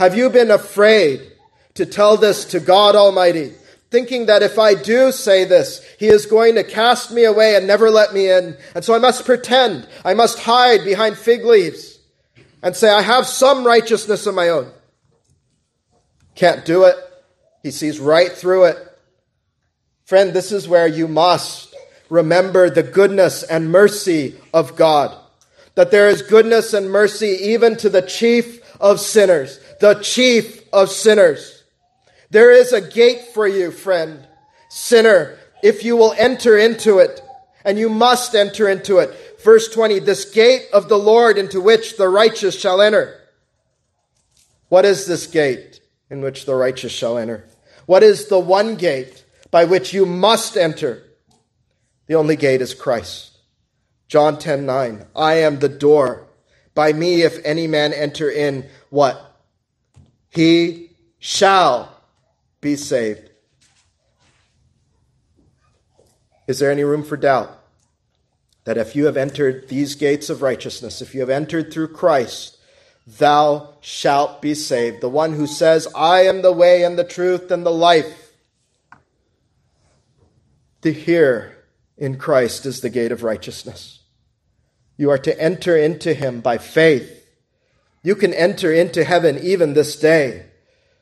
Have 0.00 0.16
you 0.16 0.28
been 0.28 0.50
afraid 0.50 1.32
to 1.74 1.86
tell 1.86 2.16
this 2.16 2.44
to 2.46 2.58
God 2.58 2.96
Almighty? 2.96 3.52
thinking 3.92 4.24
that 4.26 4.42
if 4.42 4.58
I 4.58 4.74
do 4.74 5.12
say 5.12 5.44
this, 5.44 5.84
he 5.98 6.06
is 6.06 6.24
going 6.24 6.54
to 6.54 6.64
cast 6.64 7.12
me 7.12 7.24
away 7.24 7.54
and 7.56 7.66
never 7.66 7.90
let 7.90 8.14
me 8.14 8.30
in. 8.30 8.56
And 8.74 8.82
so 8.82 8.94
I 8.94 8.98
must 8.98 9.26
pretend, 9.26 9.86
I 10.02 10.14
must 10.14 10.38
hide 10.38 10.82
behind 10.82 11.18
fig 11.18 11.44
leaves 11.44 11.98
and 12.62 12.74
say, 12.74 12.90
I 12.90 13.02
have 13.02 13.26
some 13.26 13.66
righteousness 13.66 14.26
of 14.26 14.34
my 14.34 14.48
own. 14.48 14.72
Can't 16.34 16.64
do 16.64 16.84
it. 16.84 16.96
He 17.62 17.70
sees 17.70 18.00
right 18.00 18.32
through 18.32 18.64
it. 18.64 18.91
Friend, 20.12 20.34
this 20.34 20.52
is 20.52 20.68
where 20.68 20.86
you 20.86 21.08
must 21.08 21.74
remember 22.10 22.68
the 22.68 22.82
goodness 22.82 23.42
and 23.42 23.72
mercy 23.72 24.38
of 24.52 24.76
God. 24.76 25.16
That 25.74 25.90
there 25.90 26.10
is 26.10 26.20
goodness 26.20 26.74
and 26.74 26.90
mercy 26.90 27.28
even 27.28 27.78
to 27.78 27.88
the 27.88 28.02
chief 28.02 28.60
of 28.78 29.00
sinners, 29.00 29.58
the 29.80 29.94
chief 29.94 30.68
of 30.70 30.90
sinners. 30.90 31.64
There 32.28 32.52
is 32.52 32.74
a 32.74 32.86
gate 32.86 33.28
for 33.32 33.48
you, 33.48 33.70
friend, 33.70 34.26
sinner, 34.68 35.38
if 35.62 35.82
you 35.82 35.96
will 35.96 36.12
enter 36.18 36.58
into 36.58 36.98
it, 36.98 37.22
and 37.64 37.78
you 37.78 37.88
must 37.88 38.34
enter 38.34 38.68
into 38.68 38.98
it. 38.98 39.40
Verse 39.42 39.72
20, 39.72 40.00
this 40.00 40.30
gate 40.30 40.66
of 40.74 40.90
the 40.90 40.98
Lord 40.98 41.38
into 41.38 41.58
which 41.58 41.96
the 41.96 42.10
righteous 42.10 42.60
shall 42.60 42.82
enter. 42.82 43.18
What 44.68 44.84
is 44.84 45.06
this 45.06 45.26
gate 45.26 45.80
in 46.10 46.20
which 46.20 46.44
the 46.44 46.54
righteous 46.54 46.92
shall 46.92 47.16
enter? 47.16 47.48
What 47.86 48.02
is 48.02 48.26
the 48.26 48.38
one 48.38 48.76
gate 48.76 49.21
by 49.52 49.64
which 49.64 49.94
you 49.94 50.04
must 50.04 50.56
enter? 50.56 51.04
The 52.08 52.16
only 52.16 52.34
gate 52.34 52.60
is 52.60 52.74
Christ. 52.74 53.38
John 54.08 54.36
10 54.36 54.66
9. 54.66 55.06
I 55.14 55.34
am 55.34 55.60
the 55.60 55.68
door. 55.68 56.26
By 56.74 56.92
me, 56.92 57.22
if 57.22 57.38
any 57.44 57.68
man 57.68 57.92
enter 57.92 58.28
in, 58.28 58.68
what? 58.90 59.38
He 60.30 60.90
shall 61.18 62.02
be 62.60 62.74
saved. 62.76 63.30
Is 66.46 66.58
there 66.58 66.70
any 66.70 66.84
room 66.84 67.04
for 67.04 67.16
doubt 67.16 67.58
that 68.64 68.78
if 68.78 68.96
you 68.96 69.06
have 69.06 69.16
entered 69.16 69.68
these 69.68 69.94
gates 69.94 70.30
of 70.30 70.42
righteousness, 70.42 71.00
if 71.00 71.14
you 71.14 71.20
have 71.20 71.30
entered 71.30 71.72
through 71.72 71.88
Christ, 71.88 72.58
thou 73.06 73.74
shalt 73.80 74.40
be 74.40 74.54
saved? 74.54 75.00
The 75.00 75.08
one 75.08 75.34
who 75.34 75.46
says, 75.46 75.86
I 75.94 76.22
am 76.22 76.42
the 76.42 76.52
way 76.52 76.84
and 76.84 76.98
the 76.98 77.04
truth 77.04 77.50
and 77.50 77.64
the 77.64 77.70
life. 77.70 78.21
To 80.82 80.92
hear 80.92 81.56
in 81.96 82.18
Christ 82.18 82.66
is 82.66 82.80
the 82.80 82.90
gate 82.90 83.12
of 83.12 83.22
righteousness. 83.22 84.00
You 84.96 85.10
are 85.10 85.18
to 85.18 85.40
enter 85.40 85.76
into 85.76 86.14
him 86.14 86.40
by 86.40 86.58
faith. 86.58 87.26
You 88.02 88.14
can 88.14 88.34
enter 88.34 88.72
into 88.72 89.04
heaven 89.04 89.38
even 89.38 89.74
this 89.74 89.98
day. 89.98 90.46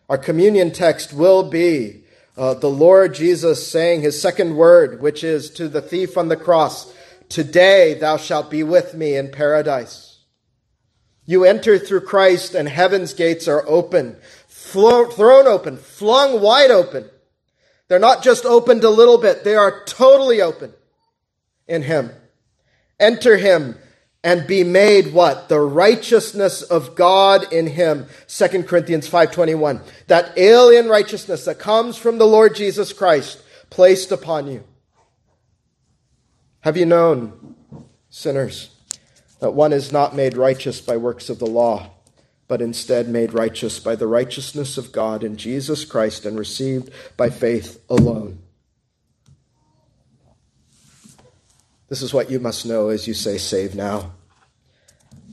Our 0.09 0.19
communion 0.19 0.71
text 0.73 1.13
will 1.13 1.49
be 1.49 2.05
uh, 2.37 2.55
the 2.55 2.71
Lord 2.71 3.15
Jesus 3.15 3.67
saying 3.67 4.03
his 4.03 4.21
second 4.21 4.57
word, 4.57 5.01
which 5.01 5.25
is 5.25 5.51
to 5.51 5.69
the 5.69 5.83
thief 5.83 6.17
on 6.17 6.29
the 6.29 6.37
cross, 6.37 6.93
Today 7.31 7.95
thou 7.95 8.17
shalt 8.17 8.51
be 8.51 8.65
with 8.65 8.95
me 8.95 9.17
in 9.17 9.31
paradise. 9.31 10.19
You 11.27 11.45
enter 11.45 11.79
through 11.79 12.01
Christ, 12.01 12.57
and 12.57 12.69
heaven's 12.69 13.15
gates 13.15 13.47
are 13.47 13.65
open, 13.69 14.17
thrown 14.49 15.47
open, 15.47 15.77
flung 15.77 16.41
wide 16.43 16.73
open. 16.73 17.09
They're 17.91 17.99
not 17.99 18.23
just 18.23 18.47
opened 18.47 18.85
a 18.85 18.89
little 18.89 19.19
bit, 19.19 19.43
they 19.43 19.57
are 19.57 19.85
totally 19.85 20.41
open 20.41 20.73
in 21.67 21.83
Him. 21.83 22.13
Enter 23.01 23.37
Him 23.37 23.77
and 24.23 24.47
be 24.47 24.63
made 24.63 25.13
what? 25.13 25.49
The 25.49 25.59
righteousness 25.59 26.63
of 26.63 26.95
God 26.95 27.53
in 27.53 27.67
him. 27.67 28.07
2 28.29 28.69
Corinthians 28.69 29.09
5:21. 29.09 29.81
That 30.09 30.37
alien 30.37 30.89
righteousness 30.89 31.47
that 31.47 31.59
comes 31.59 31.97
from 31.97 32.19
the 32.19 32.27
Lord 32.27 32.55
Jesus 32.55 32.93
Christ 32.93 33.39
placed 33.71 34.13
upon 34.13 34.47
you. 34.47 34.63
Have 36.61 36.77
you 36.77 36.85
known, 36.85 37.57
sinners, 38.11 38.71
that 39.41 39.55
one 39.55 39.73
is 39.73 39.91
not 39.91 40.15
made 40.15 40.37
righteous 40.37 40.81
by 40.81 40.99
works 40.99 41.31
of 41.31 41.39
the 41.39 41.47
law, 41.47 41.91
but 42.51 42.61
instead 42.61 43.09
made 43.09 43.33
righteous 43.33 43.79
by 43.79 43.95
the 43.95 44.09
righteousness 44.09 44.77
of 44.77 44.91
God 44.91 45.23
in 45.23 45.37
Jesus 45.37 45.85
Christ 45.85 46.27
and 46.27 46.37
received 46.37 46.91
by 47.17 47.31
faith 47.31 47.81
alone? 47.89 48.41
This 51.89 52.03
is 52.03 52.13
what 52.13 52.29
you 52.29 52.41
must 52.41 52.67
know 52.67 52.89
as 52.89 53.07
you 53.07 53.15
say, 53.15 53.39
Save 53.39 53.77
now. 53.77 54.15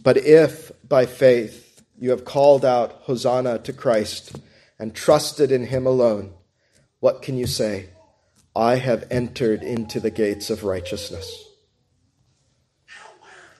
But 0.03 0.17
if 0.17 0.71
by 0.87 1.07
faith 1.07 1.81
you 1.97 2.11
have 2.11 2.23
called 2.23 2.63
out 2.63 2.91
Hosanna 3.05 3.57
to 3.63 3.73
Christ 3.73 4.39
and 4.77 4.93
trusted 4.93 5.51
in 5.51 5.65
him 5.65 5.87
alone, 5.87 6.35
what 6.99 7.23
can 7.23 7.35
you 7.35 7.47
say? 7.47 7.89
I 8.55 8.75
have 8.75 9.07
entered 9.09 9.63
into 9.63 9.99
the 9.99 10.11
gates 10.11 10.51
of 10.51 10.63
righteousness. 10.63 11.45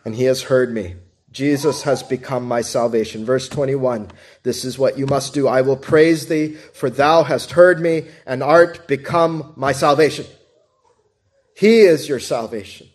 And 0.05 0.13
he 0.13 0.25
has 0.25 0.43
heard 0.43 0.71
me. 0.71 0.97
Jesus 1.37 1.83
has 1.83 2.01
become 2.01 2.47
my 2.47 2.61
salvation. 2.61 3.23
Verse 3.23 3.47
21 3.47 4.09
This 4.41 4.65
is 4.65 4.79
what 4.79 4.97
you 4.97 5.05
must 5.05 5.35
do. 5.35 5.47
I 5.47 5.61
will 5.61 5.77
praise 5.77 6.25
thee, 6.25 6.55
for 6.73 6.89
thou 6.89 7.21
hast 7.21 7.51
heard 7.51 7.79
me 7.79 8.07
and 8.25 8.41
art 8.41 8.87
become 8.87 9.53
my 9.55 9.71
salvation. 9.71 10.25
He 11.55 11.81
is 11.81 12.09
your 12.09 12.19
salvation. 12.19 12.87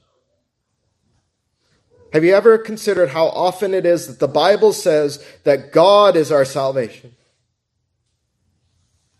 Have 2.12 2.24
you 2.24 2.34
ever 2.34 2.58
considered 2.58 3.10
how 3.10 3.26
often 3.26 3.74
it 3.74 3.86
is 3.86 4.08
that 4.08 4.18
the 4.18 4.26
Bible 4.26 4.72
says 4.72 5.24
that 5.44 5.70
God 5.70 6.16
is 6.16 6.32
our 6.32 6.44
salvation? 6.44 7.14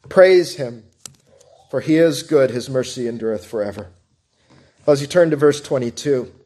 Praise 0.09 0.57
him, 0.57 0.83
for 1.71 1.81
he 1.81 1.97
is 1.97 2.25
good, 2.25 2.51
his 2.51 2.69
mercy 2.69 3.07
endureth 3.07 3.47
forever. 3.47 3.91
As 4.85 5.01
you 5.01 5.07
turn 5.07 5.31
to 5.31 5.37
verse 5.37 5.61
22, 5.61 6.42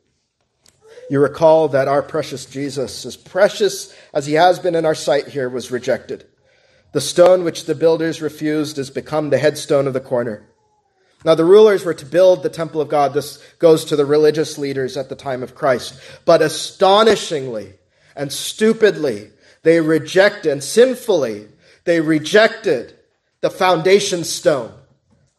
you 1.08 1.20
recall 1.20 1.68
that 1.68 1.88
our 1.88 2.02
precious 2.02 2.46
Jesus, 2.46 3.06
as 3.06 3.16
precious 3.16 3.94
as 4.12 4.26
he 4.26 4.34
has 4.34 4.58
been 4.58 4.74
in 4.74 4.84
our 4.84 4.94
sight 4.94 5.28
here, 5.28 5.48
was 5.48 5.70
rejected. 5.70 6.26
The 6.92 7.00
stone 7.00 7.44
which 7.44 7.66
the 7.66 7.74
builders 7.74 8.22
refused 8.22 8.76
has 8.78 8.90
become 8.90 9.30
the 9.30 9.38
headstone 9.38 9.86
of 9.86 9.92
the 9.92 10.00
corner. 10.00 10.46
Now, 11.24 11.34
the 11.34 11.44
rulers 11.44 11.84
were 11.84 11.94
to 11.94 12.06
build 12.06 12.42
the 12.42 12.48
temple 12.48 12.80
of 12.80 12.88
God. 12.88 13.12
This 13.12 13.42
goes 13.58 13.84
to 13.86 13.96
the 13.96 14.04
religious 14.04 14.58
leaders 14.58 14.96
at 14.96 15.08
the 15.08 15.16
time 15.16 15.42
of 15.42 15.54
Christ. 15.54 15.98
But 16.24 16.42
astonishingly 16.42 17.74
and 18.14 18.32
stupidly, 18.32 19.30
they 19.62 19.80
rejected, 19.80 20.52
and 20.52 20.62
sinfully, 20.62 21.48
they 21.84 22.00
rejected 22.00 22.94
the 23.40 23.50
foundation 23.50 24.24
stone 24.24 24.72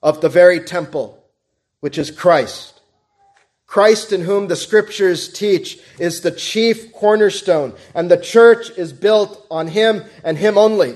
of 0.03 0.21
the 0.21 0.29
very 0.29 0.59
temple, 0.59 1.23
which 1.79 1.97
is 1.97 2.11
Christ. 2.11 2.76
Christ, 3.67 4.13
in 4.13 4.21
whom 4.21 4.47
the 4.47 4.55
scriptures 4.55 5.31
teach, 5.31 5.77
is 5.99 6.21
the 6.21 6.31
chief 6.31 6.93
cornerstone, 6.93 7.73
and 7.93 8.09
the 8.09 8.17
church 8.17 8.69
is 8.77 8.93
built 8.93 9.45
on 9.51 9.67
him 9.67 10.05
and 10.23 10.37
him 10.37 10.57
only. 10.57 10.95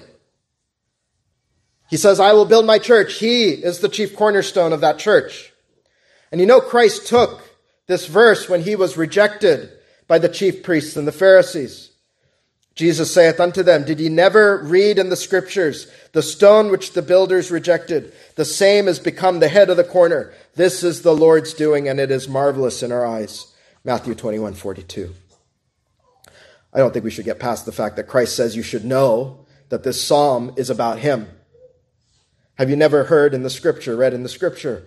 He 1.89 1.97
says, 1.97 2.21
I 2.21 2.31
will 2.31 2.45
build 2.45 2.65
my 2.65 2.79
church. 2.79 3.15
He 3.15 3.49
is 3.49 3.79
the 3.79 3.89
chief 3.89 4.15
cornerstone 4.15 4.71
of 4.71 4.79
that 4.79 4.97
church. 4.97 5.51
And 6.31 6.39
you 6.39 6.47
know, 6.47 6.61
Christ 6.61 7.07
took 7.07 7.41
this 7.87 8.07
verse 8.07 8.47
when 8.47 8.61
he 8.61 8.77
was 8.77 8.95
rejected 8.95 9.69
by 10.07 10.17
the 10.17 10.29
chief 10.29 10.63
priests 10.63 10.95
and 10.95 11.05
the 11.05 11.11
Pharisees. 11.11 11.91
Jesus 12.75 13.13
saith 13.13 13.41
unto 13.41 13.63
them, 13.63 13.83
Did 13.83 13.99
ye 13.99 14.07
never 14.07 14.63
read 14.63 14.97
in 14.97 15.09
the 15.09 15.17
scriptures, 15.17 15.91
the 16.13 16.23
stone 16.23 16.71
which 16.71 16.93
the 16.93 17.01
builders 17.01 17.51
rejected, 17.51 18.13
the 18.35 18.45
same 18.45 18.87
has 18.87 18.99
become 18.99 19.39
the 19.39 19.49
head 19.49 19.69
of 19.69 19.75
the 19.75 19.83
corner. 19.83 20.33
This 20.55 20.83
is 20.83 21.01
the 21.01 21.15
Lord's 21.15 21.53
doing, 21.53 21.87
and 21.87 21.99
it 21.99 22.11
is 22.11 22.27
marvelous 22.27 22.83
in 22.83 22.91
our 22.91 23.05
eyes. 23.05 23.53
Matthew 23.83 24.13
21, 24.13 24.53
42. 24.53 25.13
I 26.73 26.79
don't 26.79 26.91
think 26.91 27.05
we 27.05 27.11
should 27.11 27.25
get 27.25 27.39
past 27.39 27.65
the 27.65 27.71
fact 27.71 27.95
that 27.95 28.07
Christ 28.07 28.35
says 28.35 28.55
you 28.55 28.63
should 28.63 28.85
know 28.85 29.45
that 29.69 29.83
this 29.83 30.03
psalm 30.03 30.53
is 30.57 30.69
about 30.69 30.99
him. 30.99 31.27
Have 32.55 32.69
you 32.69 32.75
never 32.75 33.05
heard 33.05 33.33
in 33.33 33.43
the 33.43 33.49
scripture, 33.49 33.95
read 33.95 34.13
in 34.13 34.23
the 34.23 34.29
scripture? 34.29 34.83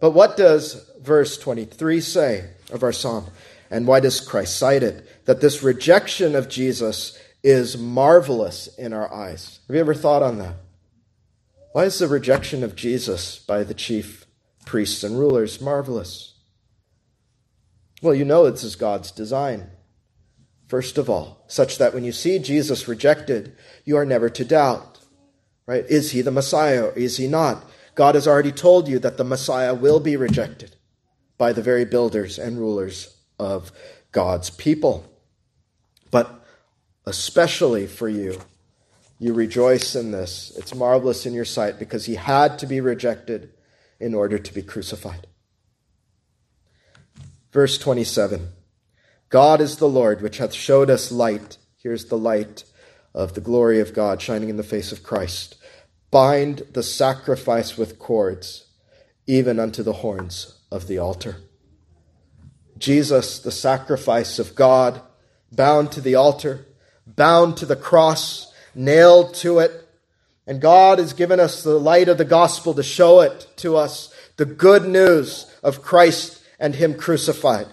But 0.00 0.10
what 0.10 0.36
does 0.36 0.90
verse 1.00 1.38
23 1.38 2.00
say 2.00 2.50
of 2.70 2.82
our 2.82 2.92
psalm? 2.92 3.26
And 3.70 3.86
why 3.86 4.00
does 4.00 4.20
Christ 4.20 4.58
cite 4.58 4.82
it? 4.82 5.26
That 5.26 5.40
this 5.40 5.62
rejection 5.62 6.34
of 6.34 6.48
Jesus 6.48 7.18
is 7.42 7.78
marvelous 7.78 8.68
in 8.76 8.92
our 8.92 9.12
eyes. 9.12 9.60
Have 9.66 9.74
you 9.74 9.80
ever 9.80 9.94
thought 9.94 10.22
on 10.22 10.38
that? 10.38 10.56
Why 11.72 11.84
is 11.84 11.98
the 11.98 12.08
rejection 12.08 12.62
of 12.62 12.76
Jesus 12.76 13.38
by 13.38 13.62
the 13.62 13.74
chief 13.74 14.19
priests 14.70 15.02
and 15.02 15.18
rulers 15.18 15.60
marvelous? 15.60 16.34
Well, 18.02 18.14
you 18.14 18.24
know 18.24 18.48
this 18.48 18.62
is 18.62 18.76
God's 18.76 19.10
design, 19.10 19.68
first 20.68 20.96
of 20.96 21.10
all, 21.10 21.44
such 21.48 21.78
that 21.78 21.92
when 21.92 22.04
you 22.04 22.12
see 22.12 22.38
Jesus 22.38 22.86
rejected, 22.86 23.56
you 23.84 23.96
are 23.96 24.06
never 24.06 24.30
to 24.30 24.44
doubt. 24.44 25.00
Right? 25.66 25.84
Is 25.88 26.12
he 26.12 26.22
the 26.22 26.30
Messiah 26.30 26.84
or 26.84 26.92
is 26.92 27.16
he 27.16 27.26
not? 27.26 27.64
God 27.96 28.14
has 28.14 28.28
already 28.28 28.52
told 28.52 28.86
you 28.86 29.00
that 29.00 29.16
the 29.16 29.24
Messiah 29.24 29.74
will 29.74 29.98
be 29.98 30.16
rejected 30.16 30.76
by 31.36 31.52
the 31.52 31.62
very 31.62 31.84
builders 31.84 32.38
and 32.38 32.56
rulers 32.56 33.16
of 33.40 33.72
God's 34.12 34.50
people. 34.50 35.04
But 36.12 36.46
especially 37.06 37.88
for 37.88 38.08
you, 38.08 38.40
you 39.18 39.34
rejoice 39.34 39.96
in 39.96 40.12
this. 40.12 40.52
It's 40.56 40.76
marvelous 40.76 41.26
in 41.26 41.34
your 41.34 41.44
sight 41.44 41.80
because 41.80 42.06
he 42.06 42.14
had 42.14 42.60
to 42.60 42.66
be 42.66 42.80
rejected 42.80 43.52
in 44.00 44.14
order 44.14 44.38
to 44.38 44.54
be 44.54 44.62
crucified. 44.62 45.26
Verse 47.52 47.78
27 47.78 48.48
God 49.28 49.60
is 49.60 49.76
the 49.76 49.88
Lord, 49.88 50.22
which 50.22 50.38
hath 50.38 50.52
showed 50.52 50.90
us 50.90 51.12
light. 51.12 51.58
Here's 51.76 52.06
the 52.06 52.18
light 52.18 52.64
of 53.14 53.34
the 53.34 53.40
glory 53.40 53.80
of 53.80 53.94
God 53.94 54.20
shining 54.20 54.48
in 54.48 54.56
the 54.56 54.62
face 54.62 54.92
of 54.92 55.02
Christ. 55.02 55.56
Bind 56.10 56.62
the 56.72 56.82
sacrifice 56.82 57.78
with 57.78 57.98
cords, 57.98 58.66
even 59.26 59.60
unto 59.60 59.82
the 59.82 59.94
horns 59.94 60.58
of 60.72 60.88
the 60.88 60.98
altar. 60.98 61.36
Jesus, 62.78 63.38
the 63.38 63.52
sacrifice 63.52 64.38
of 64.38 64.54
God, 64.54 65.00
bound 65.52 65.92
to 65.92 66.00
the 66.00 66.14
altar, 66.14 66.66
bound 67.06 67.56
to 67.58 67.66
the 67.66 67.76
cross, 67.76 68.52
nailed 68.74 69.34
to 69.34 69.58
it. 69.58 69.88
And 70.50 70.60
God 70.60 70.98
has 70.98 71.12
given 71.12 71.38
us 71.38 71.62
the 71.62 71.78
light 71.78 72.08
of 72.08 72.18
the 72.18 72.24
gospel 72.24 72.74
to 72.74 72.82
show 72.82 73.20
it 73.20 73.46
to 73.58 73.76
us, 73.76 74.12
the 74.36 74.44
good 74.44 74.84
news 74.84 75.46
of 75.62 75.80
Christ 75.80 76.42
and 76.58 76.74
Him 76.74 76.94
crucified. 76.94 77.68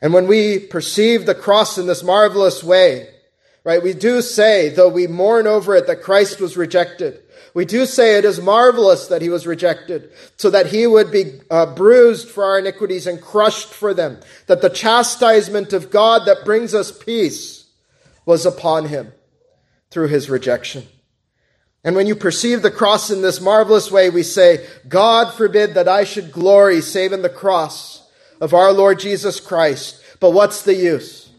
And 0.00 0.14
when 0.14 0.26
we 0.26 0.60
perceive 0.60 1.26
the 1.26 1.34
cross 1.34 1.76
in 1.76 1.86
this 1.86 2.02
marvelous 2.02 2.64
way, 2.64 3.10
right, 3.64 3.82
we 3.82 3.92
do 3.92 4.22
say, 4.22 4.70
though 4.70 4.88
we 4.88 5.06
mourn 5.06 5.46
over 5.46 5.76
it, 5.76 5.86
that 5.88 6.00
Christ 6.00 6.40
was 6.40 6.56
rejected. 6.56 7.22
We 7.52 7.66
do 7.66 7.84
say 7.84 8.16
it 8.16 8.24
is 8.24 8.40
marvelous 8.40 9.08
that 9.08 9.20
he 9.20 9.28
was 9.28 9.46
rejected, 9.46 10.10
so 10.38 10.48
that 10.48 10.68
he 10.68 10.86
would 10.86 11.12
be 11.12 11.42
uh, 11.50 11.74
bruised 11.74 12.30
for 12.30 12.44
our 12.44 12.60
iniquities 12.60 13.06
and 13.06 13.20
crushed 13.20 13.74
for 13.74 13.92
them, 13.92 14.20
that 14.46 14.62
the 14.62 14.70
chastisement 14.70 15.74
of 15.74 15.90
God 15.90 16.22
that 16.24 16.46
brings 16.46 16.72
us 16.72 16.90
peace 16.90 17.66
was 18.24 18.46
upon 18.46 18.86
him 18.86 19.12
through 19.90 20.08
his 20.08 20.30
rejection. 20.30 20.88
And 21.84 21.94
when 21.94 22.06
you 22.06 22.16
perceive 22.16 22.62
the 22.62 22.70
cross 22.70 23.10
in 23.10 23.22
this 23.22 23.40
marvelous 23.40 23.90
way, 23.90 24.10
we 24.10 24.22
say, 24.22 24.66
God 24.88 25.32
forbid 25.32 25.74
that 25.74 25.88
I 25.88 26.04
should 26.04 26.32
glory 26.32 26.80
save 26.80 27.12
in 27.12 27.22
the 27.22 27.28
cross 27.28 28.08
of 28.40 28.52
our 28.52 28.72
Lord 28.72 28.98
Jesus 28.98 29.40
Christ. 29.40 30.02
But 30.20 30.32
what's 30.32 30.62
the 30.62 30.74
use? 30.74 31.30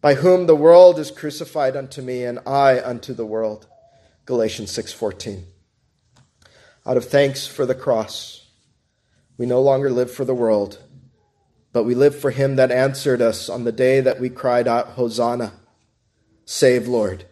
By 0.00 0.14
whom 0.14 0.46
the 0.46 0.56
world 0.56 0.98
is 0.98 1.10
crucified 1.10 1.76
unto 1.76 2.02
me, 2.02 2.24
and 2.24 2.38
I 2.46 2.80
unto 2.82 3.14
the 3.14 3.24
world. 3.24 3.66
Galatians 4.26 4.70
6:14. 4.70 5.46
Out 6.86 6.98
of 6.98 7.06
thanks 7.06 7.46
for 7.46 7.64
the 7.64 7.74
cross, 7.74 8.46
we 9.38 9.46
no 9.46 9.62
longer 9.62 9.90
live 9.90 10.10
for 10.10 10.26
the 10.26 10.34
world, 10.34 10.78
but 11.72 11.84
we 11.84 11.94
live 11.94 12.14
for 12.18 12.30
him 12.30 12.56
that 12.56 12.70
answered 12.70 13.22
us 13.22 13.48
on 13.48 13.64
the 13.64 13.72
day 13.72 14.02
that 14.02 14.20
we 14.20 14.28
cried 14.28 14.68
out, 14.68 14.88
Hosanna, 14.88 15.54
save 16.44 16.86
Lord. 16.86 17.24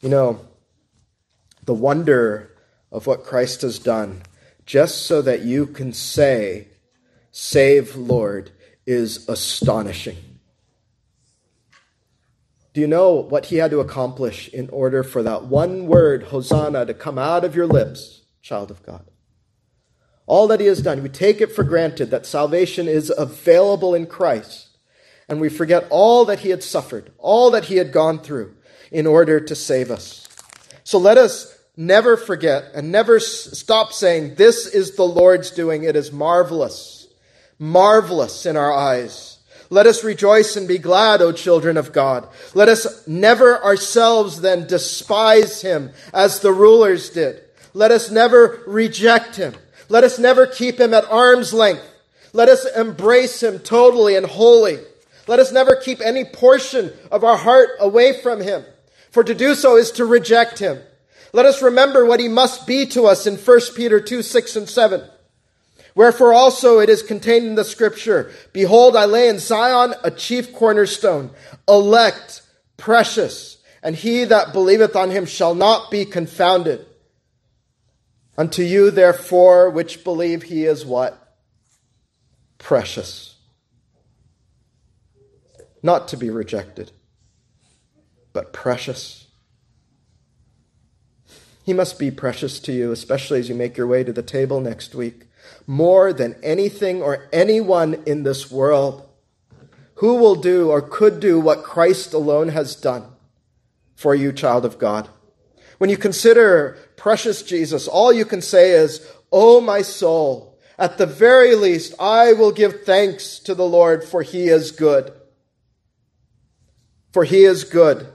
You 0.00 0.08
know, 0.08 0.40
the 1.64 1.74
wonder 1.74 2.54
of 2.92 3.06
what 3.06 3.24
Christ 3.24 3.62
has 3.62 3.78
done, 3.78 4.22
just 4.64 5.06
so 5.06 5.22
that 5.22 5.42
you 5.42 5.66
can 5.66 5.92
say, 5.92 6.68
Save 7.32 7.96
Lord, 7.96 8.50
is 8.86 9.28
astonishing. 9.28 10.16
Do 12.74 12.80
you 12.80 12.86
know 12.86 13.14
what 13.14 13.46
he 13.46 13.56
had 13.56 13.72
to 13.72 13.80
accomplish 13.80 14.48
in 14.48 14.68
order 14.70 15.02
for 15.02 15.22
that 15.24 15.44
one 15.44 15.86
word, 15.86 16.24
Hosanna, 16.24 16.86
to 16.86 16.94
come 16.94 17.18
out 17.18 17.44
of 17.44 17.56
your 17.56 17.66
lips, 17.66 18.22
child 18.40 18.70
of 18.70 18.82
God? 18.84 19.04
All 20.26 20.46
that 20.46 20.60
he 20.60 20.66
has 20.66 20.80
done, 20.80 21.02
we 21.02 21.08
take 21.08 21.40
it 21.40 21.50
for 21.50 21.64
granted 21.64 22.10
that 22.10 22.24
salvation 22.24 22.86
is 22.86 23.12
available 23.16 23.94
in 23.94 24.06
Christ, 24.06 24.78
and 25.28 25.40
we 25.40 25.48
forget 25.48 25.86
all 25.90 26.24
that 26.26 26.40
he 26.40 26.50
had 26.50 26.62
suffered, 26.62 27.10
all 27.18 27.50
that 27.50 27.64
he 27.64 27.76
had 27.76 27.92
gone 27.92 28.20
through 28.20 28.54
in 28.90 29.06
order 29.06 29.40
to 29.40 29.54
save 29.54 29.90
us. 29.90 30.26
So 30.84 30.98
let 30.98 31.18
us 31.18 31.56
never 31.76 32.16
forget 32.16 32.72
and 32.74 32.90
never 32.90 33.20
stop 33.20 33.92
saying, 33.92 34.34
This 34.34 34.66
is 34.66 34.96
the 34.96 35.04
Lord's 35.04 35.50
doing. 35.50 35.84
It 35.84 35.96
is 35.96 36.12
marvelous, 36.12 37.08
marvelous 37.58 38.46
in 38.46 38.56
our 38.56 38.72
eyes. 38.72 39.38
Let 39.70 39.86
us 39.86 40.02
rejoice 40.02 40.56
and 40.56 40.66
be 40.66 40.78
glad, 40.78 41.20
O 41.20 41.32
children 41.32 41.76
of 41.76 41.92
God. 41.92 42.26
Let 42.54 42.68
us 42.68 43.06
never 43.06 43.62
ourselves 43.62 44.40
then 44.40 44.66
despise 44.66 45.60
him 45.60 45.90
as 46.14 46.40
the 46.40 46.52
rulers 46.52 47.10
did. 47.10 47.42
Let 47.74 47.90
us 47.90 48.10
never 48.10 48.62
reject 48.66 49.36
him. 49.36 49.54
Let 49.90 50.04
us 50.04 50.18
never 50.18 50.46
keep 50.46 50.80
him 50.80 50.94
at 50.94 51.04
arm's 51.04 51.52
length. 51.52 51.84
Let 52.32 52.48
us 52.48 52.66
embrace 52.76 53.42
him 53.42 53.58
totally 53.58 54.16
and 54.16 54.26
wholly. 54.26 54.78
Let 55.26 55.38
us 55.38 55.52
never 55.52 55.76
keep 55.76 56.00
any 56.00 56.24
portion 56.24 56.92
of 57.10 57.22
our 57.22 57.36
heart 57.36 57.70
away 57.78 58.20
from 58.20 58.40
him. 58.40 58.64
For 59.10 59.24
to 59.24 59.34
do 59.34 59.54
so 59.54 59.76
is 59.76 59.90
to 59.92 60.04
reject 60.04 60.58
him. 60.58 60.80
Let 61.32 61.46
us 61.46 61.62
remember 61.62 62.04
what 62.04 62.20
he 62.20 62.28
must 62.28 62.66
be 62.66 62.86
to 62.86 63.06
us 63.06 63.26
in 63.26 63.36
1 63.36 63.60
Peter 63.76 64.00
2, 64.00 64.22
6 64.22 64.56
and 64.56 64.68
7. 64.68 65.02
Wherefore 65.94 66.32
also 66.32 66.78
it 66.78 66.88
is 66.88 67.02
contained 67.02 67.46
in 67.46 67.54
the 67.56 67.64
scripture 67.64 68.30
Behold, 68.52 68.94
I 68.96 69.04
lay 69.04 69.28
in 69.28 69.38
Zion 69.38 69.94
a 70.04 70.10
chief 70.10 70.52
cornerstone, 70.52 71.30
elect, 71.66 72.42
precious, 72.76 73.58
and 73.82 73.96
he 73.96 74.24
that 74.24 74.52
believeth 74.52 74.94
on 74.94 75.10
him 75.10 75.26
shall 75.26 75.54
not 75.54 75.90
be 75.90 76.04
confounded. 76.04 76.86
Unto 78.36 78.62
you, 78.62 78.92
therefore, 78.92 79.70
which 79.70 80.04
believe 80.04 80.44
he 80.44 80.64
is 80.64 80.86
what? 80.86 81.36
Precious. 82.58 83.34
Not 85.82 86.08
to 86.08 86.16
be 86.16 86.30
rejected, 86.30 86.92
but 88.38 88.52
precious. 88.52 89.26
He 91.64 91.72
must 91.72 91.98
be 91.98 92.12
precious 92.12 92.60
to 92.60 92.72
you, 92.72 92.92
especially 92.92 93.40
as 93.40 93.48
you 93.48 93.56
make 93.56 93.76
your 93.76 93.88
way 93.88 94.04
to 94.04 94.12
the 94.12 94.22
table 94.22 94.60
next 94.60 94.94
week 94.94 95.26
more 95.66 96.12
than 96.12 96.36
anything 96.40 97.02
or 97.02 97.28
anyone 97.32 98.00
in 98.06 98.22
this 98.22 98.48
world. 98.48 99.08
Who 99.94 100.14
will 100.14 100.36
do 100.36 100.70
or 100.70 100.80
could 100.80 101.18
do 101.18 101.40
what 101.40 101.64
Christ 101.64 102.14
alone 102.14 102.50
has 102.50 102.76
done 102.76 103.06
for 103.96 104.14
you, 104.14 104.32
child 104.32 104.64
of 104.64 104.78
God? 104.78 105.08
When 105.78 105.90
you 105.90 105.96
consider 105.96 106.78
precious 106.94 107.42
Jesus, 107.42 107.88
all 107.88 108.12
you 108.12 108.24
can 108.24 108.40
say 108.40 108.70
is, 108.70 109.04
Oh, 109.32 109.60
my 109.60 109.82
soul, 109.82 110.56
at 110.78 110.96
the 110.96 111.06
very 111.06 111.56
least, 111.56 111.92
I 111.98 112.34
will 112.34 112.52
give 112.52 112.84
thanks 112.84 113.40
to 113.40 113.54
the 113.56 113.66
Lord, 113.66 114.04
for 114.04 114.22
he 114.22 114.46
is 114.46 114.70
good. 114.70 115.12
For 117.12 117.24
he 117.24 117.44
is 117.44 117.64
good. 117.64 118.12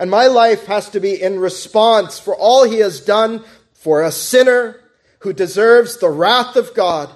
And 0.00 0.10
my 0.10 0.28
life 0.28 0.64
has 0.64 0.88
to 0.90 0.98
be 0.98 1.20
in 1.20 1.38
response 1.38 2.18
for 2.18 2.34
all 2.34 2.64
he 2.64 2.78
has 2.78 3.00
done 3.00 3.44
for 3.74 4.02
a 4.02 4.10
sinner 4.10 4.80
who 5.18 5.34
deserves 5.34 5.98
the 5.98 6.08
wrath 6.08 6.56
of 6.56 6.72
God 6.72 7.14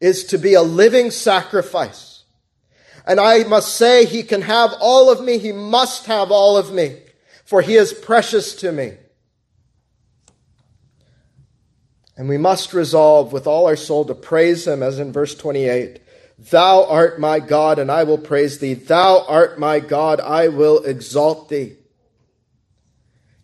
is 0.00 0.22
to 0.26 0.38
be 0.38 0.54
a 0.54 0.62
living 0.62 1.10
sacrifice. 1.10 2.22
And 3.04 3.18
I 3.18 3.42
must 3.42 3.74
say, 3.74 4.04
he 4.04 4.22
can 4.22 4.42
have 4.42 4.72
all 4.80 5.10
of 5.10 5.24
me. 5.24 5.38
He 5.38 5.50
must 5.50 6.06
have 6.06 6.30
all 6.30 6.56
of 6.56 6.72
me, 6.72 6.98
for 7.44 7.62
he 7.62 7.74
is 7.74 7.92
precious 7.92 8.54
to 8.56 8.70
me. 8.70 8.92
And 12.16 12.28
we 12.28 12.38
must 12.38 12.72
resolve 12.72 13.32
with 13.32 13.48
all 13.48 13.66
our 13.66 13.74
soul 13.74 14.04
to 14.04 14.14
praise 14.14 14.68
him, 14.68 14.84
as 14.84 15.00
in 15.00 15.12
verse 15.12 15.34
28 15.34 16.00
Thou 16.38 16.84
art 16.84 17.18
my 17.18 17.40
God, 17.40 17.80
and 17.80 17.90
I 17.90 18.04
will 18.04 18.18
praise 18.18 18.60
thee. 18.60 18.74
Thou 18.74 19.24
art 19.26 19.58
my 19.58 19.80
God, 19.80 20.20
I 20.20 20.46
will 20.46 20.84
exalt 20.84 21.48
thee. 21.48 21.78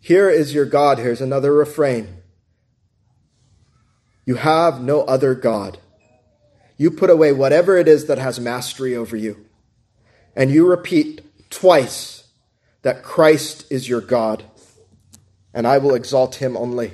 Here 0.01 0.31
is 0.31 0.55
your 0.55 0.65
God. 0.65 0.99
Here's 0.99 1.21
another 1.21 1.53
refrain. 1.53 2.17
You 4.25 4.37
have 4.37 4.81
no 4.81 5.03
other 5.03 5.35
God. 5.35 5.79
You 6.77 6.91
put 6.91 7.11
away 7.11 7.33
whatever 7.33 7.77
it 7.77 7.87
is 7.87 8.07
that 8.07 8.19
has 8.19 8.41
mastery 8.41 8.97
over 8.97 9.17
you. 9.17 9.47
And 10.35 10.51
you 10.51 10.67
repeat 10.67 11.23
twice 11.51 12.25
that 12.83 13.03
Christ 13.03 13.67
is 13.71 13.89
your 13.89 14.01
God, 14.01 14.45
and 15.53 15.67
I 15.67 15.79
will 15.79 15.95
exalt 15.95 16.37
him 16.37 16.57
only. 16.57 16.93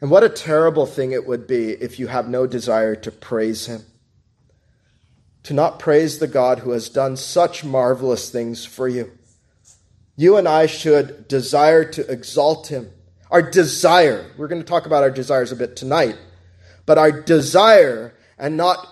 And 0.00 0.10
what 0.10 0.22
a 0.22 0.28
terrible 0.28 0.86
thing 0.86 1.10
it 1.12 1.26
would 1.26 1.46
be 1.46 1.70
if 1.70 1.98
you 1.98 2.06
have 2.06 2.28
no 2.28 2.46
desire 2.46 2.94
to 2.94 3.10
praise 3.10 3.66
him. 3.66 3.82
to 5.44 5.54
not 5.54 5.78
praise 5.78 6.18
the 6.18 6.26
God 6.26 6.60
who 6.60 6.70
has 6.70 6.88
done 6.88 7.16
such 7.16 7.64
marvelous 7.64 8.30
things 8.30 8.64
for 8.64 8.88
you. 8.88 9.12
You 10.16 10.36
and 10.36 10.46
I 10.46 10.66
should 10.66 11.26
desire 11.28 11.84
to 11.84 12.10
exalt 12.10 12.68
him. 12.68 12.90
Our 13.30 13.42
desire, 13.42 14.30
we're 14.36 14.48
going 14.48 14.62
to 14.62 14.66
talk 14.66 14.86
about 14.86 15.02
our 15.02 15.10
desires 15.10 15.50
a 15.50 15.56
bit 15.56 15.76
tonight, 15.76 16.16
but 16.86 16.98
our 16.98 17.10
desire 17.10 18.14
and 18.38 18.56
not 18.56 18.86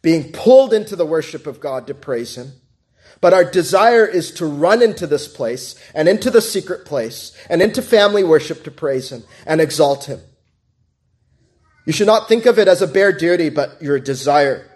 being 0.00 0.32
pulled 0.32 0.72
into 0.72 0.96
the 0.96 1.06
worship 1.06 1.46
of 1.46 1.60
God 1.60 1.86
to 1.86 1.94
praise 1.94 2.36
him. 2.36 2.52
But 3.20 3.34
our 3.34 3.44
desire 3.44 4.04
is 4.04 4.32
to 4.32 4.46
run 4.46 4.82
into 4.82 5.06
this 5.06 5.28
place 5.28 5.76
and 5.94 6.08
into 6.08 6.30
the 6.30 6.40
secret 6.40 6.84
place 6.84 7.36
and 7.48 7.62
into 7.62 7.80
family 7.80 8.24
worship 8.24 8.64
to 8.64 8.70
praise 8.70 9.12
him 9.12 9.22
and 9.46 9.60
exalt 9.60 10.06
him. 10.06 10.20
You 11.86 11.92
should 11.92 12.06
not 12.06 12.28
think 12.28 12.46
of 12.46 12.58
it 12.58 12.68
as 12.68 12.82
a 12.82 12.86
bare 12.86 13.12
duty, 13.12 13.48
but 13.48 13.80
your 13.80 14.00
desire. 14.00 14.68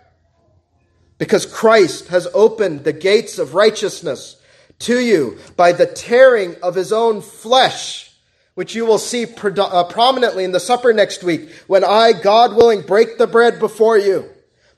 Because 1.19 1.47
Christ 1.47 2.09
has 2.09 2.29
opened 2.35 2.85
the 2.85 2.93
gates 2.93 3.39
of 3.39 3.55
righteousness 3.55 4.41
to 4.81 4.99
you 4.99 5.39
by 5.57 5.73
the 5.73 5.87
tearing 5.87 6.57
of 6.63 6.75
his 6.75 6.93
own 6.93 7.21
flesh, 7.23 8.13
which 8.55 8.75
you 8.75 8.87
will 8.87 8.99
see 8.99 9.25
uh, 9.25 9.85
prominently 9.85 10.45
in 10.45 10.53
the 10.53 10.61
supper 10.61 10.93
next 10.93 11.23
week 11.23 11.51
when 11.67 11.85
I, 11.85 12.13
God 12.13 12.55
willing, 12.55 12.83
break 12.83 13.19
the 13.19 13.27
bread 13.27 13.59
before 13.59 13.99
you. 13.99 14.31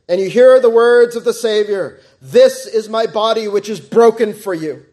And 0.08 0.20
you 0.20 0.30
hear 0.30 0.58
the 0.58 0.70
words 0.70 1.16
of 1.16 1.24
the 1.24 1.34
Savior, 1.34 2.00
This 2.20 2.66
is 2.66 2.88
my 2.88 3.06
body 3.06 3.46
which 3.46 3.68
is 3.68 3.80
broken 3.80 4.32
for 4.32 4.54
you. 4.54 4.86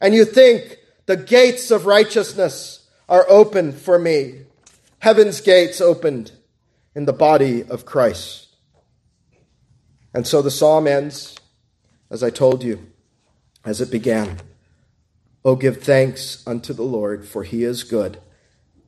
And 0.00 0.14
you 0.14 0.24
think, 0.24 0.78
the 1.06 1.16
gates 1.16 1.70
of 1.70 1.86
righteousness 1.86 2.86
are 3.08 3.24
open 3.28 3.72
for 3.72 3.98
me. 3.98 4.40
Heaven's 4.98 5.40
gates 5.40 5.80
opened 5.80 6.32
in 6.94 7.04
the 7.04 7.12
body 7.12 7.62
of 7.62 7.86
Christ. 7.86 8.48
And 10.12 10.26
so 10.26 10.42
the 10.42 10.50
psalm 10.50 10.88
ends, 10.88 11.36
as 12.10 12.22
I 12.22 12.30
told 12.30 12.64
you, 12.64 12.86
as 13.66 13.82
it 13.82 13.90
began. 13.90 14.38
Oh, 15.44 15.56
give 15.56 15.82
thanks 15.82 16.42
unto 16.46 16.72
the 16.72 16.82
Lord, 16.82 17.26
for 17.26 17.42
he 17.42 17.64
is 17.64 17.82
good, 17.82 18.18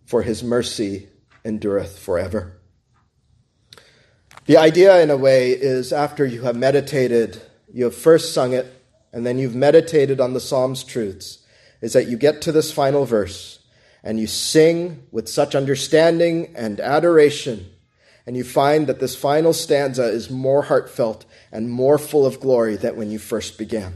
for 0.07 0.23
his 0.23 0.43
mercy 0.43 1.09
endureth 1.45 1.99
forever. 1.99 2.55
The 4.47 4.57
idea, 4.57 5.03
in 5.03 5.11
a 5.11 5.17
way, 5.17 5.51
is 5.51 5.93
after 5.93 6.25
you 6.25 6.43
have 6.43 6.57
meditated, 6.57 7.43
you 7.71 7.85
have 7.85 7.95
first 7.95 8.33
sung 8.33 8.55
it, 8.55 8.67
and 9.13 9.27
then 9.27 9.39
you've 9.39 9.55
meditated 9.55 10.21
on 10.21 10.33
the 10.33 10.41
psalm's 10.41 10.83
truths, 10.83 11.45
is 11.83 11.93
that 11.93 12.09
you 12.09 12.17
get 12.17 12.41
to 12.43 12.53
this 12.53 12.73
final 12.73 13.05
verse 13.05 13.59
and 14.03 14.19
you 14.19 14.27
sing 14.27 15.03
with 15.11 15.29
such 15.29 15.55
understanding 15.55 16.55
and 16.57 16.81
adoration 16.81 17.69
and 18.27 18.37
you 18.37 18.45
find 18.45 18.87
that 18.87 19.01
this 19.01 19.17
final 19.17 19.55
stanza 19.55 20.05
is 20.05 20.29
more 20.29 20.63
heartfelt 20.63 21.25
and 21.51 21.71
more 21.71 21.97
full 21.97 22.27
of 22.27 22.41
glory 22.41 22.77
than 22.77 22.95
when 22.95 23.11
you 23.11 23.19
first 23.19 23.57
began. 23.57 23.95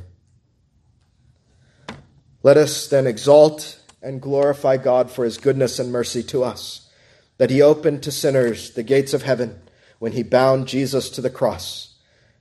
Let 2.42 2.56
us 2.56 2.88
then 2.88 3.06
exalt 3.06 3.78
and 4.02 4.20
glorify 4.20 4.76
God 4.76 5.10
for 5.10 5.24
his 5.24 5.38
goodness 5.38 5.78
and 5.78 5.92
mercy 5.92 6.22
to 6.24 6.42
us, 6.42 6.90
that 7.38 7.50
he 7.50 7.62
opened 7.62 8.02
to 8.02 8.12
sinners 8.12 8.72
the 8.72 8.82
gates 8.82 9.14
of 9.14 9.22
heaven 9.22 9.60
when 9.98 10.12
he 10.12 10.22
bound 10.22 10.66
Jesus 10.66 11.08
to 11.10 11.20
the 11.20 11.30
cross. 11.30 11.94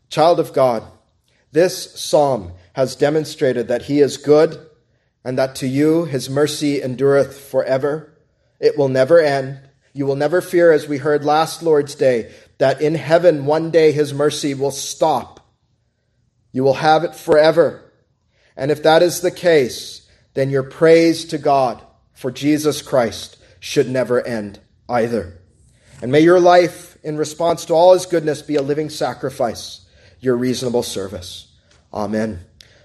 Child 0.09 0.39
of 0.39 0.53
God, 0.53 0.83
this 1.51 1.99
psalm 1.99 2.53
has 2.73 2.95
demonstrated 2.95 3.67
that 3.67 3.83
he 3.83 3.99
is 3.99 4.17
good 4.17 4.67
and 5.23 5.37
that 5.37 5.55
to 5.55 5.67
you 5.67 6.05
his 6.05 6.29
mercy 6.29 6.81
endureth 6.81 7.39
forever. 7.39 8.13
It 8.59 8.77
will 8.77 8.89
never 8.89 9.19
end 9.19 9.59
you 9.93 10.05
will 10.05 10.15
never 10.15 10.41
fear, 10.41 10.71
as 10.71 10.87
we 10.87 10.97
heard 10.97 11.25
last 11.25 11.61
Lord's 11.61 11.95
Day, 11.95 12.31
that 12.59 12.81
in 12.81 12.95
heaven 12.95 13.45
one 13.45 13.71
day 13.71 13.91
his 13.91 14.13
mercy 14.13 14.53
will 14.53 14.71
stop. 14.71 15.39
You 16.53 16.63
will 16.63 16.75
have 16.75 17.03
it 17.03 17.15
forever. 17.15 17.90
And 18.61 18.69
if 18.69 18.83
that 18.83 19.01
is 19.01 19.21
the 19.21 19.31
case, 19.31 20.07
then 20.35 20.51
your 20.51 20.61
praise 20.61 21.25
to 21.25 21.39
God 21.39 21.81
for 22.13 22.29
Jesus 22.29 22.83
Christ 22.83 23.37
should 23.59 23.89
never 23.89 24.21
end 24.21 24.59
either. 24.87 25.39
And 25.99 26.11
may 26.11 26.19
your 26.19 26.39
life, 26.39 26.95
in 27.03 27.17
response 27.17 27.65
to 27.65 27.73
all 27.73 27.93
his 27.93 28.05
goodness, 28.05 28.43
be 28.43 28.57
a 28.57 28.61
living 28.61 28.91
sacrifice, 28.91 29.87
your 30.19 30.37
reasonable 30.37 30.83
service. 30.83 31.51
Amen. 31.91 32.41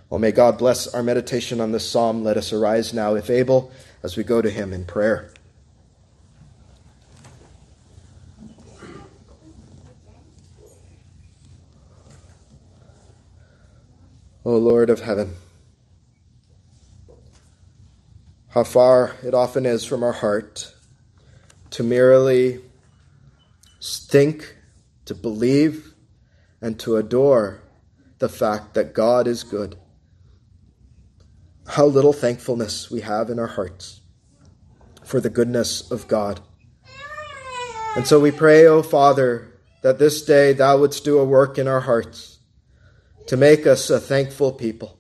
Well, 0.09 0.19
may 0.19 0.33
God 0.33 0.57
bless 0.57 0.87
our 0.95 1.03
meditation 1.03 1.61
on 1.61 1.73
this 1.73 1.87
psalm. 1.87 2.25
Let 2.25 2.39
us 2.39 2.55
arise 2.55 2.95
now, 2.95 3.15
if 3.15 3.29
able, 3.29 3.71
as 4.03 4.17
we 4.17 4.25
go 4.25 4.41
to 4.41 4.49
him 4.49 4.73
in 4.73 4.87
prayer. 4.87 5.31
O 14.43 14.57
Lord 14.57 14.89
of 14.89 15.01
heaven. 15.01 15.35
How 18.49 18.65
far 18.65 19.17
it 19.23 19.35
often 19.35 19.67
is 19.67 19.85
from 19.85 20.03
our 20.03 20.13
heart 20.13 20.75
to 21.71 21.83
merely 21.83 22.61
think, 23.83 24.57
to 25.05 25.15
believe, 25.15 25.95
and 26.61 26.79
to 26.81 26.97
adore 26.97 27.63
the 28.19 28.29
fact 28.29 28.75
that 28.75 28.95
God 28.95 29.27
is 29.27 29.43
good. 29.43 29.77
How 31.67 31.85
little 31.85 32.13
thankfulness 32.13 32.91
we 32.91 33.03
have 33.03 33.29
in 33.29 33.39
our 33.39 33.47
hearts 33.47 34.01
for 35.05 35.21
the 35.21 35.31
goodness 35.31 35.91
of 35.91 36.09
God. 36.09 36.41
And 37.95 38.07
so 38.07 38.21
we 38.21 38.31
pray, 38.31 38.67
O 38.67 38.83
Father, 38.83 39.53
that 39.83 39.99
this 39.99 40.23
day 40.23 40.53
thou 40.53 40.79
wouldst 40.79 41.05
do 41.05 41.19
a 41.19 41.25
work 41.25 41.59
in 41.59 41.69
our 41.69 41.81
hearts 41.81 42.39
to 43.27 43.37
make 43.37 43.67
us 43.67 43.91
a 43.91 44.01
thankful 44.01 44.53
people. 44.53 44.96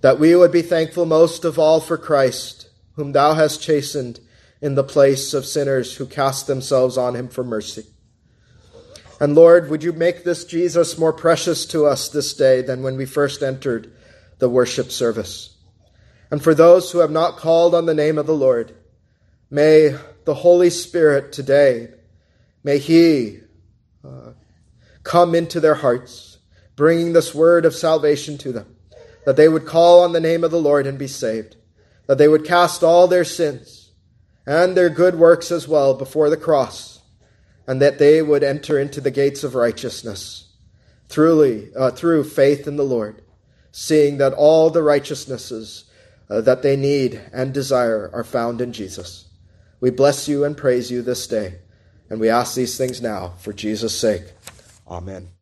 That 0.00 0.18
we 0.18 0.34
would 0.34 0.52
be 0.52 0.62
thankful 0.62 1.06
most 1.06 1.44
of 1.44 1.58
all 1.58 1.80
for 1.80 1.98
Christ, 1.98 2.68
whom 2.94 3.12
thou 3.12 3.34
hast 3.34 3.62
chastened 3.62 4.20
in 4.60 4.74
the 4.74 4.84
place 4.84 5.34
of 5.34 5.46
sinners 5.46 5.96
who 5.96 6.06
cast 6.06 6.46
themselves 6.46 6.96
on 6.96 7.14
him 7.14 7.28
for 7.28 7.44
mercy. 7.44 7.86
And 9.20 9.34
Lord, 9.34 9.68
would 9.68 9.82
you 9.82 9.92
make 9.92 10.24
this 10.24 10.44
Jesus 10.44 10.98
more 10.98 11.12
precious 11.12 11.66
to 11.66 11.84
us 11.84 12.08
this 12.08 12.32
day 12.32 12.62
than 12.62 12.82
when 12.82 12.96
we 12.96 13.04
first 13.04 13.42
entered 13.42 13.92
the 14.38 14.48
worship 14.48 14.90
service? 14.90 15.56
And 16.30 16.42
for 16.42 16.54
those 16.54 16.90
who 16.90 16.98
have 16.98 17.10
not 17.10 17.36
called 17.36 17.74
on 17.74 17.86
the 17.86 17.94
name 17.94 18.16
of 18.16 18.26
the 18.26 18.34
Lord, 18.34 18.74
may 19.50 19.96
the 20.24 20.34
Holy 20.34 20.70
Spirit 20.70 21.32
today, 21.32 21.88
may 22.64 22.78
He 22.78 23.40
uh, 24.04 24.32
come 25.02 25.34
into 25.34 25.60
their 25.60 25.74
hearts 25.74 26.38
bringing 26.76 27.12
this 27.12 27.34
word 27.34 27.66
of 27.66 27.74
salvation 27.74 28.38
to 28.38 28.52
them, 28.52 28.76
that 29.24 29.36
they 29.36 29.48
would 29.48 29.66
call 29.66 30.02
on 30.02 30.12
the 30.12 30.20
name 30.20 30.44
of 30.44 30.50
the 30.50 30.60
Lord 30.60 30.86
and 30.86 30.98
be 30.98 31.08
saved, 31.08 31.56
that 32.06 32.18
they 32.18 32.28
would 32.28 32.44
cast 32.44 32.82
all 32.82 33.06
their 33.06 33.24
sins 33.24 33.90
and 34.46 34.76
their 34.76 34.90
good 34.90 35.16
works 35.16 35.50
as 35.50 35.68
well 35.68 35.94
before 35.94 36.30
the 36.30 36.36
cross, 36.36 37.00
and 37.66 37.80
that 37.80 37.98
they 37.98 38.22
would 38.22 38.42
enter 38.42 38.78
into 38.78 39.00
the 39.00 39.10
gates 39.10 39.44
of 39.44 39.54
righteousness 39.54 40.50
truly 41.10 41.68
uh, 41.74 41.90
through 41.90 42.24
faith 42.24 42.66
in 42.66 42.76
the 42.76 42.84
Lord, 42.84 43.20
seeing 43.72 44.18
that 44.18 44.32
all 44.32 44.70
the 44.70 44.82
righteousnesses 44.82 45.84
uh, 46.30 46.40
that 46.40 46.62
they 46.62 46.76
need 46.76 47.20
and 47.32 47.52
desire 47.52 48.08
are 48.14 48.24
found 48.24 48.60
in 48.60 48.72
Jesus. 48.72 49.28
We 49.80 49.90
bless 49.90 50.28
you 50.28 50.44
and 50.44 50.56
praise 50.56 50.90
you 50.90 51.02
this 51.02 51.26
day, 51.26 51.58
and 52.08 52.20
we 52.20 52.30
ask 52.30 52.54
these 52.54 52.78
things 52.78 53.02
now 53.02 53.34
for 53.38 53.52
Jesus' 53.52 53.98
sake. 53.98 54.22
Amen. 54.88 55.30